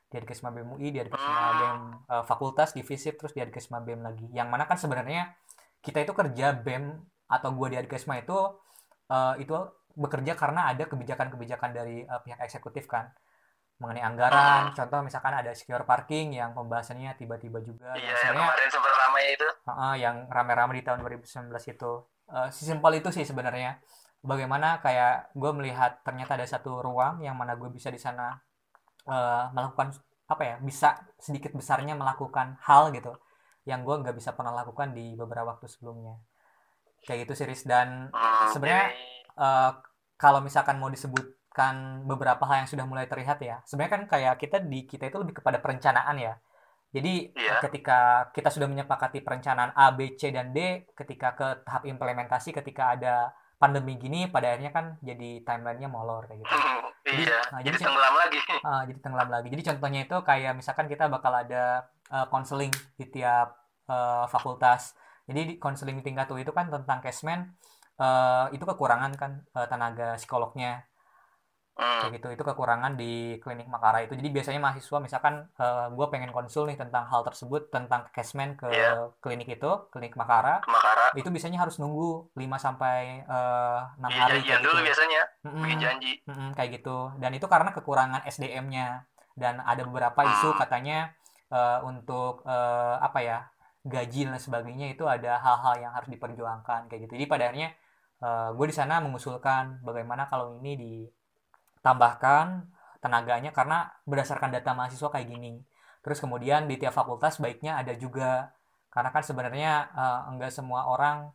di 0.09 0.15
Adkesma 0.17 0.49
BEM 0.49 0.73
UI 0.75 0.89
di 0.89 0.99
Adkesma 0.99 1.41
BEM 1.61 1.79
uh, 2.09 2.23
fakultas 2.25 2.73
divisi 2.73 3.13
terus 3.13 3.31
di 3.31 3.45
Adkesma 3.45 3.77
BEM 3.79 4.01
lagi 4.01 4.25
yang 4.33 4.49
mana 4.49 4.65
kan 4.65 4.81
sebenarnya 4.81 5.37
kita 5.85 6.01
itu 6.01 6.11
kerja 6.17 6.57
BEM 6.57 6.97
atau 7.29 7.49
gue 7.53 7.67
di 7.71 7.77
Adkesma 7.77 8.17
itu 8.17 8.35
uh, 8.35 9.33
itu 9.37 9.53
bekerja 9.93 10.33
karena 10.33 10.73
ada 10.73 10.89
kebijakan-kebijakan 10.89 11.69
dari 11.71 12.01
uh, 12.09 12.19
pihak 12.25 12.41
eksekutif 12.41 12.89
kan 12.89 13.13
mengenai 13.79 14.03
anggaran. 14.03 14.71
Hmm. 14.71 14.75
Contoh 14.75 14.99
misalkan 15.07 15.31
ada 15.31 15.55
secure 15.55 15.87
parking 15.87 16.35
yang 16.35 16.51
pembahasannya 16.51 17.15
tiba-tiba 17.15 17.63
juga. 17.63 17.95
Iya, 17.95 18.11
yang 18.11 18.35
kemarin 18.35 18.67
sempat 18.67 18.93
ramai 19.07 19.23
itu. 19.31 19.47
Uh, 19.65 19.95
yang 19.95 20.15
rame-rame 20.27 20.73
di 20.75 20.83
tahun 20.83 20.99
2019 20.99 21.47
itu. 21.71 21.91
Uh, 22.27 22.51
simpel 22.51 22.91
itu 22.99 23.09
sih 23.15 23.23
sebenarnya. 23.23 23.79
Bagaimana 24.19 24.83
kayak 24.83 25.31
gue 25.31 25.51
melihat 25.55 26.03
ternyata 26.03 26.35
ada 26.35 26.43
satu 26.43 26.83
ruang 26.83 27.23
yang 27.23 27.39
mana 27.39 27.55
gue 27.55 27.71
bisa 27.71 27.87
di 27.87 27.95
sana 27.95 28.35
uh, 29.09 29.49
melakukan 29.51 29.97
apa 30.29 30.43
ya 30.45 30.55
bisa 30.61 31.01
sedikit 31.17 31.57
besarnya 31.57 31.97
melakukan 31.97 32.61
hal 32.61 32.93
gitu 32.93 33.17
yang 33.65 33.81
gue 33.81 33.95
nggak 33.97 34.13
bisa 34.13 34.37
pernah 34.37 34.53
lakukan 34.53 34.93
di 34.93 35.17
beberapa 35.17 35.57
waktu 35.57 35.65
sebelumnya 35.65 36.21
kayak 37.03 37.25
gitu 37.25 37.33
series 37.33 37.65
dan 37.65 38.13
hmm, 38.13 38.53
sebenarnya 38.53 38.93
uh, 39.35 39.71
kalau 40.21 40.39
misalkan 40.45 40.77
mau 40.77 40.93
disebutkan 40.93 42.05
beberapa 42.05 42.45
hal 42.45 42.65
yang 42.65 42.69
sudah 42.69 42.85
mulai 42.85 43.09
terlihat 43.09 43.41
ya 43.41 43.57
sebenarnya 43.65 43.93
kan 43.97 44.03
kayak 44.05 44.33
kita 44.37 44.57
di 44.61 44.85
kita 44.85 45.09
itu 45.09 45.17
lebih 45.17 45.41
kepada 45.41 45.57
perencanaan 45.57 46.17
ya 46.21 46.37
jadi 46.89 47.29
yeah. 47.37 47.61
ketika 47.61 48.29
kita 48.33 48.49
sudah 48.49 48.65
menyepakati 48.65 49.21
perencanaan 49.21 49.77
A, 49.77 49.93
B, 49.93 50.17
C, 50.17 50.33
dan 50.33 50.49
D, 50.49 50.89
ketika 50.97 51.37
ke 51.37 51.47
tahap 51.61 51.85
implementasi, 51.85 52.49
ketika 52.49 52.97
ada 52.97 53.29
pandemi 53.61 53.93
gini, 54.01 54.25
pada 54.25 54.57
akhirnya 54.57 54.73
kan 54.73 54.85
jadi 55.05 55.45
timelinenya 55.45 55.85
molor 55.85 56.25
kayak 56.25 56.41
gitu. 56.41 56.49
jadi, 57.11 57.23
iya. 57.25 57.39
Nah, 57.49 57.59
jadi, 57.61 57.77
jadi 57.77 57.85
tenggelam 57.85 58.15
lagi. 58.15 58.39
Uh, 58.61 58.81
jadi 58.89 58.99
tenggelam 59.01 59.29
lagi. 59.29 59.47
Jadi 59.49 59.61
contohnya 59.73 59.99
itu 60.05 60.17
kayak 60.21 60.53
misalkan 60.57 60.85
kita 60.89 61.05
bakal 61.09 61.33
ada 61.33 61.85
konseling 62.29 62.73
uh, 62.73 62.95
di 62.97 63.05
tiap 63.09 63.57
uh, 63.89 64.25
fakultas. 64.29 64.97
Jadi 65.29 65.61
konseling 65.61 66.01
tingkat 66.01 66.25
tuh 66.25 66.41
itu 66.41 66.49
kan 66.49 66.73
tentang 66.73 67.01
casement 67.05 67.53
uh, 68.01 68.49
itu 68.49 68.63
kekurangan 68.63 69.13
kan 69.13 69.31
uh, 69.53 69.67
tenaga 69.69 70.17
psikolognya. 70.17 70.88
Kayak 71.79 72.13
gitu 72.19 72.27
itu 72.35 72.43
kekurangan 72.43 72.99
di 72.99 73.39
klinik 73.39 73.71
Makara 73.71 74.03
itu. 74.03 74.13
Jadi 74.19 74.29
biasanya 74.29 74.59
mahasiswa 74.59 74.97
misalkan 74.99 75.47
uh, 75.55 75.63
eh, 75.63 75.87
gue 75.95 76.05
pengen 76.11 76.31
konsul 76.35 76.67
nih 76.67 76.75
tentang 76.75 77.07
hal 77.07 77.23
tersebut 77.23 77.71
tentang 77.71 78.07
casement 78.11 78.59
ke 78.59 78.67
yeah. 78.67 79.07
klinik 79.23 79.47
itu 79.47 79.71
klinik 79.89 80.19
Makara, 80.19 80.63
Makara. 80.67 81.15
itu 81.15 81.27
biasanya 81.31 81.63
harus 81.63 81.79
nunggu 81.79 82.35
5 82.35 82.39
sampai 82.59 83.23
enam 83.95 84.11
uh, 84.11 84.19
hari 84.19 84.43
kayak 84.43 84.61
dulu 84.61 84.79
gitu. 84.79 84.87
biasanya. 84.91 85.21
Mm 85.47 85.51
-mm, 85.51 85.79
janji. 85.79 86.11
Mm 86.27 86.33
-mm, 86.35 86.49
kayak 86.55 86.69
gitu. 86.79 86.97
Dan 87.17 87.31
itu 87.35 87.47
karena 87.47 87.69
kekurangan 87.71 88.21
SDM-nya 88.27 89.07
dan 89.39 89.63
ada 89.63 89.87
beberapa 89.87 90.19
isu 90.27 90.51
hmm. 90.51 90.59
katanya 90.59 91.15
uh, 91.53 91.79
untuk 91.87 92.43
uh, 92.43 92.99
apa 92.99 93.19
ya 93.23 93.39
gaji 93.87 94.27
dan 94.27 94.35
sebagainya 94.35 94.91
itu 94.91 95.07
ada 95.07 95.39
hal-hal 95.39 95.79
yang 95.79 95.91
harus 95.95 96.11
diperjuangkan 96.11 96.91
kayak 96.91 97.07
gitu. 97.07 97.15
Jadi 97.15 97.25
pada 97.31 97.47
akhirnya 97.47 97.71
uh, 98.19 98.27
eh, 98.27 98.49
gue 98.51 98.65
di 98.67 98.75
sana 98.75 98.99
mengusulkan 98.99 99.79
bagaimana 99.81 100.27
kalau 100.27 100.59
ini 100.59 101.07
ditambahkan 101.79 102.67
tenaganya 102.99 103.55
karena 103.55 103.87
berdasarkan 104.03 104.51
data 104.51 104.75
mahasiswa 104.75 105.07
kayak 105.07 105.27
gini. 105.31 105.63
Terus 106.03 106.19
kemudian 106.19 106.67
di 106.67 106.75
tiap 106.75 106.95
fakultas 106.95 107.39
baiknya 107.39 107.79
ada 107.79 107.95
juga 107.95 108.51
karena 108.91 109.09
kan 109.15 109.23
sebenarnya 109.23 109.87
uh, 109.95 110.31
enggak 110.33 110.51
semua 110.51 110.87
orang 110.89 111.31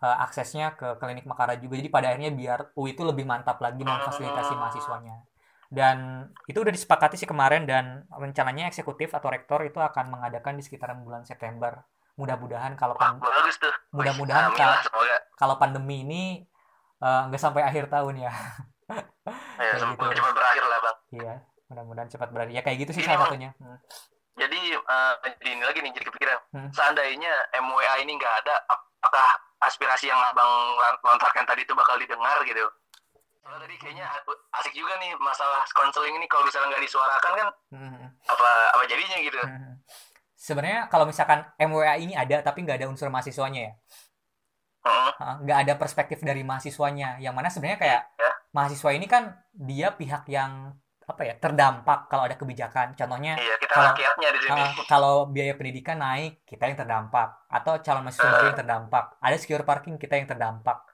uh, 0.00 0.16
aksesnya 0.24 0.74
ke 0.74 0.96
klinik 0.96 1.28
Makara 1.28 1.60
juga. 1.60 1.76
Jadi 1.76 1.88
pada 1.92 2.12
akhirnya 2.12 2.32
biar 2.32 2.72
UI 2.76 2.96
itu 2.96 3.04
lebih 3.04 3.28
mantap 3.28 3.60
lagi 3.60 3.84
memfasilitasi 3.84 4.52
mahasiswanya. 4.56 5.16
Dan 5.72 6.28
itu 6.44 6.60
udah 6.60 6.72
disepakati 6.72 7.16
sih 7.16 7.28
kemarin 7.28 7.64
dan 7.64 8.04
rencananya 8.12 8.68
eksekutif 8.68 9.12
atau 9.16 9.32
rektor 9.32 9.64
itu 9.64 9.80
akan 9.80 10.12
mengadakan 10.12 10.60
di 10.60 10.62
sekitaran 10.64 11.00
bulan 11.00 11.24
September 11.24 11.80
mudah-mudahan 12.12 12.76
kalau 12.76 12.92
pan 12.92 13.16
mudah-mudahan 13.88 14.52
kalau, 15.32 15.56
pandemi 15.56 16.04
ini 16.04 16.24
eh, 17.00 17.22
nggak 17.28 17.40
uh, 17.40 17.44
sampai 17.48 17.64
akhir 17.64 17.88
tahun 17.88 18.28
ya. 18.28 18.32
ya 19.30 19.78
gitu. 19.78 20.02
cepat 20.18 20.34
berakhir 20.34 20.64
lah 20.66 20.78
bang. 20.82 20.96
Iya, 21.12 21.34
mudah-mudahan 21.70 22.08
cepat 22.10 22.28
berakhir. 22.34 22.52
Ya 22.52 22.62
kayak 22.66 22.78
gitu 22.86 22.90
sih 22.98 23.02
ini 23.04 23.08
salah 23.10 23.30
satunya. 23.30 23.50
Hmm. 23.62 23.78
jadi 24.32 24.60
uh, 24.80 25.14
jadi 25.44 25.48
ini 25.52 25.60
lagi 25.60 25.78
nih 25.84 25.92
jadi 25.92 26.06
kepikiran 26.08 26.38
hmm. 26.56 26.70
seandainya 26.72 27.32
MWA 27.52 28.00
ini 28.00 28.16
nggak 28.16 28.34
ada 28.40 28.64
apakah 28.64 29.28
aspirasi 29.60 30.08
yang 30.08 30.16
abang 30.16 30.48
lontarkan 31.04 31.44
tadi 31.44 31.68
itu 31.68 31.76
bakal 31.76 32.00
didengar 32.00 32.40
gitu 32.48 32.64
Soalnya 33.42 33.58
tadi 33.66 33.74
kayaknya 33.74 34.06
asik 34.54 34.70
juga 34.70 34.94
nih 35.02 35.18
masalah 35.18 35.66
konseling 35.74 36.14
ini 36.14 36.30
kalau 36.30 36.46
misalnya 36.46 36.78
nggak 36.78 36.84
disuarakan 36.86 37.32
kan 37.34 37.48
hmm. 37.74 38.04
apa 38.30 38.50
apa 38.78 38.84
jadinya 38.86 39.18
gitu. 39.18 39.38
Hmm. 39.42 39.74
Sebenarnya 40.38 40.86
kalau 40.86 41.10
misalkan 41.10 41.42
MWA 41.58 41.98
ini 41.98 42.14
ada 42.14 42.38
tapi 42.38 42.62
nggak 42.62 42.78
ada 42.78 42.86
unsur 42.86 43.10
mahasiswanya 43.10 43.60
ya, 43.66 43.72
nggak 45.42 45.58
uh, 45.58 45.62
ada 45.66 45.74
perspektif 45.74 46.22
dari 46.22 46.46
mahasiswanya. 46.46 47.18
Yang 47.18 47.34
mana 47.34 47.48
sebenarnya 47.50 47.78
kayak 47.82 48.00
yeah. 48.14 48.34
Mahasiswa 48.52 48.90
ini 48.92 49.08
kan 49.08 49.32
dia 49.52 49.92
pihak 49.92 50.28
yang 50.28 50.76
apa 51.02 51.22
ya 51.26 51.34
terdampak 51.36 52.06
kalau 52.06 52.24
ada 52.24 52.38
kebijakan. 52.38 52.94
Contohnya 52.94 53.36
iya, 53.36 53.58
kita 53.58 53.74
kalau, 53.74 53.92
di 53.98 54.40
sini. 54.40 54.62
Uh, 54.62 54.70
kalau 54.86 55.14
biaya 55.28 55.58
pendidikan 55.58 55.98
naik 55.98 56.46
kita 56.46 56.70
yang 56.70 56.78
terdampak 56.78 57.48
atau 57.50 57.80
calon 57.82 58.06
mahasiswa 58.06 58.28
uh. 58.28 58.32
baru 58.32 58.46
yang 58.54 58.60
terdampak. 58.62 59.04
Ada 59.18 59.36
secure 59.36 59.66
parking 59.66 59.98
kita 59.98 60.14
yang 60.16 60.30
terdampak 60.30 60.92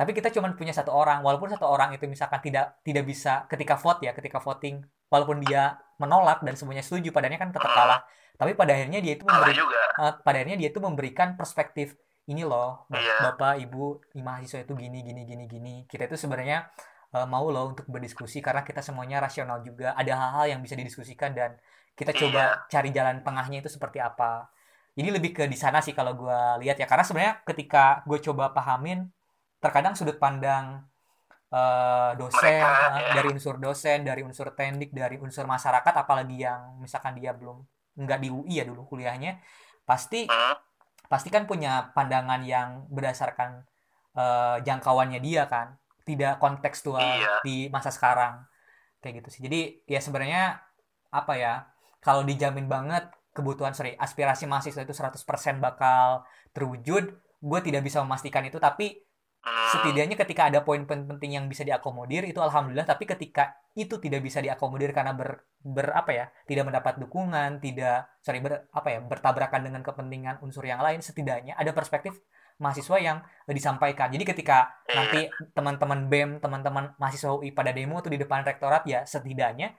tapi 0.00 0.16
kita 0.16 0.32
cuma 0.32 0.48
punya 0.56 0.72
satu 0.72 0.96
orang 0.96 1.20
walaupun 1.20 1.52
satu 1.52 1.68
orang 1.68 1.92
itu 1.92 2.08
misalkan 2.08 2.40
tidak 2.40 2.80
tidak 2.80 3.04
bisa 3.04 3.44
ketika 3.52 3.76
vote 3.76 4.00
ya 4.00 4.16
ketika 4.16 4.40
voting 4.40 4.80
walaupun 5.12 5.44
dia 5.44 5.76
menolak 6.00 6.40
dan 6.40 6.56
semuanya 6.56 6.80
setuju 6.80 7.12
padanya 7.12 7.36
kan 7.36 7.52
tetap 7.52 7.68
kalah 7.68 8.00
tapi 8.40 8.56
pada 8.56 8.72
akhirnya 8.72 9.04
dia 9.04 9.20
itu 9.20 9.28
memberi, 9.28 9.60
uh, 9.60 10.16
pada 10.24 10.40
akhirnya 10.40 10.56
dia 10.56 10.72
itu 10.72 10.80
memberikan 10.80 11.36
perspektif 11.36 12.00
ini 12.30 12.46
loh 12.46 12.86
iya. 12.94 13.34
bapak 13.34 13.58
ibu 13.66 13.98
mahasiswa 14.22 14.62
itu 14.62 14.72
gini 14.78 15.02
gini 15.02 15.26
gini 15.26 15.44
gini 15.50 15.74
kita 15.90 16.06
itu 16.06 16.14
sebenarnya 16.14 16.70
uh, 17.14 17.26
mau 17.26 17.50
loh 17.50 17.74
untuk 17.74 17.90
berdiskusi 17.90 18.38
karena 18.38 18.62
kita 18.62 18.80
semuanya 18.80 19.18
rasional 19.18 19.60
juga 19.66 19.92
ada 19.98 20.14
hal-hal 20.14 20.56
yang 20.56 20.60
bisa 20.62 20.78
didiskusikan 20.78 21.34
dan 21.34 21.58
kita 21.98 22.14
coba 22.14 22.42
iya. 22.62 22.70
cari 22.70 22.90
jalan 22.94 23.20
tengahnya 23.26 23.66
itu 23.66 23.70
seperti 23.70 23.98
apa 23.98 24.46
jadi 24.94 25.10
lebih 25.10 25.30
ke 25.34 25.44
di 25.50 25.58
sana 25.58 25.82
sih 25.82 25.94
kalau 25.94 26.14
gue 26.14 26.40
lihat 26.62 26.78
ya 26.78 26.86
karena 26.86 27.02
sebenarnya 27.02 27.34
ketika 27.42 28.06
gue 28.06 28.18
coba 28.22 28.54
pahamin 28.54 29.10
terkadang 29.58 29.98
sudut 29.98 30.16
pandang 30.16 30.86
uh, 31.50 32.14
dosen 32.14 32.62
Mereka, 32.62 32.70
uh, 32.70 32.98
ya. 33.02 33.12
dari 33.18 33.28
unsur 33.34 33.54
dosen 33.58 33.98
dari 34.06 34.22
unsur 34.22 34.54
teknik 34.54 34.94
dari 34.94 35.18
unsur 35.18 35.44
masyarakat 35.50 35.94
apalagi 35.94 36.46
yang 36.46 36.78
misalkan 36.78 37.18
dia 37.18 37.34
belum 37.34 37.58
nggak 37.98 38.18
di 38.22 38.28
UI 38.30 38.62
ya 38.62 38.64
dulu 38.64 38.86
kuliahnya 38.86 39.42
pasti 39.82 40.30
hmm? 40.30 40.69
Pasti 41.10 41.26
kan 41.26 41.50
punya 41.50 41.90
pandangan 41.90 42.46
yang 42.46 42.86
berdasarkan 42.86 43.66
uh, 44.14 44.62
jangkauannya 44.62 45.18
dia 45.18 45.50
kan 45.50 45.74
tidak 46.06 46.38
kontekstual 46.38 47.02
iya. 47.02 47.42
di 47.42 47.66
masa 47.66 47.90
sekarang 47.90 48.46
kayak 49.02 49.24
gitu 49.24 49.28
sih 49.34 49.40
jadi 49.50 49.60
ya 49.90 49.98
sebenarnya 49.98 50.62
apa 51.10 51.34
ya 51.34 51.54
kalau 51.98 52.22
dijamin 52.22 52.70
banget 52.70 53.10
kebutuhan 53.34 53.74
sorry 53.74 53.98
aspirasi 53.98 54.46
mahasiswa 54.46 54.86
itu 54.86 54.94
100% 54.94 55.58
bakal 55.58 56.22
terwujud 56.54 57.04
gue 57.40 57.60
tidak 57.66 57.82
bisa 57.82 57.98
memastikan 58.06 58.46
itu 58.46 58.62
tapi 58.62 59.02
setidaknya 59.40 60.20
ketika 60.20 60.52
ada 60.52 60.60
poin 60.60 60.84
penting 60.84 61.40
yang 61.40 61.48
bisa 61.48 61.64
diakomodir 61.64 62.28
itu 62.28 62.36
alhamdulillah. 62.38 62.84
Tapi 62.84 63.08
ketika 63.08 63.56
itu 63.72 63.96
tidak 63.96 64.20
bisa 64.20 64.44
diakomodir 64.44 64.92
karena 64.92 65.16
ber, 65.16 65.40
ber 65.64 65.96
apa 65.96 66.10
ya 66.12 66.26
tidak 66.44 66.68
mendapat 66.68 67.00
dukungan 67.00 67.62
tidak 67.62 68.10
sorry 68.20 68.44
ber, 68.44 68.68
apa 68.74 68.88
ya 68.92 68.98
bertabrakan 69.00 69.60
dengan 69.64 69.80
kepentingan 69.80 70.44
unsur 70.44 70.66
yang 70.66 70.82
lain 70.84 71.00
setidaknya 71.00 71.56
ada 71.56 71.72
perspektif 71.72 72.18
mahasiswa 72.60 72.96
yang 73.00 73.18
disampaikan. 73.48 74.12
Jadi 74.12 74.24
ketika 74.28 74.68
nanti 74.92 75.32
teman-teman 75.56 76.12
bem 76.12 76.30
teman-teman 76.44 76.92
mahasiswa 77.00 77.32
UI 77.32 77.56
pada 77.56 77.72
demo 77.72 78.04
tuh 78.04 78.12
di 78.12 78.20
depan 78.20 78.44
rektorat 78.44 78.84
ya 78.84 79.08
setidaknya 79.08 79.72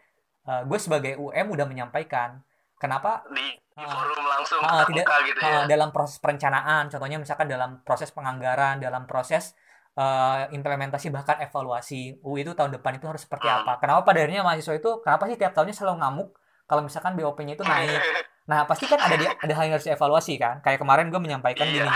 uh, 0.50 0.66
gue 0.66 0.80
sebagai 0.82 1.14
UM 1.22 1.48
udah 1.54 1.70
menyampaikan. 1.70 2.42
Kenapa? 2.82 3.22
Di, 3.30 3.61
di 3.72 3.86
forum 3.88 4.26
langsung 4.28 4.60
uh, 4.62 4.84
tidak 4.84 5.08
gitu 5.26 5.40
ya. 5.40 5.64
uh, 5.64 5.66
dalam 5.66 5.90
proses 5.96 6.20
perencanaan 6.20 6.92
contohnya 6.92 7.18
misalkan 7.18 7.48
dalam 7.48 7.80
proses 7.88 8.12
penganggaran 8.12 8.84
dalam 8.84 9.08
proses 9.08 9.56
uh, 9.96 10.48
implementasi 10.52 11.12
bahkan 11.12 11.40
evaluasi 11.44 12.22
UI 12.24 12.44
itu 12.46 12.52
tahun 12.56 12.76
depan 12.76 13.00
itu 13.00 13.06
harus 13.08 13.24
seperti 13.24 13.48
hmm. 13.48 13.58
apa. 13.64 13.74
Kenapa 13.82 14.02
pada 14.08 14.20
akhirnya 14.24 14.44
mahasiswa 14.46 14.76
itu 14.78 14.92
kenapa 15.04 15.24
sih 15.28 15.38
tiap 15.40 15.52
tahunnya 15.56 15.76
selalu 15.76 15.96
ngamuk 16.00 16.30
kalau 16.68 16.82
misalkan 16.86 17.14
BOP-nya 17.18 17.56
itu 17.60 17.66
naik? 17.66 18.00
Nah 18.42 18.66
pasti 18.68 18.90
kan 18.90 19.00
ada 19.00 19.16
di, 19.16 19.24
ada 19.24 19.54
hal 19.54 19.64
yang 19.70 19.76
harus 19.80 19.86
dievaluasi 19.86 20.36
kan? 20.36 20.60
Kayak 20.66 20.82
kemarin 20.82 21.14
gue 21.14 21.22
menyampaikan 21.22 21.72
iya. 21.72 21.86
gini 21.86 21.90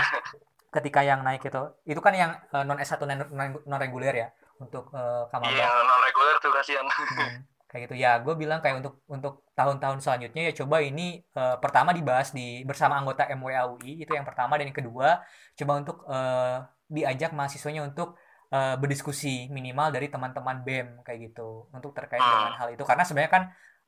ketika 0.72 1.00
yang 1.02 1.20
naik 1.26 1.42
itu 1.42 1.62
itu 1.84 2.00
kan 2.00 2.14
yang 2.14 2.30
uh, 2.54 2.62
non 2.62 2.78
S1 2.78 3.02
non, 3.02 3.28
non 3.66 3.78
reguler 3.82 4.14
ya 4.14 4.28
untuk 4.62 4.88
uh, 4.94 5.26
kamar 5.28 5.52
iya 5.52 5.68
non 5.68 6.00
reguler 6.00 6.38
tuh 6.38 6.54
kasihan. 6.54 6.86
Hmm 6.86 7.55
kayak 7.76 7.92
gitu. 7.92 8.00
Ya 8.00 8.16
gue 8.24 8.32
bilang 8.32 8.64
kayak 8.64 8.80
untuk 8.80 9.04
untuk 9.04 9.44
tahun-tahun 9.52 10.00
selanjutnya 10.00 10.48
ya 10.48 10.52
coba 10.64 10.80
ini 10.80 11.20
uh, 11.36 11.60
pertama 11.60 11.92
dibahas 11.92 12.32
di 12.32 12.64
bersama 12.64 12.96
anggota 12.96 13.28
MWAUI 13.28 14.00
itu 14.00 14.12
yang 14.16 14.24
pertama. 14.24 14.56
Dan 14.56 14.72
yang 14.72 14.78
kedua 14.80 15.20
coba 15.52 15.72
untuk 15.76 16.00
uh, 16.08 16.64
diajak 16.88 17.36
mahasiswanya 17.36 17.84
untuk 17.84 18.16
uh, 18.48 18.80
berdiskusi 18.80 19.52
minimal 19.52 19.92
dari 19.92 20.08
teman-teman 20.08 20.64
BEM 20.64 20.88
kayak 21.04 21.30
gitu. 21.30 21.68
Untuk 21.76 21.92
terkait 21.92 22.16
hmm. 22.16 22.32
dengan 22.32 22.54
hal 22.56 22.68
itu. 22.72 22.82
Karena 22.88 23.04
sebenarnya 23.04 23.32
kan 23.36 23.42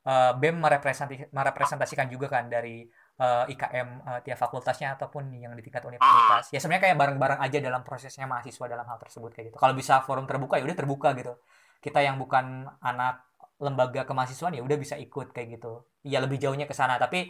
uh, 0.05 0.31
BEM 0.37 0.55
merepresentasi, 0.61 1.33
merepresentasikan 1.33 2.05
juga 2.13 2.29
kan 2.29 2.45
dari 2.45 2.85
uh, 3.19 3.45
IKM 3.49 3.89
uh, 4.05 4.19
tiap 4.23 4.37
fakultasnya 4.39 4.95
ataupun 4.95 5.33
yang 5.35 5.53
di 5.53 5.63
tingkat 5.65 5.83
universitas. 5.85 6.53
Ya 6.53 6.59
sebenarnya 6.61 6.91
kayak 6.91 6.97
bareng-bareng 6.97 7.39
aja 7.41 7.57
dalam 7.59 7.81
prosesnya 7.83 8.25
mahasiswa 8.25 8.65
dalam 8.69 8.85
hal 8.87 8.97
tersebut 9.01 9.31
kayak 9.35 9.45
gitu. 9.53 9.57
Kalau 9.59 9.73
bisa 9.75 9.99
forum 10.05 10.25
terbuka 10.25 10.57
ya 10.57 10.65
udah 10.65 10.77
terbuka 10.77 11.11
gitu. 11.17 11.33
Kita 11.79 12.03
yang 12.03 12.19
bukan 12.19 12.67
anak 12.83 13.28
lembaga 13.59 14.07
kemahasiswaan 14.07 14.55
ya 14.55 14.63
udah 14.63 14.77
bisa 14.79 14.95
ikut 14.95 15.35
kayak 15.35 15.59
gitu 15.59 15.83
ya 16.07 16.23
lebih 16.23 16.39
jauhnya 16.39 16.65
ke 16.65 16.73
sana 16.73 16.95
tapi 16.95 17.29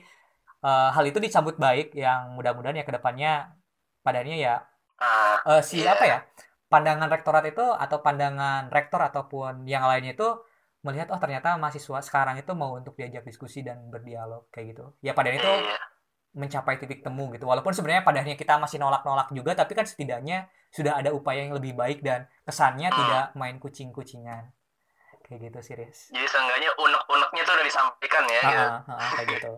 uh, 0.62 0.90
hal 0.94 1.04
itu 1.10 1.18
disambut 1.18 1.58
baik 1.58 1.98
yang 1.98 2.38
mudah-mudahan 2.38 2.80
ya 2.80 2.86
ke 2.86 2.94
depannya 2.94 3.50
padanya 4.06 4.36
ya 4.38 4.56
uh, 5.02 5.62
si 5.66 5.82
yeah. 5.82 5.98
apa 5.98 6.06
ya 6.06 6.18
pandangan 6.70 7.10
rektorat 7.10 7.44
itu 7.50 7.66
atau 7.66 7.98
pandangan 8.06 8.70
rektor 8.70 9.02
ataupun 9.02 9.66
yang 9.66 9.84
lainnya 9.90 10.14
itu 10.14 10.30
melihat 10.86 11.12
oh 11.12 11.20
ternyata 11.20 11.60
mahasiswa 11.60 12.00
sekarang 12.00 12.40
itu 12.40 12.56
mau 12.56 12.78
untuk 12.78 12.96
diajak 12.96 13.26
diskusi 13.28 13.66
dan 13.66 13.90
berdialog 13.92 14.48
kayak 14.54 14.78
gitu 14.78 14.86
ya 15.04 15.12
padanya 15.18 15.44
itu 15.44 15.54
yeah. 15.66 15.82
mencapai 16.38 16.78
titik 16.78 17.02
temu 17.02 17.34
gitu 17.34 17.50
walaupun 17.50 17.74
sebenarnya 17.74 18.06
padanya 18.06 18.38
kita 18.38 18.62
masih 18.62 18.78
nolak-nolak 18.78 19.34
juga 19.34 19.58
tapi 19.58 19.74
kan 19.76 19.84
setidaknya 19.84 20.48
sudah 20.70 21.02
ada 21.02 21.10
upaya 21.10 21.50
yang 21.50 21.58
lebih 21.58 21.74
baik 21.74 22.06
dan 22.06 22.30
kesannya 22.46 22.94
hmm. 22.94 22.96
tidak 22.96 23.26
main 23.34 23.58
kucing-kucingan 23.58 24.54
kayak 25.30 25.54
gitu 25.54 25.60
sih 25.62 25.74
Riz. 25.78 26.10
Jadi 26.10 26.26
seenggaknya 26.26 26.74
unek-uneknya 26.74 27.42
tuh 27.46 27.54
udah 27.54 27.66
disampaikan 27.70 28.24
ya 28.26 28.42
ha, 28.42 28.50
gitu. 28.50 28.66
Ha, 28.66 28.94
kayak 29.14 29.28
gitu. 29.38 29.52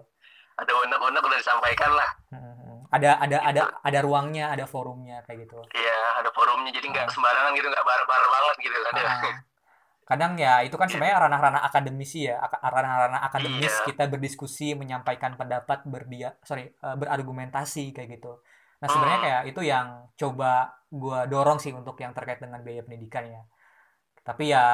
Ada 0.59 0.71
unek-unek 0.75 1.21
udah 1.23 1.39
disampaikan 1.39 1.91
lah. 1.95 2.09
Ada 2.91 3.11
ada 3.23 3.37
gitu. 3.39 3.49
ada 3.55 3.61
ada 3.87 3.99
ruangnya 4.03 4.45
ada 4.51 4.67
forumnya 4.67 5.23
kayak 5.23 5.47
gitu. 5.47 5.63
Iya 5.71 5.99
ada 6.19 6.29
forumnya. 6.35 6.75
Jadi 6.75 6.91
nggak 6.91 7.07
sembarangan 7.07 7.55
gitu 7.55 7.67
nggak 7.71 7.85
bar-bar 7.87 8.23
banget 8.27 8.55
gitu 8.67 8.77
kan 8.83 8.93
ya. 8.99 9.11
Kadang 10.03 10.31
ya 10.35 10.53
itu 10.59 10.75
kan 10.75 10.91
iya. 10.91 10.99
sebenarnya 10.99 11.17
ranah-ranah 11.23 11.61
akademisi 11.63 12.19
ya. 12.27 12.35
Ranah-ranah 12.51 13.21
akademis 13.31 13.71
iya. 13.71 13.85
kita 13.87 14.03
berdiskusi 14.11 14.75
menyampaikan 14.75 15.39
pendapat 15.39 15.87
berdia 15.87 16.35
sorry 16.43 16.67
uh, 16.83 16.99
berargumentasi 16.99 17.95
kayak 17.95 18.19
gitu. 18.19 18.43
Nah 18.83 18.87
sebenarnya 18.91 19.19
hmm. 19.23 19.25
kayak 19.25 19.41
itu 19.55 19.61
yang 19.63 19.87
coba 20.19 20.83
gue 20.91 21.19
dorong 21.31 21.63
sih 21.63 21.71
untuk 21.71 21.95
yang 22.03 22.11
terkait 22.11 22.43
dengan 22.43 22.59
biaya 22.59 22.83
pendidikan 22.83 23.23
ya 23.23 23.39
tapi 24.21 24.53
ya 24.53 24.65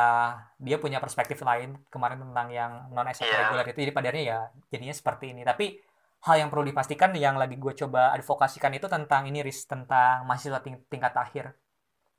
dia 0.59 0.75
punya 0.75 0.99
perspektif 0.99 1.39
lain 1.39 1.79
kemarin 1.87 2.19
tentang 2.19 2.47
yang 2.51 2.71
non 2.91 3.07
yeah. 3.07 3.47
reguler 3.47 3.65
itu. 3.71 3.79
Jadi 3.87 3.93
padarnya 3.95 4.23
ya 4.23 4.39
jadinya 4.67 4.91
seperti 4.91 5.31
ini. 5.31 5.47
Tapi 5.47 5.79
hal 6.27 6.35
yang 6.43 6.49
perlu 6.51 6.67
dipastikan 6.67 7.15
yang 7.15 7.39
lagi 7.39 7.55
gue 7.55 7.73
coba 7.87 8.11
advokasikan 8.11 8.75
itu 8.75 8.91
tentang 8.91 9.23
ini 9.31 9.39
ris 9.39 9.63
tentang 9.63 10.27
mahasiswa 10.27 10.59
ting 10.59 10.83
tingkat 10.91 11.15
akhir. 11.15 11.55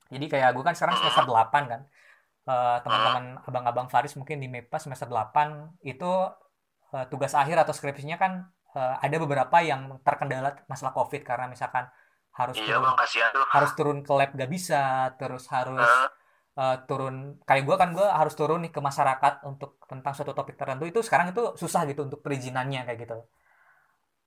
Jadi 0.09 0.25
kayak 0.25 0.57
gue 0.57 0.63
kan 0.65 0.73
sekarang 0.73 0.97
semester 0.97 1.25
8 1.29 1.69
kan. 1.69 1.81
Uh, 2.49 2.81
teman-teman 2.81 3.37
abang-abang 3.45 3.87
Faris 3.93 4.17
mungkin 4.17 4.41
di 4.41 4.49
MEPA 4.49 4.81
semester 4.81 5.05
8 5.05 5.85
itu 5.85 6.09
uh, 6.97 7.05
tugas 7.13 7.37
akhir 7.37 7.61
atau 7.61 7.77
skripsinya 7.77 8.17
kan 8.17 8.49
uh, 8.73 8.97
ada 9.05 9.21
beberapa 9.21 9.61
yang 9.61 10.01
terkendala 10.01 10.57
masalah 10.65 10.97
covid. 10.97 11.21
Karena 11.21 11.45
misalkan 11.45 11.85
harus 12.33 12.57
iya, 12.57 12.81
turun, 12.81 12.89
bang, 12.89 12.97
harus 13.53 13.71
turun 13.77 13.97
ke 14.01 14.11
lab 14.17 14.31
gak 14.33 14.49
bisa 14.49 15.11
terus 15.19 15.45
harus 15.51 15.85
uh 15.85 16.09
uh, 16.59 16.77
turun 16.83 17.39
kayak 17.47 17.63
gue 17.63 17.75
kan 17.79 17.95
gue 17.95 18.03
harus 18.03 18.35
turun 18.35 18.59
nih 18.67 18.71
ke 18.75 18.83
masyarakat 18.83 19.47
untuk 19.47 19.79
tentang 19.87 20.11
suatu 20.11 20.35
topik 20.35 20.59
tertentu 20.59 20.83
itu 20.83 20.99
sekarang 20.99 21.31
itu 21.31 21.55
susah 21.55 21.87
gitu 21.87 22.03
untuk 22.03 22.19
perizinannya 22.19 22.83
kayak 22.83 22.99
gitu. 23.07 23.17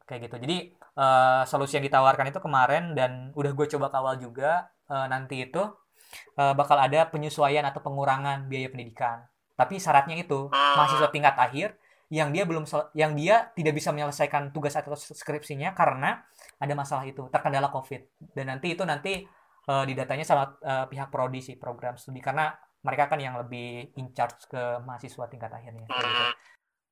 Kayak 0.09 0.21
gitu. 0.33 0.37
Jadi 0.49 0.57
uh, 0.97 1.45
solusi 1.45 1.77
yang 1.77 1.85
ditawarkan 1.85 2.33
itu 2.33 2.41
kemarin 2.41 2.97
dan 2.97 3.31
udah 3.37 3.53
gue 3.53 3.67
coba 3.77 3.93
kawal 3.93 4.17
juga 4.17 4.73
uh, 4.89 5.07
nanti 5.07 5.45
itu 5.45 5.61
uh, 6.41 6.55
bakal 6.57 6.81
ada 6.81 7.07
penyesuaian 7.13 7.69
atau 7.69 7.85
pengurangan 7.85 8.49
biaya 8.49 8.73
pendidikan. 8.73 9.29
Tapi 9.53 9.77
syaratnya 9.77 10.17
itu 10.17 10.49
mahasiswa 10.51 11.13
tingkat 11.13 11.37
akhir 11.37 11.77
yang 12.13 12.29
dia 12.29 12.45
belum 12.45 12.69
yang 12.93 13.17
dia 13.17 13.53
tidak 13.57 13.73
bisa 13.73 13.89
menyelesaikan 13.89 14.53
tugas 14.53 14.77
atau 14.77 14.93
skripsinya 14.93 15.73
karena 15.73 16.21
ada 16.61 16.75
masalah 16.77 17.09
itu 17.09 17.25
terkendala 17.33 17.73
covid. 17.73 18.05
Dan 18.37 18.53
nanti 18.53 18.77
itu 18.77 18.85
nanti 18.85 19.25
uh, 19.69 19.85
di 19.87 19.95
datanya 19.95 20.27
sama 20.27 20.57
uh, 20.63 20.87
pihak 20.91 21.13
prodi 21.13 21.39
sih 21.45 21.55
program 21.59 21.95
studi 21.95 22.19
karena 22.19 22.51
mereka 22.83 23.07
kan 23.07 23.19
yang 23.23 23.39
lebih 23.39 23.95
in 23.95 24.11
charge 24.11 24.43
ke 24.51 24.83
mahasiswa 24.83 25.25
tingkat 25.31 25.51
akhirnya. 25.51 25.87
Hmm. 25.87 26.03
Gitu. 26.03 26.27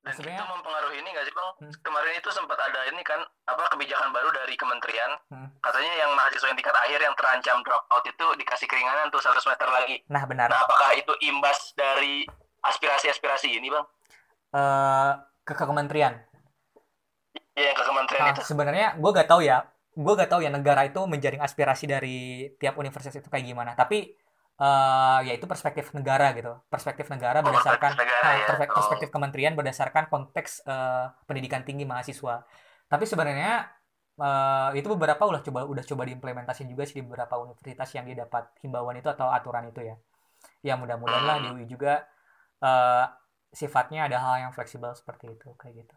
dan 0.01 0.17
Sebenarnya... 0.17 0.41
itu 0.41 0.49
mempengaruhi 0.49 0.97
ini 0.97 1.09
nggak 1.13 1.27
sih 1.29 1.35
bang? 1.35 1.51
Hmm. 1.61 1.73
Kemarin 1.85 2.13
itu 2.17 2.29
sempat 2.33 2.57
ada 2.57 2.81
ini 2.89 3.03
kan 3.05 3.21
apa 3.21 3.69
kebijakan 3.69 4.09
baru 4.17 4.33
dari 4.33 4.55
kementerian, 4.57 5.13
hmm. 5.29 5.61
katanya 5.61 5.93
yang 5.93 6.11
mahasiswa 6.17 6.49
yang 6.49 6.57
tingkat 6.57 6.73
akhir 6.73 6.99
yang 7.05 7.15
terancam 7.19 7.59
drop 7.61 7.85
out 7.93 8.05
itu 8.09 8.27
dikasih 8.41 8.65
keringanan 8.65 9.13
tuh 9.13 9.21
100 9.21 9.45
meter 9.45 9.69
lagi. 9.69 9.97
Nah 10.09 10.25
benar. 10.25 10.49
Nah 10.49 10.65
apakah 10.65 10.97
itu 10.97 11.13
imbas 11.29 11.77
dari 11.77 12.25
aspirasi-aspirasi 12.65 13.61
ini 13.61 13.69
bang? 13.69 13.85
Uh, 14.57 15.21
ke, 15.45 15.53
ke 15.53 15.65
kementerian. 15.69 16.17
Iya 17.53 17.77
ke 17.77 17.83
kementerian 17.85 18.25
nah, 18.25 18.33
itu. 18.33 18.41
Sebenarnya 18.47 18.87
gue 18.97 19.11
gak 19.13 19.29
tahu 19.29 19.45
ya, 19.45 19.69
gue 20.01 20.13
gak 20.17 20.33
tahu 20.33 20.41
ya 20.41 20.49
negara 20.49 20.89
itu 20.89 21.05
menjaring 21.05 21.45
aspirasi 21.45 21.85
dari 21.85 22.49
tiap 22.57 22.81
universitas 22.81 23.21
itu 23.21 23.29
kayak 23.29 23.45
gimana. 23.45 23.77
Tapi 23.77 24.17
uh, 24.61 25.21
yaitu 25.25 25.49
perspektif 25.49 25.91
negara 25.97 26.37
gitu 26.37 26.53
perspektif 26.69 27.09
negara 27.09 27.41
oh, 27.41 27.45
berdasarkan 27.49 27.97
negara, 27.97 28.21
nah, 28.23 28.35
ya. 28.37 28.47
perspektif 28.77 29.09
oh. 29.09 29.13
kementerian 29.17 29.57
berdasarkan 29.57 30.13
konteks 30.13 30.69
uh, 30.69 31.11
pendidikan 31.25 31.65
tinggi 31.65 31.89
mahasiswa 31.89 32.45
tapi 32.87 33.05
sebenarnya 33.09 33.67
uh, 34.21 34.71
itu 34.77 34.87
beberapa 34.93 35.25
udah 35.25 35.41
coba 35.41 35.65
udah 35.65 35.85
coba 35.85 36.03
diimplementasi 36.07 36.69
juga 36.69 36.85
sih 36.85 37.01
di 37.01 37.05
beberapa 37.09 37.41
universitas 37.41 37.89
yang 37.97 38.05
dia 38.07 38.29
dapat 38.29 38.53
himbauan 38.61 39.01
itu 39.01 39.09
atau 39.09 39.33
aturan 39.33 39.73
itu 39.73 39.81
ya 39.81 39.97
ya 40.61 40.75
mudah-mudahan 40.77 41.25
lah 41.25 41.37
di 41.41 41.49
UI 41.57 41.67
juga 41.69 42.05
uh, 42.61 43.09
sifatnya 43.51 44.07
ada 44.07 44.21
hal 44.21 44.49
yang 44.49 44.53
fleksibel 44.53 44.93
seperti 44.93 45.33
itu 45.35 45.49
kayak 45.57 45.85
gitu 45.85 45.97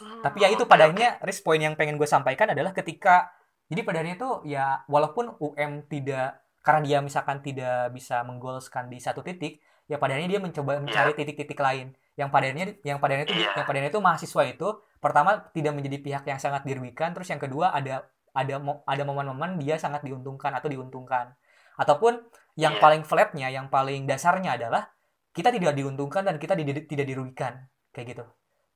hmm, 0.00 0.22
tapi 0.24 0.44
ya 0.44 0.48
itu 0.52 0.64
pada 0.68 0.88
akhirnya 0.88 1.20
risk 1.24 1.44
point 1.46 1.62
yang 1.62 1.74
pengen 1.74 1.96
gue 1.96 2.08
sampaikan 2.08 2.52
adalah 2.52 2.72
ketika 2.76 3.32
jadi 3.66 3.82
pada 3.82 4.02
akhirnya 4.02 4.16
itu 4.16 4.30
ya 4.46 4.86
walaupun 4.86 5.36
UM 5.42 5.86
tidak 5.90 6.42
karena 6.66 6.80
dia 6.82 6.98
misalkan 6.98 7.42
tidak 7.46 7.94
bisa 7.94 8.26
menggolskan 8.26 8.90
di 8.90 8.98
satu 8.98 9.22
titik 9.22 9.62
ya 9.86 10.02
padanya 10.02 10.26
dia 10.26 10.42
mencoba 10.42 10.82
mencari 10.82 11.14
iya. 11.14 11.18
titik-titik 11.22 11.58
yeah. 11.58 11.66
lain 11.70 11.86
yang 12.18 12.28
padanya 12.34 12.74
yang 12.82 12.98
padanya 12.98 13.22
itu 13.22 13.34
yeah. 13.38 13.54
yang 13.54 13.66
padanya 13.66 13.88
itu 13.94 14.00
mahasiswa 14.02 14.42
itu 14.50 14.68
pertama 14.98 15.46
tidak 15.54 15.72
menjadi 15.78 15.98
pihak 16.02 16.24
yang 16.26 16.40
sangat 16.42 16.66
dirugikan 16.66 17.14
terus 17.14 17.30
yang 17.30 17.38
kedua 17.38 17.70
ada 17.70 18.10
ada 18.34 18.58
ada 18.82 19.02
momen-momen 19.06 19.62
dia 19.62 19.78
sangat 19.78 20.02
diuntungkan 20.02 20.50
atau 20.58 20.66
diuntungkan 20.66 21.38
ataupun 21.78 22.18
yang 22.58 22.74
yeah. 22.76 22.82
paling 22.82 23.02
flatnya 23.06 23.46
yang 23.46 23.70
paling 23.70 24.10
dasarnya 24.10 24.58
adalah 24.58 24.90
kita 25.30 25.54
tidak 25.54 25.78
diuntungkan 25.78 26.26
dan 26.26 26.42
kita 26.42 26.58
tidak 26.58 27.06
dirugikan 27.06 27.70
kayak 27.94 28.16
gitu 28.16 28.24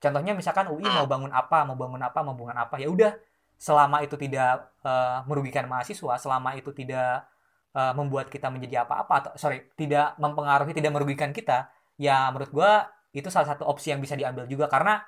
contohnya 0.01 0.33
misalkan 0.33 0.67
UI 0.73 0.83
mau 0.89 1.05
hmm. 1.07 1.13
bangun 1.13 1.33
apa 1.33 1.69
mau 1.69 1.77
bangun 1.77 2.01
apa 2.01 2.19
mau 2.25 2.35
bangun 2.35 2.59
apa 2.59 2.75
ya 2.81 2.89
udah. 2.89 3.13
Selama 3.61 4.01
itu 4.01 4.17
tidak 4.17 4.73
uh, 4.81 5.21
merugikan 5.29 5.69
mahasiswa 5.69 6.17
selama 6.17 6.57
itu 6.57 6.73
tidak 6.73 7.29
uh, 7.77 7.93
membuat 7.93 8.33
kita 8.33 8.49
menjadi 8.49 8.89
apa-apa 8.89 9.15
atau 9.21 9.33
sorry 9.37 9.69
tidak 9.77 10.17
mempengaruhi 10.17 10.73
tidak 10.73 10.97
merugikan 10.97 11.29
kita 11.31 11.69
ya 12.01 12.33
menurut 12.33 12.49
gue 12.49 12.73
itu 13.13 13.29
salah 13.29 13.53
satu 13.53 13.67
opsi 13.69 13.93
yang 13.93 14.01
bisa 14.01 14.17
diambil 14.17 14.49
juga. 14.49 14.67
Karena 14.71 15.03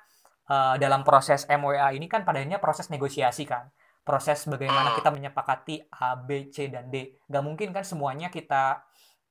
uh, 0.51 0.75
dalam 0.77 1.01
proses 1.01 1.47
MWA 1.47 1.95
ini 1.95 2.05
kan 2.05 2.21
padanya 2.27 2.59
proses 2.59 2.91
negosiasi 2.91 3.47
kan. 3.47 3.71
Proses 4.03 4.43
bagaimana 4.51 4.91
kita 4.99 5.09
menyepakati 5.15 5.87
A, 5.95 6.19
B, 6.19 6.51
C 6.51 6.67
dan 6.67 6.91
D. 6.91 7.15
Gak 7.23 7.39
mungkin 7.39 7.71
kan 7.71 7.87
semuanya 7.87 8.27
kita 8.27 8.83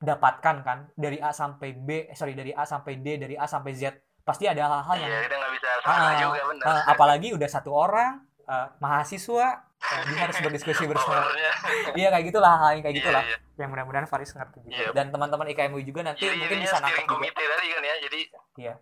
dapatkan 0.03 0.55
kan 0.65 0.77
dari 0.97 1.21
A 1.21 1.31
sampai 1.31 1.77
B 1.77 2.11
eh, 2.11 2.17
sorry 2.17 2.35
dari 2.35 2.51
A 2.51 2.67
sampai 2.67 2.99
D 2.99 3.15
dari 3.15 3.39
A 3.39 3.47
sampai 3.47 3.71
Z 3.71 3.95
pasti 4.23 4.47
ada 4.47 4.63
hal-hal 4.63 4.95
yang 5.03 5.11
iya, 5.11 5.21
kita 5.27 5.35
gak 5.35 5.51
bisa 5.51 5.69
uh, 5.83 6.11
juga, 6.15 6.41
bener. 6.47 6.63
Uh, 6.63 6.83
apalagi 6.87 7.27
udah 7.35 7.49
satu 7.51 7.75
orang 7.75 8.23
uh, 8.47 8.67
mahasiswa 8.79 9.47
dia 9.83 10.19
harus 10.23 10.37
berdiskusi 10.39 10.87
bersama 10.91 11.27
iya 11.99 12.07
kayak 12.07 12.25
gitulah 12.31 12.55
hal 12.55 12.79
yang 12.79 12.83
kayak 12.87 12.95
iya, 12.95 13.01
gitulah 13.03 13.23
yeah, 13.27 13.35
yeah. 13.35 13.59
yang 13.59 13.69
mudah-mudahan 13.75 14.07
Faris 14.07 14.31
ngerti 14.31 14.63
juga 14.63 14.79
yeah. 14.79 14.91
dan 14.95 15.11
teman-teman 15.11 15.47
IKMU 15.51 15.83
juga 15.83 16.01
nanti 16.07 16.23
jadi, 16.23 16.39
mungkin 16.39 16.59
bisa 16.63 16.79
nangkep 16.79 17.03
juga 17.03 17.13
komite 17.19 17.43
tadi 17.43 17.67
kan 17.67 17.83
ya 17.83 17.95
jadi 17.99 18.19
iya 18.59 18.73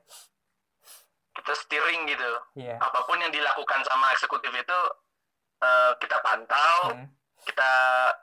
kita 1.32 1.54
steering 1.58 2.02
gitu 2.06 2.32
yeah. 2.54 2.78
apa 2.78 3.00
pun 3.10 3.18
yang 3.18 3.34
dilakukan 3.34 3.82
sama 3.82 4.14
eksekutif 4.14 4.54
itu 4.54 4.80
uh, 5.66 5.92
kita 5.98 6.22
pantau 6.22 6.94
hmm. 6.94 7.08
kita 7.50 7.72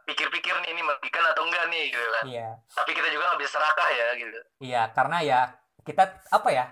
pikir-pikir 0.07 0.55
nih 0.62 0.71
ini 0.71 0.83
merugikan 0.87 1.27
atau 1.35 1.43
enggak 1.51 1.66
nih 1.66 1.91
gitu 1.91 2.07
kan 2.14 2.25
iya 2.31 2.49
tapi 2.79 2.95
kita 2.95 3.11
juga 3.11 3.35
nggak 3.35 3.41
bisa 3.43 3.59
serakah 3.59 3.89
ya 3.91 4.07
gitu 4.14 4.41
iya 4.62 4.83
karena 4.95 5.19
ya 5.27 5.41
kita 5.83 6.05
apa 6.31 6.49
ya 6.55 6.66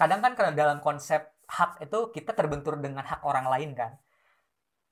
kadang 0.00 0.24
kan 0.24 0.32
karena 0.32 0.56
dalam 0.56 0.78
konsep 0.80 1.20
hak 1.44 1.84
itu 1.84 2.08
kita 2.16 2.32
terbentur 2.32 2.80
dengan 2.80 3.04
hak 3.04 3.20
orang 3.20 3.44
lain 3.52 3.76
kan 3.76 3.92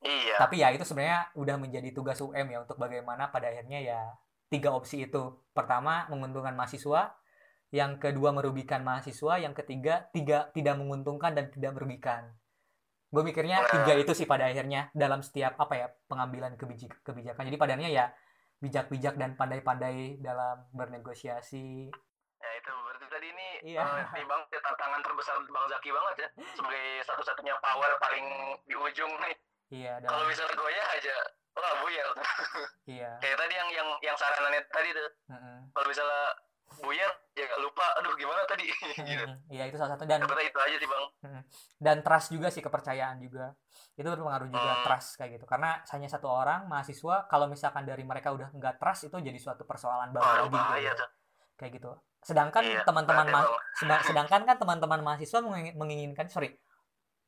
Iya. 0.02 0.38
Tapi 0.38 0.62
ya 0.62 0.70
itu 0.70 0.86
sebenarnya 0.86 1.34
udah 1.34 1.56
menjadi 1.58 1.90
tugas 1.90 2.22
UM 2.22 2.46
ya 2.46 2.58
untuk 2.62 2.78
bagaimana 2.78 3.34
pada 3.34 3.50
akhirnya 3.50 3.82
ya 3.82 4.00
tiga 4.46 4.70
opsi 4.70 5.10
itu. 5.10 5.42
Pertama 5.50 6.06
menguntungkan 6.06 6.54
mahasiswa, 6.54 7.18
yang 7.74 7.98
kedua 7.98 8.30
merugikan 8.30 8.86
mahasiswa, 8.86 9.42
yang 9.42 9.52
ketiga 9.58 10.06
tiga 10.14 10.54
tidak 10.54 10.78
menguntungkan 10.78 11.34
dan 11.34 11.50
tidak 11.50 11.74
merugikan. 11.74 12.30
Gue 13.10 13.24
mikirnya 13.24 13.64
nah. 13.64 13.70
tiga 13.72 13.98
itu 13.98 14.12
sih 14.14 14.28
pada 14.28 14.46
akhirnya 14.46 14.92
dalam 14.94 15.24
setiap 15.24 15.58
apa 15.58 15.74
ya 15.74 15.86
pengambilan 16.06 16.54
kebijak 16.54 17.02
kebijakan. 17.02 17.42
Jadi 17.50 17.58
pada 17.58 17.74
akhirnya 17.74 17.90
ya 17.90 18.06
bijak-bijak 18.62 19.18
dan 19.18 19.34
pandai-pandai 19.34 20.22
dalam 20.22 20.62
bernegosiasi. 20.70 21.90
Ya 23.18 23.26
tadi 23.26 23.34
ini 23.34 23.48
iya. 23.74 23.82
uh, 23.82 24.14
bang 24.14 24.42
tantangan 24.62 25.02
terbesar 25.02 25.34
bang 25.42 25.66
Zaki 25.66 25.90
banget 25.90 26.14
ya 26.22 26.28
sebagai 26.54 26.86
satu-satunya 27.02 27.54
power 27.58 27.90
paling 27.98 28.26
di 28.62 28.78
ujung 28.78 29.10
nih 29.26 29.34
Iya. 29.68 30.00
Kalau 30.00 30.24
misalnya 30.24 30.56
ya 30.56 30.84
aja, 30.96 31.16
wah 31.52 31.72
buyar. 31.84 32.08
Iya. 32.88 33.10
Kayak 33.22 33.36
tadi 33.36 33.54
yang 33.54 33.68
yang 33.68 33.88
yang 34.00 34.16
saranannya 34.16 34.64
tadi 34.72 34.88
tuh. 34.96 35.08
Mm-hmm. 35.28 35.56
Kalau 35.76 35.86
misalnya 35.92 36.24
buyar, 36.80 37.10
ya 37.36 37.44
gak 37.44 37.60
lupa. 37.60 37.86
Aduh 38.00 38.16
gimana 38.16 38.40
tadi? 38.48 38.72
gitu. 39.12 39.24
Iya 39.52 39.68
itu 39.68 39.76
salah 39.76 39.92
satu 39.92 40.08
dan. 40.08 40.24
Kata 40.24 40.40
itu 40.40 40.56
aja 40.56 40.76
sih 40.80 40.88
bang. 40.88 41.04
Dan 41.76 41.96
trust 42.00 42.28
juga 42.32 42.48
sih 42.48 42.64
kepercayaan 42.64 43.20
juga. 43.20 43.52
Itu 43.92 44.08
berpengaruh 44.08 44.48
juga 44.48 44.72
hmm. 44.80 44.84
trust 44.88 45.20
kayak 45.20 45.30
gitu. 45.36 45.44
Karena 45.44 45.84
hanya 45.84 46.08
satu 46.08 46.32
orang 46.32 46.64
mahasiswa, 46.64 47.28
kalau 47.28 47.44
misalkan 47.44 47.84
dari 47.84 48.08
mereka 48.08 48.32
udah 48.32 48.48
nggak 48.56 48.80
trust 48.80 49.12
itu 49.12 49.20
jadi 49.20 49.36
suatu 49.36 49.68
persoalan 49.68 50.16
baru 50.16 50.48
oh, 50.48 50.48
lagi. 50.48 50.88
Gitu. 50.88 51.06
Kayak 51.60 51.72
gitu. 51.76 51.92
Sedangkan 52.28 52.60
iya, 52.60 52.84
teman-teman 52.84 53.26
ma- 53.32 53.48
sedangkan 54.08 54.44
kan 54.44 54.56
teman-teman 54.60 55.00
mahasiswa 55.00 55.40
menginginkan 55.72 56.28
sorry 56.28 56.52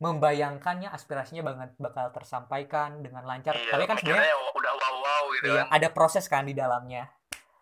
membayangkannya 0.00 0.88
aspirasinya 0.88 1.44
banget 1.44 1.76
bakal 1.76 2.08
tersampaikan 2.12 3.04
dengan 3.04 3.24
lancar. 3.24 3.52
Iya, 3.52 3.76
Tapi 3.76 3.84
kan 3.84 3.96
sebenarnya 4.00 4.32
udah 4.32 4.72
wow 4.76 4.94
wow 4.96 5.24
gitu 5.36 5.52
iya, 5.52 5.64
kan. 5.64 5.76
Ada 5.76 5.88
proses 5.92 6.24
kan 6.24 6.48
di 6.48 6.56
dalamnya. 6.56 7.08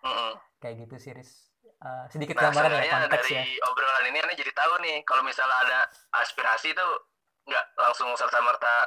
Mm 0.02 0.10
-hmm. 0.10 0.32
Kayak 0.62 0.74
gitu 0.86 0.96
sih, 1.02 1.10
Riz. 1.14 1.50
Uh, 1.78 2.06
sedikit 2.10 2.34
nah, 2.38 2.50
gambaran 2.50 2.74
ya 2.82 3.06
konteks 3.06 3.30
dari 3.30 3.54
ya. 3.54 3.62
obrolan 3.70 4.10
ini 4.10 4.18
Anda 4.18 4.34
jadi 4.34 4.50
tahu 4.50 4.82
nih 4.82 4.96
kalau 5.06 5.22
misalnya 5.22 5.62
ada 5.62 5.78
aspirasi 6.18 6.74
itu 6.74 6.86
nggak 7.46 7.64
langsung 7.78 8.10
serta 8.18 8.38
merta 8.42 8.86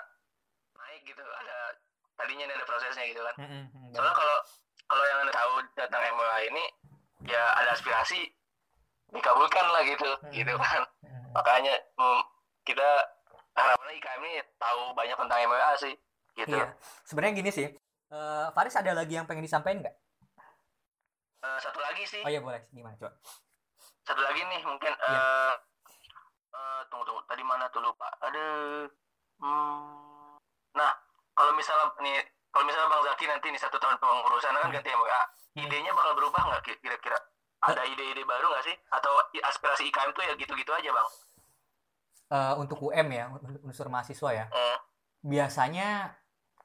naik 0.75 1.07
gitu. 1.07 1.23
Ada 1.23 1.75
tadinya 2.19 2.51
ada 2.51 2.67
prosesnya 2.67 3.03
gitu 3.07 3.19
kan. 3.23 3.35
Mm 3.35 3.47
-hmm. 3.47 3.95
Soalnya 3.95 4.15
kalau 4.15 4.37
kalau 4.87 5.03
yang 5.07 5.19
anda 5.23 5.33
tahu 5.35 5.53
datang 5.75 6.03
MWA 6.03 6.39
ini 6.51 6.63
ya 7.27 7.43
ada 7.59 7.75
aspirasi 7.75 8.27
dikabulkan 9.11 9.65
lah 9.71 9.81
gitu, 9.83 10.07
mm 10.07 10.19
-hmm. 10.23 10.33
gitu 10.33 10.53
kan. 10.55 10.81
Mm 11.03 11.09
-hmm. 11.11 11.29
Makanya 11.35 11.73
mm, 11.99 12.21
kita 12.63 12.89
harapannya 13.55 13.93
IKM 13.99 14.21
ini 14.23 14.39
tahu 14.55 14.81
banyak 14.95 15.17
tentang 15.19 15.39
MMA 15.43 15.71
sih 15.79 15.93
gitu 16.39 16.55
iya. 16.55 16.71
sebenarnya 17.03 17.33
gini 17.43 17.51
sih 17.51 17.67
uh, 18.15 18.47
Faris 18.55 18.75
ada 18.79 18.95
lagi 18.95 19.19
yang 19.19 19.27
pengen 19.27 19.43
disampaikan 19.43 19.83
nggak 19.83 19.95
uh, 21.43 21.59
satu 21.59 21.79
lagi 21.83 22.03
sih 22.07 22.21
oh 22.23 22.31
iya 22.31 22.39
boleh 22.39 22.63
gimana 22.71 22.95
coba 22.95 23.11
satu 24.07 24.21
lagi 24.23 24.41
nih 24.47 24.61
mungkin 24.63 24.93
iya. 24.95 25.19
uh, 25.19 25.53
uh, 26.55 26.81
tunggu 26.87 27.03
tunggu 27.03 27.21
tadi 27.27 27.43
mana 27.43 27.67
tuh 27.69 27.83
lupa 27.83 28.07
ada 28.23 28.45
hmm, 29.43 30.39
nah 30.79 30.91
kalau 31.35 31.51
misalnya 31.55 31.91
nih 31.99 32.23
kalau 32.51 32.67
misalnya 32.67 32.87
Bang 32.91 33.03
Zaki 33.03 33.25
nanti 33.27 33.47
nih 33.51 33.61
satu 33.61 33.75
tahun 33.79 33.99
pengurusan 33.99 34.55
kan 34.55 34.71
hmm. 34.71 34.75
ganti 34.79 34.89
MWA 34.95 35.21
hmm. 35.59 35.63
idenya 35.67 35.91
bakal 35.91 36.15
berubah 36.15 36.41
nggak 36.47 36.79
kira-kira 36.79 37.19
ada 37.61 37.81
ide-ide 37.85 38.25
baru 38.25 38.49
nggak 38.49 38.65
sih? 38.65 38.75
Atau 38.89 39.13
aspirasi 39.45 39.85
IKM 39.93 40.11
tuh 40.17 40.23
ya 40.25 40.33
gitu-gitu 40.33 40.71
aja 40.73 40.89
bang? 40.89 41.09
Uh, 42.31 42.53
untuk 42.63 42.79
UM 42.79 43.07
ya 43.11 43.29
unsur 43.61 43.91
mahasiswa 43.91 44.29
ya. 44.33 44.45
Biasanya 45.21 46.17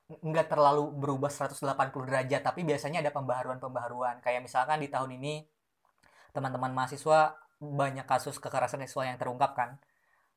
nggak 0.07 0.47
terlalu 0.47 0.95
berubah 0.95 1.29
180 1.29 1.59
derajat 2.07 2.43
tapi 2.47 2.63
biasanya 2.63 3.05
ada 3.05 3.13
pembaharuan-pembaharuan. 3.13 4.25
Kayak 4.25 4.49
misalkan 4.49 4.81
di 4.81 4.89
tahun 4.89 5.21
ini 5.21 5.45
teman-teman 6.33 6.73
mahasiswa 6.73 7.37
banyak 7.57 8.05
kasus 8.09 8.41
kekerasan 8.41 8.85
seksual 8.85 9.09
yang 9.09 9.21
terungkap 9.21 9.53
kan 9.53 9.77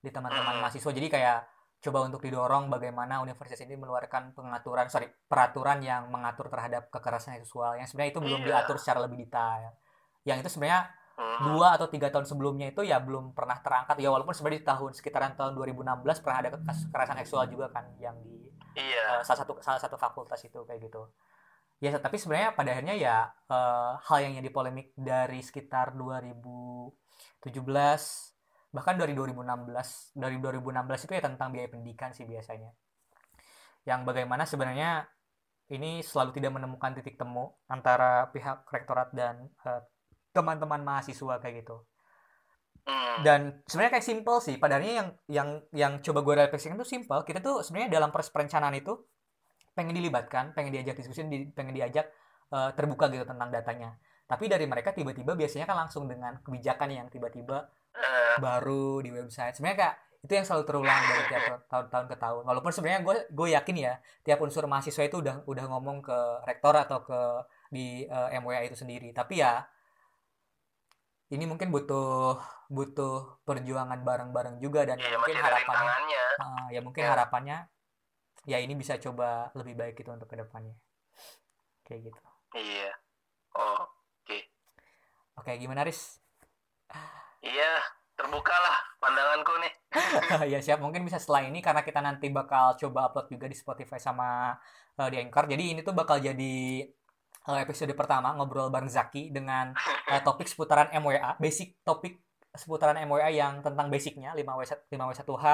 di 0.03 0.11
teman-teman 0.11 0.59
mahasiswa. 0.59 0.91
Jadi 0.91 1.07
kayak 1.07 1.39
coba 1.79 2.03
untuk 2.03 2.19
didorong 2.19 2.67
bagaimana 2.67 3.23
universitas 3.23 3.63
ini 3.63 3.79
mengeluarkan 3.79 4.35
pengaturan 4.35 4.91
sorry 4.91 5.07
peraturan 5.31 5.79
yang 5.79 6.11
mengatur 6.11 6.51
terhadap 6.51 6.91
kekerasan 6.91 7.39
seksual. 7.39 7.79
Yang 7.79 7.95
sebenarnya 7.95 8.11
itu 8.11 8.19
belum 8.19 8.41
iya. 8.43 8.47
diatur 8.59 8.75
secara 8.75 9.07
lebih 9.07 9.23
detail 9.23 9.71
yang 10.29 10.45
itu 10.45 10.53
sebenarnya 10.53 10.93
dua 11.39 11.75
atau 11.75 11.87
tiga 11.87 12.07
tahun 12.11 12.27
sebelumnya 12.27 12.71
itu 12.71 12.83
ya 12.83 12.99
belum 12.99 13.35
pernah 13.35 13.59
terangkat. 13.59 13.99
Ya 13.99 14.11
walaupun 14.11 14.35
sebenarnya 14.35 14.61
di 14.63 14.67
tahun 14.67 14.91
sekitaran 14.95 15.33
tahun 15.35 15.55
2016 15.55 16.23
pernah 16.23 16.37
ada 16.39 16.49
kekerasan 16.55 17.17
seksual 17.23 17.47
juga 17.51 17.71
kan 17.71 17.91
yang 17.99 18.15
di 18.23 18.47
iya. 18.75 19.19
uh, 19.19 19.21
salah 19.23 19.39
satu 19.43 19.59
salah 19.59 19.81
satu 19.81 19.95
fakultas 19.99 20.39
itu 20.43 20.59
kayak 20.63 20.87
gitu. 20.87 21.11
Ya 21.79 21.95
tapi 21.95 22.19
sebenarnya 22.19 22.55
pada 22.55 22.75
akhirnya 22.75 22.95
ya 22.95 23.15
uh, 23.51 23.99
hal 24.03 24.17
yang 24.27 24.35
jadi 24.39 24.49
polemik 24.51 24.91
dari 24.99 25.39
sekitar 25.39 25.95
2017 25.95 26.91
bahkan 28.69 28.95
dari 29.01 29.17
2016 29.17 30.13
dari 30.13 30.37
2016 30.37 31.07
itu 31.09 31.13
ya 31.17 31.23
tentang 31.25 31.49
biaya 31.55 31.67
pendidikan 31.71 32.11
sih 32.11 32.27
biasanya. 32.27 32.71
Yang 33.87 33.99
bagaimana 34.07 34.43
sebenarnya 34.43 35.07
ini 35.71 36.03
selalu 36.03 36.35
tidak 36.35 36.51
menemukan 36.57 36.97
titik 36.99 37.15
temu 37.15 37.55
antara 37.69 38.27
pihak 38.33 38.67
rektorat 38.73 39.13
dan 39.15 39.47
uh, 39.63 39.81
teman-teman 40.31 40.81
mahasiswa 40.85 41.41
kayak 41.41 41.65
gitu. 41.65 41.83
Hmm. 42.89 43.21
dan 43.21 43.41
sebenarnya 43.69 43.99
kayak 43.99 44.07
simple 44.07 44.39
sih. 44.41 44.55
Padahalnya 44.57 44.93
yang 44.93 45.09
yang 45.29 45.49
yang 45.75 45.93
coba 46.01 46.25
gue 46.25 46.33
refleksikan 46.47 46.79
itu 46.79 46.87
simple. 46.87 47.21
Kita 47.21 47.37
tuh 47.43 47.61
sebenarnya 47.61 48.01
dalam 48.01 48.09
proses 48.09 48.33
perencanaan 48.33 48.73
itu 48.73 48.97
pengen 49.77 49.93
dilibatkan 49.95 50.51
pengen 50.57 50.75
diajak 50.75 50.99
diskusi 50.99 51.23
pengen 51.53 51.71
diajak 51.71 52.09
uh, 52.51 52.73
terbuka 52.73 53.07
gitu 53.13 53.29
tentang 53.29 53.53
datanya. 53.53 53.95
Tapi 54.25 54.45
dari 54.45 54.65
mereka 54.65 54.93
tiba-tiba 54.93 55.33
biasanya 55.33 55.65
kan 55.69 55.77
langsung 55.85 56.05
dengan 56.05 56.37
kebijakan 56.41 56.89
yang 56.89 57.07
tiba-tiba 57.13 57.69
uh. 57.93 58.37
baru 58.41 59.05
di 59.05 59.13
website. 59.13 59.57
Sebenarnya 59.57 59.77
kak 59.85 59.95
itu 60.19 60.33
yang 60.35 60.43
selalu 60.43 60.63
terulang 60.67 60.99
dari 60.99 61.23
tiap 61.31 61.43
tahun-tahun 61.71 62.05
ke 62.09 62.15
tahun. 62.19 62.43
Walaupun 62.43 62.71
sebenarnya 62.73 63.01
gue 63.05 63.15
gue 63.31 63.47
yakin 63.55 63.75
ya 63.77 63.93
tiap 64.25 64.39
unsur 64.41 64.65
mahasiswa 64.65 65.03
itu 65.05 65.21
udah 65.21 65.45
udah 65.45 65.65
ngomong 65.69 66.03
ke 66.03 66.17
rektor 66.49 66.75
atau 66.75 67.05
ke 67.05 67.19
di 67.69 68.03
uh, 68.09 68.33
eh, 68.33 68.41
MWA 68.41 68.65
itu 68.65 68.75
sendiri. 68.75 69.13
Tapi 69.13 69.39
ya 69.39 69.63
ini 71.29 71.45
mungkin 71.45 71.69
butuh 71.69 72.41
butuh 72.69 73.41
perjuangan 73.45 74.01
bareng-bareng 74.01 74.57
juga 74.57 74.85
dan 74.85 74.97
ya, 74.97 75.13
mungkin 75.13 75.37
harapannya 75.37 76.23
uh, 76.41 76.67
ya 76.73 76.79
mungkin 76.81 77.03
ya. 77.05 77.09
harapannya 77.13 77.57
ya 78.49 78.57
ini 78.57 78.73
bisa 78.73 78.97
coba 78.97 79.53
lebih 79.53 79.77
baik 79.77 80.01
itu 80.01 80.09
untuk 80.09 80.25
ke 80.25 80.37
depannya. 80.37 80.73
Kayak 81.85 82.09
gitu. 82.09 82.19
Iya. 82.57 82.91
Oh 83.57 83.85
oke. 83.85 84.25
Okay. 84.25 84.41
oke 85.37 85.51
gimana 85.61 85.85
Riz? 85.85 86.17
Iya 87.45 87.77
terbuka 88.17 88.51
lah 88.51 88.77
pandanganku 88.97 89.53
nih. 89.61 89.73
Ya 90.53 90.59
siap. 90.65 90.81
Mungkin 90.81 91.05
bisa 91.05 91.21
setelah 91.21 91.45
ini 91.45 91.61
karena 91.61 91.85
kita 91.85 92.01
nanti 92.01 92.29
bakal 92.33 92.73
coba 92.77 93.09
upload 93.09 93.29
juga 93.29 93.45
di 93.45 93.57
Spotify 93.57 94.01
sama 94.01 94.57
uh, 94.97 95.09
di 95.09 95.17
Anchor. 95.21 95.45
Jadi 95.45 95.77
ini 95.77 95.81
tuh 95.85 95.93
bakal 95.93 96.21
jadi 96.21 96.85
episode 97.57 97.89
pertama 97.97 98.35
ngobrol 98.37 98.69
bareng 98.69 98.91
Zaki 98.91 99.33
dengan 99.33 99.73
uh, 100.11 100.21
topik 100.27 100.45
seputaran 100.45 100.91
MWA 100.93 101.39
basic 101.41 101.81
topik 101.81 102.21
seputaran 102.53 102.97
MWA 103.05 103.29
yang 103.31 103.63
tentang 103.65 103.87
basicnya 103.89 104.35
5W 104.35 104.61
5W1H 104.91 105.45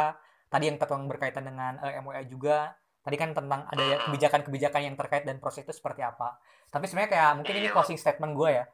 tadi 0.52 0.64
yang 0.68 0.78
tentang 0.80 1.08
berkaitan 1.08 1.44
dengan 1.48 1.80
uh, 1.80 1.94
MWA 2.02 2.24
juga 2.28 2.76
tadi 3.06 3.16
kan 3.22 3.38
tentang 3.38 3.70
ada 3.70 3.84
ya 3.86 3.98
kebijakan-kebijakan 4.10 4.82
yang 4.82 4.96
terkait 4.98 5.30
dan 5.30 5.38
proses 5.38 5.62
itu 5.62 5.78
seperti 5.78 6.02
apa 6.02 6.42
tapi 6.74 6.90
sebenarnya 6.90 7.12
kayak 7.14 7.32
mungkin 7.38 7.54
ini 7.54 7.70
iya. 7.70 7.74
closing 7.76 8.02
statement 8.02 8.34
gue 8.34 8.50
ya 8.50 8.66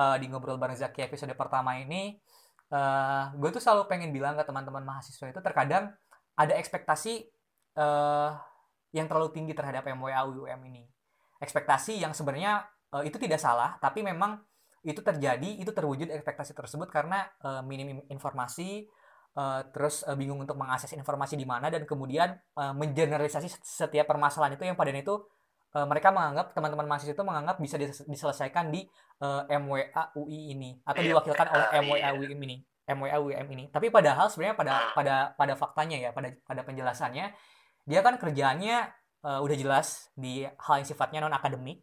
uh, 0.00 0.16
di 0.16 0.26
ngobrol 0.30 0.56
bareng 0.56 0.78
Zaki 0.78 1.04
episode 1.04 1.36
pertama 1.36 1.76
ini 1.76 2.16
uh, 2.72 2.78
eh, 2.78 3.24
gue 3.36 3.50
tuh 3.52 3.62
selalu 3.62 3.86
pengen 3.90 4.10
bilang 4.14 4.34
ke 4.38 4.44
teman-teman 4.46 4.82
mahasiswa 4.82 5.28
itu 5.28 5.40
terkadang 5.42 5.92
ada 6.34 6.54
ekspektasi 6.58 7.28
uh, 7.78 8.34
yang 8.94 9.06
terlalu 9.10 9.34
tinggi 9.34 9.52
terhadap 9.54 9.86
MWA 9.90 10.22
UUM 10.30 10.60
ini. 10.70 10.86
Ekspektasi 11.44 12.00
yang 12.00 12.16
sebenarnya 12.16 12.64
uh, 12.96 13.04
itu 13.04 13.20
tidak 13.20 13.36
salah, 13.36 13.76
tapi 13.76 14.00
memang 14.00 14.40
itu 14.84 15.00
terjadi, 15.00 15.60
itu 15.60 15.72
terwujud 15.72 16.08
ekspektasi 16.08 16.56
tersebut 16.56 16.88
karena 16.88 17.28
uh, 17.44 17.60
minim 17.60 18.00
informasi, 18.08 18.88
uh, 19.36 19.60
terus 19.70 20.02
uh, 20.06 20.16
bingung 20.16 20.40
untuk 20.40 20.56
mengakses 20.56 20.92
informasi 20.96 21.36
di 21.36 21.44
mana 21.44 21.68
dan 21.68 21.84
kemudian 21.84 22.34
uh, 22.56 22.72
mengeneralisasi 22.72 23.60
setiap 23.60 24.08
permasalahan 24.08 24.56
itu 24.56 24.64
yang 24.64 24.78
pada 24.78 24.94
itu 24.94 25.20
uh, 25.74 25.86
mereka 25.86 26.14
menganggap 26.14 26.54
teman-teman 26.54 26.86
mahasiswa 26.86 27.12
itu 27.12 27.24
menganggap 27.26 27.56
bisa 27.58 27.76
diselesaikan 27.80 28.70
di 28.70 28.86
uh, 29.20 29.44
MWA 29.50 30.14
UI 30.16 30.54
ini 30.54 30.78
atau 30.86 31.02
iya, 31.02 31.12
diwakilkan 31.12 31.46
oleh 31.50 31.66
MWA. 31.82 32.10
UIM 32.14 32.40
ini 32.46 32.56
MWA 32.84 33.16
UIM 33.20 33.48
ini 33.58 33.64
tapi 33.74 33.90
padahal 33.90 34.30
sebenarnya 34.30 34.56
pada 34.56 34.74
pada 34.94 35.14
pada 35.34 35.54
faktanya 35.58 35.96
ya 35.98 36.10
pada 36.14 36.30
pada 36.46 36.62
penjelasannya 36.62 37.34
dia 37.84 38.00
kan 38.00 38.16
kerjaannya 38.16 39.03
uh, 39.24 39.40
udah 39.40 39.56
jelas 39.56 40.12
di 40.12 40.44
hal 40.44 40.74
yang 40.78 40.86
sifatnya 40.86 41.18
non 41.24 41.32
akademik 41.32 41.80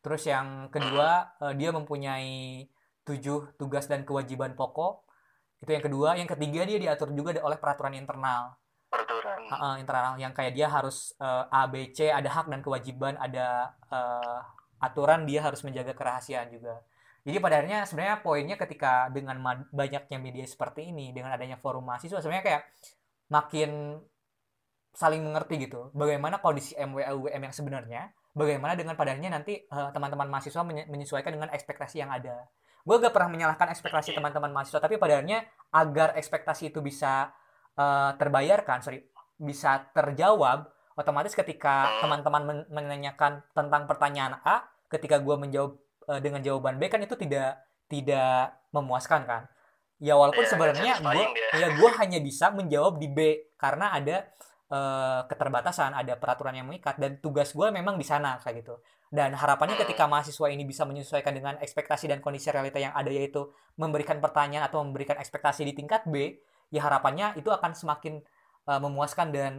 terus 0.00 0.24
yang 0.24 0.70
kedua 0.70 1.34
uh, 1.42 1.52
dia 1.52 1.74
mempunyai 1.74 2.64
tujuh 3.04 3.60
tugas 3.60 3.84
dan 3.84 4.08
kewajiban 4.08 4.56
pokok. 4.56 5.04
Itu 5.60 5.76
yang 5.76 5.84
kedua. 5.84 6.16
Yang 6.16 6.36
ketiga 6.36 6.64
dia 6.64 6.78
diatur 6.80 7.12
juga 7.12 7.36
oleh 7.44 7.60
peraturan 7.60 7.92
internal. 7.92 8.56
Peraturan. 8.88 9.38
Uh, 9.48 9.76
internal. 9.76 10.16
Yang 10.16 10.32
kayak 10.40 10.52
dia 10.56 10.68
harus 10.72 11.12
uh, 11.20 11.44
A 11.52 11.68
B 11.68 11.92
C 11.92 12.08
ada 12.08 12.32
hak 12.32 12.48
dan 12.48 12.64
kewajiban 12.64 13.20
ada 13.20 13.76
uh, 13.92 14.40
aturan 14.80 15.28
dia 15.28 15.44
harus 15.44 15.60
menjaga 15.64 15.92
kerahasiaan 15.92 16.48
juga. 16.48 16.80
Jadi 17.24 17.40
pada 17.40 17.60
akhirnya 17.60 17.88
sebenarnya 17.88 18.16
poinnya 18.20 18.56
ketika 18.60 19.08
dengan 19.08 19.40
banyaknya 19.72 20.18
media 20.20 20.44
seperti 20.44 20.92
ini, 20.92 21.12
dengan 21.12 21.32
adanya 21.32 21.56
forum 21.56 21.84
mahasiswa 21.84 22.20
sebenarnya 22.20 22.44
kayak 22.44 22.62
makin 23.32 24.00
saling 24.94 25.20
mengerti 25.20 25.66
gitu. 25.66 25.90
Bagaimana 25.90 26.38
kondisi 26.38 26.78
MWA 26.78 27.10
UM 27.12 27.40
yang 27.42 27.54
sebenarnya, 27.54 28.14
bagaimana 28.32 28.78
dengan 28.78 28.94
pada 28.94 29.12
akhirnya 29.12 29.34
nanti 29.34 29.66
uh, 29.68 29.90
teman-teman 29.90 30.30
mahasiswa 30.30 30.62
menyesuaikan 30.64 31.34
dengan 31.34 31.50
ekspektasi 31.50 32.00
yang 32.00 32.14
ada. 32.14 32.46
Gue 32.84 33.00
gak 33.00 33.10
pernah 33.16 33.32
menyalahkan 33.32 33.72
ekspektasi 33.74 34.14
iya. 34.14 34.16
teman-teman 34.22 34.54
mahasiswa, 34.54 34.78
tapi 34.78 35.00
pada 35.00 35.18
akhirnya 35.18 35.42
agar 35.74 36.14
ekspektasi 36.14 36.70
itu 36.70 36.78
bisa 36.84 37.32
uh, 37.74 38.14
terbayarkan, 38.14 38.84
sorry, 38.84 39.02
bisa 39.40 39.90
terjawab, 39.90 40.70
otomatis 40.94 41.34
ketika 41.34 41.90
teman-teman 41.98 42.68
menanyakan 42.70 43.42
tentang 43.50 43.90
pertanyaan 43.90 44.38
A, 44.46 44.62
ketika 44.86 45.18
gue 45.18 45.34
menjawab 45.34 45.74
uh, 46.06 46.20
dengan 46.22 46.38
jawaban 46.38 46.78
B 46.78 46.86
kan 46.86 47.02
itu 47.02 47.18
tidak 47.18 47.66
tidak 47.90 48.54
memuaskan 48.70 49.26
kan 49.26 49.42
ya 50.02 50.18
walaupun 50.18 50.42
yeah, 50.42 50.50
sebenarnya 50.50 50.92
gue 51.00 51.24
ya 51.54 51.68
gue 51.78 51.90
hanya 52.02 52.18
bisa 52.20 52.50
menjawab 52.50 52.98
di 52.98 53.08
B 53.08 53.18
karena 53.54 53.94
ada 53.94 54.26
uh, 54.70 55.26
keterbatasan 55.26 55.92
ada 55.92 56.16
peraturan 56.16 56.56
yang 56.56 56.70
mengikat 56.70 56.96
dan 56.96 57.18
tugas 57.18 57.52
gue 57.52 57.68
memang 57.74 57.98
di 57.98 58.06
sana 58.06 58.38
kayak 58.40 58.64
gitu. 58.64 58.78
Dan 59.10 59.36
harapannya 59.36 59.76
hmm. 59.78 59.84
ketika 59.86 60.04
mahasiswa 60.10 60.46
ini 60.50 60.64
bisa 60.66 60.82
menyesuaikan 60.88 61.34
dengan 61.34 61.54
ekspektasi 61.60 62.10
dan 62.10 62.18
kondisi 62.18 62.50
realita 62.50 62.80
yang 62.80 62.96
ada 62.96 63.10
yaitu 63.10 63.46
memberikan 63.78 64.18
pertanyaan 64.18 64.66
atau 64.66 64.82
memberikan 64.82 65.18
ekspektasi 65.20 65.66
di 65.66 65.72
tingkat 65.76 66.06
B 66.08 66.38
ya 66.74 66.82
harapannya 66.82 67.38
itu 67.38 67.50
akan 67.54 67.76
semakin 67.76 68.18
uh, 68.66 68.80
memuaskan 68.82 69.30
dan 69.30 69.52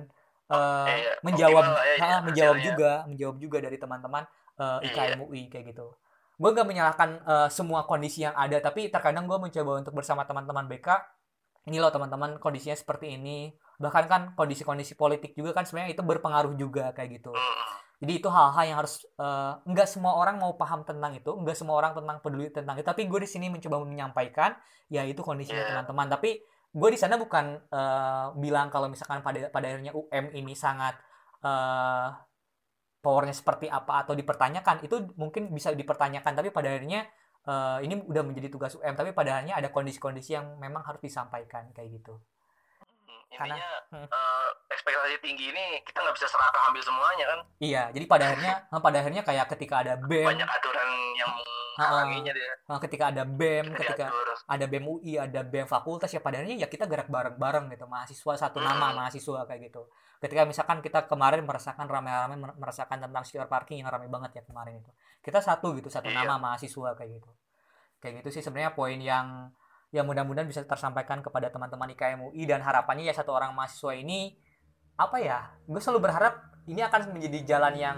uh, 0.51 0.89
eh, 0.89 1.15
menjawab 1.23 1.65
ya, 1.95 1.95
ya, 1.95 2.17
menjawab 2.21 2.57
juga 2.59 2.91
menjawab 3.07 3.35
juga 3.39 3.57
dari 3.61 3.77
teman-teman 3.79 4.23
uh, 4.59 4.81
eh, 4.81 4.91
IKM 4.91 5.19
UI 5.23 5.47
kayak 5.47 5.71
gitu. 5.73 5.95
Gue 6.35 6.51
gak 6.51 6.67
menyalahkan 6.67 7.09
uh, 7.23 7.47
semua 7.47 7.87
kondisi 7.87 8.27
yang 8.27 8.35
ada 8.35 8.59
tapi 8.59 8.91
terkadang 8.91 9.23
gue 9.23 9.39
mencoba 9.39 9.79
untuk 9.79 9.95
bersama 9.95 10.27
teman-teman 10.27 10.67
BK 10.67 10.89
ini 11.71 11.79
loh 11.79 11.89
teman-teman 11.89 12.37
kondisinya 12.37 12.75
seperti 12.75 13.15
ini 13.15 13.55
bahkan 13.81 14.05
kan 14.07 14.21
kondisi-kondisi 14.33 14.95
politik 14.95 15.35
juga 15.35 15.51
kan 15.51 15.67
sebenarnya 15.67 15.95
itu 15.95 16.03
berpengaruh 16.03 16.53
juga 16.55 16.95
kayak 16.95 17.21
gitu. 17.21 17.31
Jadi 17.95 18.11
itu 18.19 18.27
hal-hal 18.27 18.63
yang 18.67 18.77
harus 18.83 19.07
uh, 19.17 19.59
nggak 19.63 19.87
semua 19.87 20.19
orang 20.19 20.35
mau 20.35 20.59
paham 20.59 20.83
tentang 20.83 21.15
itu 21.15 21.31
nggak 21.31 21.55
semua 21.55 21.79
orang 21.79 21.95
tentang 21.95 22.19
peduli 22.19 22.51
tentang 22.51 22.75
itu. 22.75 22.87
Tapi 22.87 23.07
gue 23.07 23.19
di 23.23 23.29
sini 23.29 23.47
mencoba 23.47 23.83
menyampaikan 23.87 24.55
ya 24.91 25.07
itu 25.07 25.23
kondisinya 25.23 25.63
yeah. 25.63 25.69
teman-teman. 25.71 26.07
Tapi 26.11 26.43
gue 26.75 26.89
di 26.91 26.99
sana 26.99 27.15
bukan 27.15 27.55
uh, 27.71 28.35
bilang 28.35 28.67
kalau 28.67 28.91
misalkan 28.91 29.23
pada 29.23 29.47
pada 29.47 29.65
akhirnya 29.71 29.95
UM 29.95 30.25
ini 30.35 30.53
sangat 30.53 30.99
uh, 31.43 32.11
powernya 32.99 33.37
seperti 33.37 33.71
apa 33.71 34.03
atau 34.03 34.11
dipertanyakan 34.11 34.83
itu 34.83 35.15
mungkin 35.15 35.55
bisa 35.55 35.71
dipertanyakan. 35.71 36.35
Tapi 36.35 36.51
pada 36.51 36.75
akhirnya 36.75 37.07
uh, 37.47 37.79
ini 37.81 38.01
udah 38.05 38.23
menjadi 38.25 38.51
tugas 38.51 38.75
UM 38.75 38.93
tapi 38.97 39.15
pada 39.15 39.39
akhirnya 39.39 39.55
ada 39.57 39.69
kondisi-kondisi 39.71 40.35
yang 40.35 40.59
memang 40.59 40.83
harus 40.83 41.01
disampaikan 41.01 41.71
kayak 41.71 42.01
gitu 42.01 42.19
intinya 43.31 43.67
Karena, 43.91 44.05
uh, 44.11 44.49
ekspektasi 44.71 45.17
tinggi 45.21 45.51
ini 45.51 45.81
kita 45.85 46.01
nggak 46.01 46.15
bisa 46.15 46.27
serakah 46.29 46.61
ambil 46.71 46.83
semuanya 46.83 47.25
kan? 47.25 47.39
Iya 47.61 47.83
jadi 47.91 48.05
pada 48.05 48.23
akhirnya 48.31 48.53
pada 48.85 48.97
akhirnya 49.01 49.23
kayak 49.25 49.45
ketika 49.55 49.75
ada 49.85 49.93
BEM 49.99 50.27
banyak 50.29 50.49
aturan 50.49 50.89
yang 51.17 51.31
menghalanginya 51.75 52.31
dia. 52.31 52.53
Ketika 52.79 53.03
ada 53.11 53.23
BEM 53.27 53.65
ketika 53.75 54.05
ada 54.47 54.65
BEM 54.65 54.85
UI 54.87 55.13
ada 55.19 55.41
BEM 55.43 55.67
fakultas 55.67 56.09
ya 56.13 56.23
pada 56.23 56.39
akhirnya 56.39 56.65
ya 56.65 56.67
kita 56.71 56.87
gerak 56.87 57.11
bareng-bareng 57.11 57.71
gitu. 57.75 57.85
Mahasiswa 57.85 58.33
satu 58.47 58.57
hmm. 58.61 58.65
nama 58.65 58.95
mahasiswa 58.95 59.43
kayak 59.45 59.61
gitu. 59.71 59.81
Ketika 60.23 60.47
misalkan 60.47 60.79
kita 60.79 61.05
kemarin 61.05 61.43
merasakan 61.43 61.85
ramai-ramai 61.85 62.39
merasakan 62.55 62.97
tentang 63.03 63.23
secure 63.27 63.49
parking 63.51 63.83
yang 63.83 63.91
ramai 63.91 64.07
banget 64.07 64.41
ya 64.41 64.43
kemarin 64.47 64.79
itu. 64.79 64.91
Kita 65.19 65.43
satu 65.43 65.75
gitu 65.75 65.91
satu 65.91 66.07
iya. 66.07 66.23
nama 66.23 66.39
mahasiswa 66.39 66.95
kayak 66.95 67.11
gitu. 67.19 67.31
Kayak 67.99 68.23
gitu 68.23 68.29
sih 68.39 68.41
sebenarnya 68.45 68.71
poin 68.73 68.97
yang 69.01 69.51
ya 69.95 70.03
mudah-mudahan 70.03 70.43
bisa 70.43 70.67
tersampaikan 70.67 71.23
kepada 71.23 71.47
teman-teman 71.47 71.95
IKM 71.95 72.35
UI 72.35 72.43
dan 72.43 72.59
harapannya 72.59 73.07
ya 73.07 73.15
satu 73.15 73.31
orang 73.31 73.55
mahasiswa 73.55 73.95
ini 73.95 74.35
apa 74.99 75.23
ya 75.23 75.55
gue 75.63 75.79
selalu 75.79 76.11
berharap 76.11 76.51
ini 76.67 76.83
akan 76.83 77.15
menjadi 77.15 77.55
jalan 77.55 77.73
yang 77.79 77.97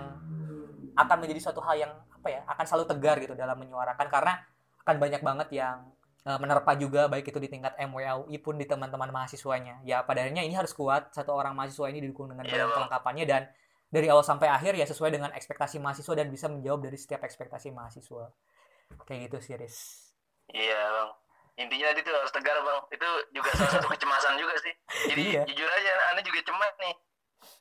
akan 0.93 1.17
menjadi 1.25 1.49
suatu 1.49 1.65
hal 1.65 1.73
yang 1.81 1.93
apa 2.13 2.27
ya 2.29 2.41
akan 2.45 2.65
selalu 2.69 2.85
tegar 2.93 3.17
gitu 3.17 3.33
dalam 3.33 3.57
menyuarakan 3.57 4.05
karena 4.13 4.45
akan 4.85 4.95
banyak 5.01 5.21
banget 5.25 5.49
yang 5.57 5.89
Eh, 6.27 6.39
menerpa 6.43 6.75
juga 6.75 7.07
baik 7.07 7.31
itu 7.31 7.39
di 7.39 7.47
tingkat 7.47 7.71
MWAUI 7.79 8.35
pun 8.43 8.59
di 8.59 8.67
teman-teman 8.67 9.07
mahasiswanya. 9.15 9.79
Ya 9.87 10.03
pada 10.03 10.27
akhirnya 10.27 10.43
ini 10.43 10.59
harus 10.59 10.75
kuat 10.75 11.07
satu 11.15 11.31
orang 11.31 11.55
mahasiswa 11.55 11.87
ini 11.87 12.03
didukung 12.03 12.27
dengan 12.27 12.43
yeah, 12.43 12.67
kelengkapannya 12.67 13.23
dan 13.23 13.47
dari 13.87 14.11
awal 14.11 14.27
sampai 14.27 14.51
akhir 14.51 14.75
ya 14.75 14.83
sesuai 14.83 15.15
dengan 15.15 15.31
ekspektasi 15.31 15.79
mahasiswa 15.79 16.19
dan 16.19 16.27
bisa 16.27 16.51
menjawab 16.51 16.83
dari 16.83 16.99
setiap 16.99 17.23
ekspektasi 17.23 17.71
mahasiswa. 17.71 18.27
Kayak 19.07 19.31
gitu 19.31 19.37
sih, 19.39 19.55
Riz. 19.55 19.77
Iya, 20.51 20.75
Bang. 20.99 21.11
Intinya 21.57 21.89
itu 21.89 22.11
harus 22.13 22.29
tegar 22.29 22.57
bang 22.61 22.79
itu 22.93 23.09
juga 23.33 23.49
salah 23.57 23.71
satu 23.81 23.87
kecemasan 23.89 24.37
juga 24.37 24.53
sih 24.61 24.73
jadi 25.09 25.23
iya. 25.25 25.41
jujur 25.49 25.65
aja 25.65 25.91
aneh 26.13 26.23
juga 26.23 26.39
cemas 26.45 26.73
nih 26.77 26.95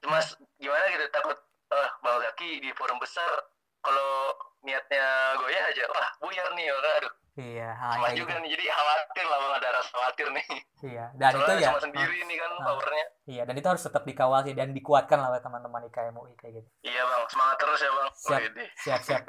cemas 0.04 0.26
gimana 0.60 0.84
gitu 0.92 1.04
takut 1.08 1.36
oh 1.72 1.88
bang 2.04 2.16
Zaki 2.28 2.50
di 2.60 2.70
forum 2.76 3.00
besar 3.00 3.32
kalau 3.80 4.36
niatnya 4.60 5.36
goyah 5.40 5.64
aja 5.72 5.84
wah 5.88 6.08
buyar 6.20 6.48
nih 6.52 6.68
orang 6.70 6.94
aduh 7.02 7.14
Iya, 7.36 7.76
sama 7.76 8.16
juga 8.16 8.32
gitu. 8.32 8.48
nih, 8.48 8.50
jadi 8.56 8.64
khawatir 8.72 9.24
lah 9.28 9.38
bang 9.44 9.54
ada 9.60 9.68
rasa 9.76 9.90
khawatir 9.92 10.26
nih. 10.32 10.46
Iya, 10.88 11.04
dan 11.20 11.30
Soalnya 11.36 11.44
itu 11.44 11.52
ya. 11.60 11.68
Sama 11.68 11.80
sendiri 11.84 12.18
nih 12.24 12.36
kan 12.40 12.50
powernya. 12.64 13.06
Iya, 13.28 13.42
dan 13.44 13.54
itu 13.60 13.68
harus 13.68 13.84
tetap 13.84 14.02
dikawal 14.08 14.40
sih 14.48 14.56
dan 14.56 14.72
dikuatkan 14.72 15.20
lah 15.20 15.28
oleh 15.36 15.44
teman-teman 15.44 15.84
di 15.84 15.92
kayak 15.92 16.16
gitu. 16.48 16.68
Iya 16.80 17.04
bang, 17.04 17.22
semangat 17.28 17.56
terus 17.60 17.80
ya 17.84 17.90
bang. 17.92 18.08
Siap, 18.16 18.40
siap, 18.80 19.00
siap. 19.04 19.22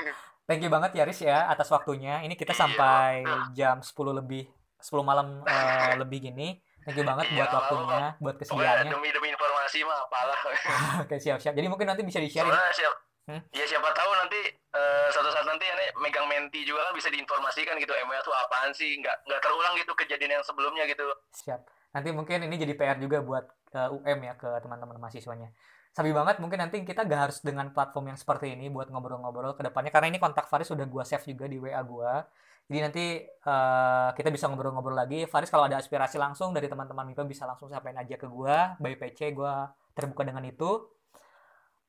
Thank 0.47 0.63
you 0.63 0.71
banget 0.71 0.95
ya 0.95 1.03
Riz 1.03 1.19
ya 1.19 1.51
atas 1.51 1.67
waktunya. 1.67 2.23
Ini 2.23 2.31
kita 2.39 2.55
iya, 2.55 2.61
sampai 2.63 3.27
jam 3.51 3.83
10 3.83 3.91
lebih 4.23 4.47
10 4.79 5.03
malam 5.03 5.41
uh, 5.43 5.93
lebih 5.97 6.31
gini. 6.31 6.61
Thank 6.87 7.03
you 7.03 7.05
banget 7.05 7.27
iya, 7.35 7.43
buat 7.43 7.51
waktunya, 7.51 8.05
buat 8.23 8.35
kesediaannya. 8.39 8.91
Demi 8.95 9.09
demi 9.11 9.27
informasi 9.35 9.83
mah 9.83 10.07
apalah. 10.07 10.39
Oke, 11.03 11.19
siap, 11.19 11.43
siap. 11.43 11.51
Jadi 11.51 11.67
mungkin 11.67 11.83
nanti 11.91 11.99
bisa 12.07 12.23
di-share. 12.23 12.47
Ya? 12.47 12.55
siap 12.71 13.07
Hmm? 13.27 13.43
Ya 13.51 13.67
siapa 13.67 13.91
tahu 13.91 14.11
nanti 14.23 14.39
uh, 14.71 15.11
suatu 15.11 15.27
saat 15.27 15.43
nanti 15.43 15.67
ini 15.67 15.91
megang 15.99 16.31
menti 16.31 16.63
juga 16.63 16.87
kan 16.87 16.95
bisa 16.95 17.11
diinformasikan 17.11 17.75
gitu 17.75 17.91
MWA 17.91 18.23
tuh 18.23 18.31
apaan 18.31 18.71
sih 18.71 18.95
nggak 19.03 19.27
nggak 19.27 19.39
terulang 19.43 19.75
gitu 19.75 19.91
kejadian 19.99 20.39
yang 20.39 20.43
sebelumnya 20.47 20.87
gitu. 20.87 21.03
Siap. 21.35 21.59
Nanti 21.91 22.15
mungkin 22.15 22.47
ini 22.47 22.55
jadi 22.55 22.71
PR 22.79 22.95
juga 23.03 23.19
buat 23.19 23.43
uh, 23.75 23.91
eh, 23.91 24.15
UM 24.15 24.19
ya 24.23 24.33
ke 24.39 24.47
teman-teman 24.63 24.95
mahasiswanya. 24.95 25.51
Sabi 25.91 26.15
banget 26.15 26.39
mungkin 26.39 26.63
nanti 26.63 26.87
kita 26.87 27.03
gak 27.03 27.21
harus 27.27 27.37
dengan 27.43 27.73
platform 27.73 28.15
yang 28.15 28.19
seperti 28.21 28.53
ini 28.53 28.69
buat 28.71 28.87
ngobrol-ngobrol 28.87 29.57
ke 29.57 29.65
depannya 29.65 29.91
karena 29.91 30.13
ini 30.13 30.21
kontak 30.21 30.47
Faris 30.47 30.69
sudah 30.69 30.87
gua 30.87 31.03
save 31.03 31.27
juga 31.27 31.51
di 31.51 31.59
WA 31.59 31.83
gua. 31.83 32.23
Jadi 32.67 32.79
nanti 32.83 33.05
uh, 33.47 34.11
kita 34.11 34.27
bisa 34.27 34.51
ngobrol-ngobrol 34.51 34.95
lagi. 34.95 35.23
Faris 35.23 35.47
kalau 35.47 35.71
ada 35.71 35.79
aspirasi 35.79 36.19
langsung 36.19 36.51
dari 36.51 36.67
teman-teman 36.67 37.07
MIPA 37.07 37.23
bisa 37.23 37.43
langsung 37.47 37.71
sampaikan 37.71 38.03
aja 38.03 38.19
ke 38.19 38.27
gua 38.27 38.75
by 38.83 38.99
PC 38.99 39.31
gua 39.31 39.71
terbuka 39.95 40.27
dengan 40.27 40.43
itu 40.43 40.97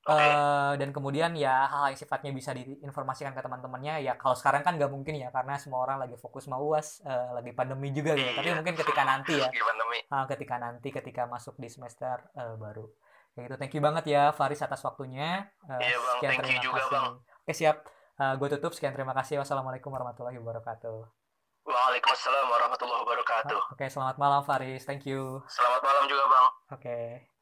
Okay. 0.09 0.33
Uh, 0.33 0.73
dan 0.81 0.89
kemudian 0.89 1.37
ya 1.37 1.69
hal-hal 1.69 1.93
yang 1.93 2.01
sifatnya 2.01 2.33
bisa 2.33 2.57
diinformasikan 2.57 3.37
ke 3.37 3.45
teman-temannya 3.45 4.01
ya 4.01 4.17
kalau 4.17 4.33
sekarang 4.33 4.65
kan 4.65 4.81
nggak 4.81 4.89
mungkin 4.89 5.21
ya 5.21 5.29
karena 5.29 5.61
semua 5.61 5.85
orang 5.85 6.01
lagi 6.01 6.17
fokus 6.17 6.49
mau 6.49 6.65
uas 6.65 7.05
uh, 7.05 7.37
lagi 7.37 7.53
pandemi 7.53 7.93
juga 7.93 8.17
gitu. 8.17 8.33
Tapi 8.33 8.57
mungkin 8.57 8.73
ketika 8.73 9.05
nanti 9.05 9.37
ya, 9.37 9.53
uh, 10.09 10.25
ketika 10.25 10.57
nanti 10.57 10.89
ketika 10.89 11.29
masuk 11.29 11.61
di 11.61 11.69
semester 11.69 12.25
uh, 12.41 12.57
baru. 12.57 12.89
Ya 13.37 13.53
gitu. 13.53 13.61
Thank 13.61 13.77
you 13.77 13.85
banget 13.85 14.09
ya 14.09 14.33
Faris 14.33 14.65
atas 14.65 14.81
waktunya. 14.81 15.45
Uh, 15.69 15.77
iya 15.77 16.01
bang. 16.01 16.15
Sekian 16.17 16.31
Thank 16.41 16.51
you 16.57 16.61
juga 16.65 16.81
kasih. 16.81 16.93
bang. 16.97 17.13
Oke 17.45 17.53
siap. 17.53 17.77
Uh, 18.19 18.35
gue 18.35 18.49
tutup. 18.59 18.75
Sekian 18.75 18.91
terima 18.91 19.15
kasih. 19.15 19.39
Wassalamualaikum 19.39 19.95
warahmatullahi 19.95 20.43
wabarakatuh. 20.43 20.99
Waalaikumsalam 21.63 22.47
warahmatullahi 22.51 23.01
wabarakatuh. 23.07 23.61
Oke, 23.71 23.87
okay, 23.87 23.89
selamat 23.89 24.17
malam 24.19 24.43
Faris. 24.43 24.83
Thank 24.83 25.07
you. 25.07 25.39
Selamat 25.47 25.81
malam 25.87 26.05
juga 26.11 26.25
bang. 26.27 26.47
Oke. 26.49 26.83
Okay. 26.83 27.38